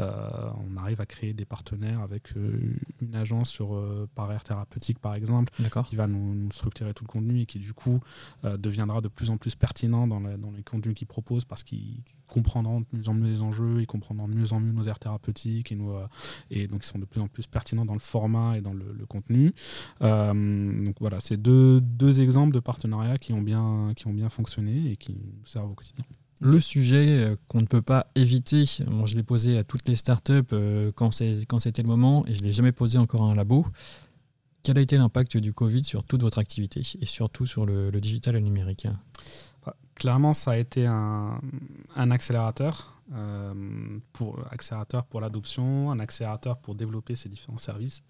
Euh, 0.00 0.50
on 0.74 0.78
arrive 0.78 1.00
à 1.00 1.06
créer 1.06 1.32
des 1.32 1.44
partenaires 1.44 2.00
avec 2.00 2.36
euh, 2.36 2.76
une 3.00 3.14
agence 3.14 3.50
sur 3.50 3.80
par 4.14 4.32
air 4.32 4.44
thérapeutique 4.44 4.98
par 4.98 5.14
exemple, 5.14 5.52
qui 5.88 5.96
va 5.96 6.06
nous, 6.06 6.50
structurer 6.52 6.94
tout 6.94 7.04
le 7.04 7.08
contenu 7.08 7.40
et 7.40 7.46
qui 7.46 7.58
du 7.58 7.72
coup 7.72 8.00
deviendra 8.42 9.00
de 9.00 9.08
plus 9.08 9.30
en 9.30 9.36
plus 9.36 9.54
pertinent 9.54 10.06
dans, 10.06 10.20
dans 10.20 10.50
les 10.50 10.62
contenus 10.62 10.94
qu'ils 10.94 11.06
proposent 11.06 11.44
parce 11.44 11.62
qu'ils 11.62 12.02
comprendront 12.26 12.80
de 12.80 12.86
mieux 12.92 13.08
en 13.08 13.14
mieux 13.14 13.30
les 13.30 13.40
enjeux, 13.40 13.80
ils 13.80 13.86
comprendront 13.86 14.28
de 14.28 14.34
mieux 14.34 14.52
en 14.52 14.60
mieux 14.60 14.72
nos 14.72 14.84
aires 14.84 14.98
thérapeutiques 14.98 15.72
et, 16.50 16.66
donc 16.66 16.84
ils 16.84 16.86
sont 16.86 16.98
de 16.98 17.04
plus 17.04 17.20
en 17.20 17.28
plus 17.28 17.46
pertinents 17.46 17.84
dans 17.84 17.94
le 17.94 18.00
format 18.00 18.56
et 18.58 18.60
dans 18.60 18.72
le, 18.72 18.92
le 18.92 19.06
contenu. 19.06 19.54
Euh, 20.02 20.84
donc 20.84 20.96
voilà, 21.00 21.20
c'est 21.20 21.36
deux, 21.36 21.80
deux, 21.80 22.20
exemples 22.20 22.54
de 22.54 22.60
partenariats 22.60 23.18
qui 23.18 23.32
ont, 23.32 23.42
bien, 23.42 23.92
qui 23.96 24.06
ont 24.06 24.12
bien 24.12 24.28
fonctionné 24.28 24.90
et 24.90 24.96
qui 24.96 25.12
nous 25.12 25.46
servent 25.46 25.70
au 25.70 25.74
quotidien. 25.74 26.04
Le 26.44 26.60
sujet 26.60 27.06
euh, 27.08 27.36
qu'on 27.48 27.62
ne 27.62 27.66
peut 27.66 27.80
pas 27.80 28.06
éviter, 28.14 28.66
bon, 28.86 29.06
je 29.06 29.16
l'ai 29.16 29.22
posé 29.22 29.56
à 29.56 29.64
toutes 29.64 29.88
les 29.88 29.96
startups 29.96 30.42
euh, 30.52 30.92
quand 30.94 31.10
c'était 31.10 31.82
le 31.82 31.88
moment 31.88 32.26
et 32.26 32.34
je 32.34 32.42
ne 32.42 32.46
l'ai 32.46 32.52
jamais 32.52 32.70
posé 32.70 32.98
encore 32.98 33.22
à 33.22 33.30
un 33.30 33.34
labo. 33.34 33.66
Quel 34.62 34.76
a 34.76 34.82
été 34.82 34.98
l'impact 34.98 35.38
du 35.38 35.54
Covid 35.54 35.84
sur 35.84 36.04
toute 36.04 36.20
votre 36.20 36.38
activité 36.38 36.82
et 37.00 37.06
surtout 37.06 37.46
sur 37.46 37.64
le, 37.64 37.90
digital 37.92 38.36
et 38.36 38.40
le 38.40 38.44
numérique? 38.44 38.86
Bah, 39.64 39.74
Clairement, 39.94 40.34
ça 40.34 40.50
a 40.50 40.56
été 40.58 40.84
un, 40.84 41.40
accélérateur, 41.96 43.00
euh, 43.14 43.98
accélérateur 44.50 45.06
pour 45.06 45.22
l'adoption, 45.22 45.90
un 45.90 45.98
accélérateur 45.98 46.58
pour 46.58 46.74
développer 46.74 47.16
ces 47.16 47.30
différents 47.30 47.56
services. 47.56 48.02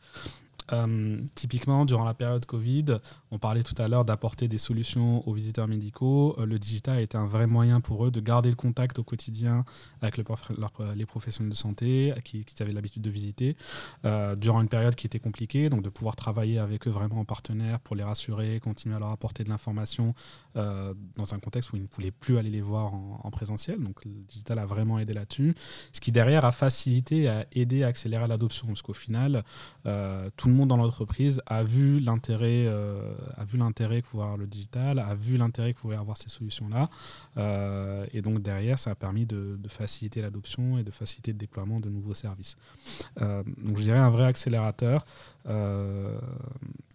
Euh, 0.73 1.21
typiquement, 1.35 1.85
durant 1.85 2.05
la 2.05 2.15
période 2.15 2.47
Covid, 2.47 2.99
on 3.31 3.39
parlait 3.39 3.63
tout 3.63 3.75
à 3.79 3.89
l'heure 3.89 4.05
d'apporter 4.05 4.49
des 4.49 4.59
solutions 4.59 5.27
aux 5.29 5.33
visiteurs 5.33 5.69
médicaux. 5.69 6.37
Euh, 6.39 6.47
le 6.47 6.59
digital 6.59 6.99
a 6.99 7.01
été 7.01 7.17
un 7.17 7.27
vrai 7.27 7.47
moyen 7.47 7.81
pour 7.81 8.07
eux 8.07 8.11
de 8.11 8.21
garder 8.21 8.49
le 8.49 8.57
contact 8.57 8.99
au 8.99 9.05
quotidien 9.05 9.65
avec 10.01 10.17
les 10.17 11.07
professionnels 11.07 11.51
de 11.51 11.57
santé 11.57 12.15
qui, 12.25 12.45
avaient 12.61 12.73
l'habitude 12.73 13.03
de 13.03 13.11
visiter 13.11 13.57
euh, 14.05 14.37
durant 14.37 14.63
une 14.63 14.69
période 14.69 14.95
qui 14.95 15.07
était 15.07 15.19
compliquée, 15.19 15.69
donc 15.69 15.83
de 15.83 15.89
pouvoir 15.89 16.17
travailler 16.17 16.59
avec 16.59 16.87
eux 16.87 16.91
vraiment 16.91 17.17
en 17.17 17.25
partenaire 17.25 17.81
pour 17.81 17.97
les 17.97 18.05
rassurer, 18.05 18.61
continuer 18.61 18.97
à 18.97 18.99
leur 18.99 19.11
apporter 19.11 19.45
de 19.45 19.49
l'information 19.49 20.15
dans 20.55 21.35
un 21.35 21.41
contexte 21.41 21.73
où 21.73 21.77
ils 21.77 21.83
ne 21.83 21.89
pouvaient 21.89 22.13
plus 22.13 22.39
aller 22.39 22.51
les 22.51 22.61
voir 22.61 22.95
en, 22.95 23.31
présentiel. 23.33 23.83
Donc 23.83 24.05
le 24.05 24.13
digital 24.29 24.61
a 24.61 24.67
vraiment 24.67 25.01
aidé 25.01 25.13
là-dessus, 25.13 25.57
ce 25.93 26.01
qui 26.01 26.13
derrière 26.13 26.45
a 26.45 26.53
facilité, 26.53 27.29
a 27.29 27.45
aidé 27.53 27.83
à 27.83 27.89
accélérer 27.89 28.29
l'adoption, 28.29 28.69
parce 28.69 28.83
qu'au 28.83 28.93
final, 28.93 29.43
tout 30.37 30.49
le 30.49 30.54
monde 30.55 30.69
dans 30.69 30.77
l'entreprise 30.77 31.43
a 31.47 31.63
vu 31.63 32.01
l'intérêt, 32.01 32.65
euh, 32.67 33.15
a 33.37 33.45
vu 33.45 33.59
l'intérêt 33.59 34.03
que 34.03 34.07
pouvait 34.09 34.23
avoir 34.23 34.39
le 34.39 34.47
digital, 34.47 34.99
a 34.99 35.15
vu 35.15 35.37
l'intérêt 35.37 35.75
que 35.75 35.81
pouvait 35.81 35.97
avoir 35.97 36.17
ces 36.17 36.29
solutions-là, 36.29 36.89
euh, 37.37 38.07
et 38.13 38.23
donc 38.23 38.41
derrière, 38.41 38.79
ça 38.79 38.91
a 38.91 38.95
permis 38.95 39.27
de, 39.27 39.59
faciliter 39.69 40.23
l'adoption 40.23 40.79
et 40.79 40.85
de 40.85 40.91
faciliter 40.91 41.33
le 41.33 41.39
déploiement 41.39 41.81
de 41.81 41.89
nouveaux 41.89 42.15
services. 42.15 42.57
Euh, 43.21 43.43
donc 43.59 43.79
je 43.79 43.83
dirais 43.83 43.99
un 43.99 44.11
vrai 44.11 44.25
accélérateur, 44.25 45.05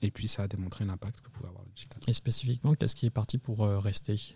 et 0.02 0.12
puis 0.12 0.28
ça 0.28 0.44
a 0.44 0.48
démontré 0.48 0.86
l'impact 0.86 1.22
que 1.22 1.30
pouvait 1.30 1.50
avoir 1.50 1.64
le 1.64 1.72
digital. 1.76 2.00
Et 2.08 2.14
spécifiquement, 2.14 2.74
qu'est-ce 2.74 2.96
qui 2.96 3.06
est 3.06 3.12
parti 3.12 3.38
pour 3.38 3.60
rester? 3.60 4.34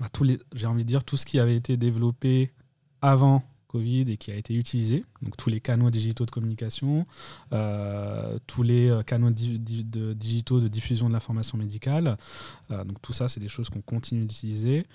Bah, 0.00 0.08
J'ai 0.54 0.66
envie 0.66 0.84
de 0.84 0.88
dire 0.88 1.04
tout 1.04 1.16
ce 1.16 1.24
qui 1.24 1.38
avait 1.38 1.56
été 1.56 1.76
développé 1.76 2.52
avant 3.00 3.44
Covid 3.68 4.10
et 4.10 4.16
qui 4.16 4.30
a 4.30 4.36
été 4.36 4.54
utilisé. 4.54 5.04
Donc 5.26 5.36
tous 5.36 5.50
les 5.50 5.60
canaux 5.60 5.90
digitaux 5.90 6.24
de 6.24 6.30
communication, 6.30 7.04
euh, 7.52 8.38
tous 8.46 8.62
les 8.62 8.88
euh, 8.88 9.02
canaux 9.02 9.30
de 9.30 10.12
digitaux 10.12 10.60
de 10.60 10.68
diffusion 10.68 11.08
de 11.08 11.12
l'information 11.12 11.58
médicale. 11.58 12.16
Euh, 12.70 12.84
donc 12.84 13.02
tout 13.02 13.12
ça, 13.12 13.28
c'est 13.28 13.40
des 13.40 13.48
choses 13.48 13.68
qu'on 13.68 13.80
continue 13.80 14.24
d'utiliser. 14.24 14.86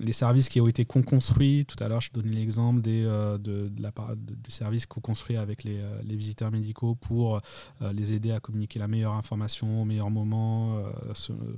les 0.00 0.12
services 0.12 0.48
qui 0.48 0.60
ont 0.60 0.68
été 0.68 0.84
co-construits, 0.84 1.66
tout 1.66 1.76
à 1.82 1.88
l'heure 1.88 2.00
je 2.00 2.10
donnais 2.12 2.34
l'exemple 2.34 2.80
du 2.80 4.50
service 4.50 4.86
co-construit 4.86 5.36
avec 5.36 5.64
les, 5.64 5.80
les, 6.08 6.16
visiteurs 6.16 6.50
médicaux 6.50 6.94
pour 6.94 7.42
les 7.80 8.14
aider 8.14 8.32
à 8.32 8.40
communiquer 8.40 8.78
la 8.78 8.88
meilleure 8.88 9.12
information 9.12 9.82
au 9.82 9.84
meilleur 9.84 10.10
moment 10.10 10.82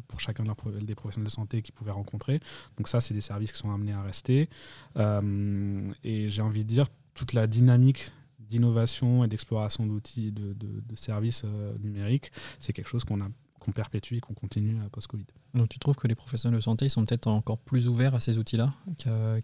pour 0.09 0.19
chacun 0.19 0.45
des 0.83 0.95
professionnels 0.97 1.29
de 1.29 1.33
santé 1.33 1.63
qu'ils 1.63 1.75
pouvaient 1.75 1.93
rencontrer. 2.03 2.41
Donc 2.77 2.89
ça, 2.89 3.01
c'est 3.01 3.15
des 3.15 3.21
services 3.21 3.53
qui 3.53 3.59
sont 3.59 3.73
amenés 3.73 3.93
à 3.93 4.03
rester. 4.03 4.49
et 4.97 6.31
j'ai 6.31 6.43
envie 6.43 6.65
de 6.65 6.69
dire, 6.69 6.87
toute 7.17 7.33
la 7.33 7.49
dynamique 7.49 8.13
d'innovation 8.39 9.25
et 9.25 9.29
d'exploration 9.29 9.87
d'outils, 9.87 10.31
de, 10.31 10.55
services 10.95 11.43
euh, 11.45 11.77
numériques, 11.79 12.31
c'est 12.61 12.73
quelque 12.73 12.89
chose 12.89 13.05
qu'on 13.05 13.21
a 13.21 13.29
qu'on 13.67 13.73
perpétue 13.73 14.15
et 14.15 14.21
qu'on 14.21 14.35
continue 14.35 14.77
à 14.85 14.89
post-Covid. 14.89 15.27
Donc 15.55 15.69
tu 15.69 15.79
trouves 15.79 15.97
que 15.97 16.07
les 16.07 16.15
professionnels 16.15 16.59
de 16.59 16.63
santé 16.63 16.89
sont 16.89 17.05
peut-être 17.05 17.27
encore 17.27 17.59
plus 17.59 17.89
ouverts 17.89 18.15
à 18.15 18.21
ces 18.21 18.39
outils-là 18.39 18.73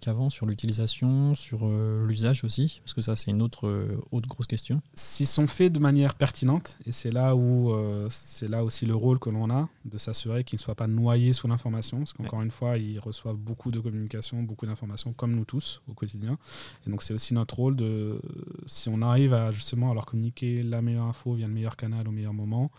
qu'avant 0.01 0.31
sur 0.31 0.47
l'utilisation, 0.47 1.35
sur 1.35 1.61
euh, 1.65 2.07
l'usage 2.07 2.45
aussi? 2.45 2.81
Parce 2.85 2.95
que 2.95 3.01
ça 3.01 3.17
c'est 3.17 3.31
une 3.31 3.43
autre, 3.43 3.67
euh, 3.67 4.01
autre 4.13 4.29
grosse 4.29 4.47
question. 4.47 4.81
S'ils 4.95 5.27
sont 5.27 5.47
faits 5.47 5.73
de 5.73 5.79
manière 5.79 6.15
pertinente, 6.15 6.79
et 6.87 6.93
c'est 6.93 7.11
là 7.11 7.35
où 7.35 7.73
euh, 7.73 8.07
c'est 8.11 8.49
là 8.49 8.65
aussi 8.65 8.87
le 8.87 8.95
rôle 8.95 9.19
que 9.19 9.31
l'on 9.31 9.51
a, 9.51 9.69
de 9.85 9.99
s'assurer 9.99 10.45
qu'ils 10.45 10.59
ne 10.59 10.63
soient 10.63 10.75
pas 10.75 10.87
noyés 10.87 11.33
sous 11.33 11.49
l'information, 11.49 11.99
parce 11.99 12.13
qu'encore 12.13 12.43
une 12.43 12.51
fois, 12.51 12.79
ils 12.79 12.99
reçoivent 12.99 13.37
beaucoup 13.37 13.71
de 13.71 13.81
communication, 13.81 14.43
beaucoup 14.43 14.67
d'informations, 14.67 15.13
comme 15.13 15.35
nous 15.35 15.45
tous 15.45 15.83
au 15.89 15.95
quotidien. 15.95 16.39
Et 16.87 16.91
donc 16.91 17.03
c'est 17.03 17.15
aussi 17.15 17.35
notre 17.35 17.57
rôle 17.57 17.77
de, 17.77 18.21
si 18.67 18.89
on 18.89 19.03
arrive 19.03 19.35
à 19.35 19.51
justement 19.51 19.91
à 19.91 19.95
leur 19.95 20.07
communiquer 20.07 20.63
la 20.63 20.83
meilleure 20.83 21.07
info 21.07 21.35
via 21.35 21.47
le 21.47 21.53
meilleur 21.53 21.77
canal 21.77 22.07
au 22.07 22.13
meilleur 22.13 22.35
moment, 22.35 22.71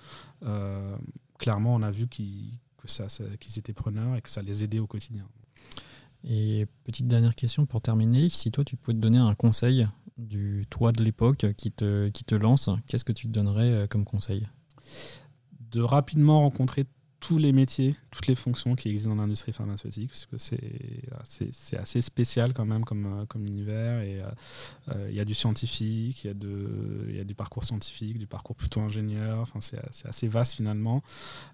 clairement, 1.37 1.75
on 1.75 1.81
a 1.81 1.91
vu 1.91 2.07
qu'ils 2.07 2.59
étaient 3.57 3.73
preneurs 3.73 4.15
et 4.15 4.21
que 4.21 4.29
ça 4.29 4.41
les 4.41 4.63
aidait 4.63 4.79
au 4.79 4.87
quotidien. 4.87 5.27
Et 6.23 6.67
petite 6.85 7.07
dernière 7.07 7.35
question 7.35 7.65
pour 7.65 7.81
terminer, 7.81 8.29
si 8.29 8.51
toi 8.51 8.63
tu 8.63 8.77
pouvais 8.77 8.95
te 8.95 9.01
donner 9.01 9.17
un 9.17 9.35
conseil 9.35 9.87
du 10.17 10.65
toi 10.69 10.91
de 10.91 11.03
l'époque 11.03 11.53
qui 11.57 11.71
te, 11.71 12.07
qui 12.09 12.23
te 12.23 12.35
lance, 12.35 12.69
qu'est-ce 12.87 13.03
que 13.03 13.11
tu 13.11 13.27
te 13.27 13.31
donnerais 13.31 13.71
euh, 13.71 13.87
comme 13.87 14.05
conseil? 14.05 14.47
De 15.71 15.81
rapidement 15.81 16.41
rencontrer 16.41 16.85
tous 17.23 17.37
les 17.37 17.53
métiers, 17.53 17.95
toutes 18.11 18.27
les 18.27 18.35
fonctions 18.35 18.75
qui 18.75 18.89
existent 18.89 19.15
dans 19.15 19.21
l'industrie 19.21 19.53
pharmaceutique, 19.53 20.09
parce 20.09 20.25
que 20.25 20.37
c'est 20.37 21.77
assez 21.77 22.01
spécial 22.01 22.53
quand 22.53 22.65
même 22.65 22.83
comme, 22.83 23.21
euh, 23.21 23.39
univers. 23.39 24.01
Et 24.01 24.19
euh, 24.19 24.25
euh, 24.89 25.07
il 25.09 25.15
y 25.15 25.21
a 25.21 25.25
du 25.25 25.33
scientifique, 25.33 26.25
il 26.25 27.15
y, 27.15 27.19
a 27.21 27.23
du 27.23 27.33
parcours 27.33 27.63
scientifique, 27.63 28.17
du 28.17 28.27
parcours 28.27 28.57
plutôt 28.57 28.81
ingénieur. 28.81 29.47
C'est 29.61 29.79
assez 30.05 30.27
vaste 30.27 30.55
finalement 30.55 31.01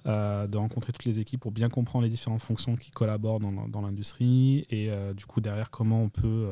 de 0.06 0.58
rencontrer 0.58 0.92
toutes 0.92 1.06
les 1.06 1.20
équipes 1.20 1.42
pour 1.42 1.52
bien 1.52 1.70
comprendre 1.70 2.04
les 2.04 2.10
différentes 2.10 2.42
fonctions 2.42 2.76
qui 2.76 2.90
collaborent 2.90 3.40
dans, 3.40 3.82
l'industrie 3.82 4.66
et 4.72 4.90
du 5.16 5.26
coup 5.26 5.40
derrière 5.40 5.70
comment 5.70 6.02
on 6.02 6.10
peut 6.10 6.50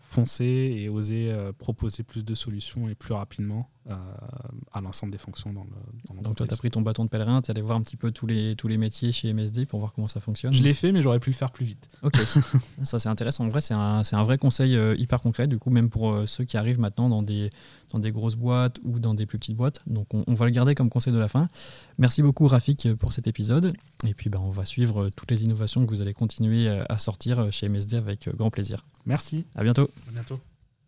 foncer 0.00 0.44
et 0.44 0.88
oser 0.88 1.34
proposer 1.58 2.04
plus 2.04 2.24
de 2.24 2.34
solutions 2.34 2.88
et 2.88 2.94
plus 2.94 3.14
rapidement 3.14 3.68
euh, 3.90 3.94
à 4.72 4.80
l'ensemble 4.80 5.12
des 5.12 5.18
fonctions 5.18 5.52
dans 5.52 5.64
le 5.64 6.22
Donc 6.22 6.36
toi, 6.36 6.46
tu 6.46 6.54
as 6.54 6.56
pris 6.56 6.70
ton 6.70 6.80
bâton 6.80 7.04
de 7.04 7.10
pèlerin, 7.10 7.42
tu 7.42 7.48
es 7.48 7.50
allé 7.50 7.60
voir 7.60 7.76
un 7.76 7.82
petit 7.82 7.96
peu 7.96 8.12
tous 8.12 8.26
les, 8.26 8.56
tous 8.56 8.66
les 8.66 8.78
métiers 8.78 9.12
chez 9.12 9.32
MSD 9.32 9.66
pour 9.66 9.78
voir 9.78 9.92
comment 9.92 10.08
ça 10.08 10.20
fonctionne 10.20 10.54
Je 10.54 10.62
l'ai 10.62 10.72
fait, 10.72 10.90
mais 10.90 11.02
j'aurais 11.02 11.20
pu 11.20 11.30
le 11.30 11.34
faire 11.34 11.50
plus 11.50 11.66
vite. 11.66 11.90
Ok, 12.02 12.16
ça 12.82 12.98
c'est 12.98 13.10
intéressant. 13.10 13.44
En 13.44 13.48
vrai, 13.50 13.60
c'est 13.60 13.74
un, 13.74 14.02
un, 14.10 14.24
vrai 14.24 14.38
conseil 14.38 14.74
euh, 14.74 14.96
hyper 14.96 15.20
concret, 15.20 15.46
du 15.46 15.58
coup, 15.58 15.68
même 15.68 15.90
pour 15.90 16.16
ceux 16.26 16.44
qui 16.44 16.56
arrivent 16.56 16.80
maintenant 16.80 17.10
dans 17.10 17.22
des, 17.22 17.50
dans 17.92 17.98
des 17.98 18.10
grosses 18.10 18.36
boîtes 18.36 18.78
ou 18.84 18.98
dans 18.98 19.12
des 19.12 19.26
plus 19.26 19.38
petites 19.38 19.56
boîtes. 19.56 19.82
Donc 19.86 20.06
on, 20.12 20.34
va 20.34 20.46
le 20.46 20.50
garder 20.50 20.74
comme 20.74 20.88
conseil 20.88 21.12
de 21.12 21.18
la 21.18 21.28
fin. 21.28 21.50
Merci 21.98 22.22
beaucoup 22.22 22.46
Rafik 22.46 22.94
pour 22.94 23.12
cet 23.12 23.26
épisode. 23.26 23.74
Et 24.06 24.14
puis 24.14 24.30
ben, 24.30 24.40
on 24.42 24.50
va 24.50 24.64
suivre 24.64 25.10
toutes 25.10 25.30
les 25.30 25.44
innovations 25.44 25.84
que 25.84 25.90
vous 25.90 26.00
allez 26.00 26.14
continuer 26.14 26.68
à 26.68 26.98
sortir 26.98 27.52
chez 27.52 27.68
MSD 27.68 27.96
avec 27.96 28.34
grand 28.34 28.50
plaisir. 28.50 28.86
Merci. 29.04 29.44
À 29.54 29.62
bientôt. 29.62 29.90
À 30.08 30.12
bientôt. 30.12 30.40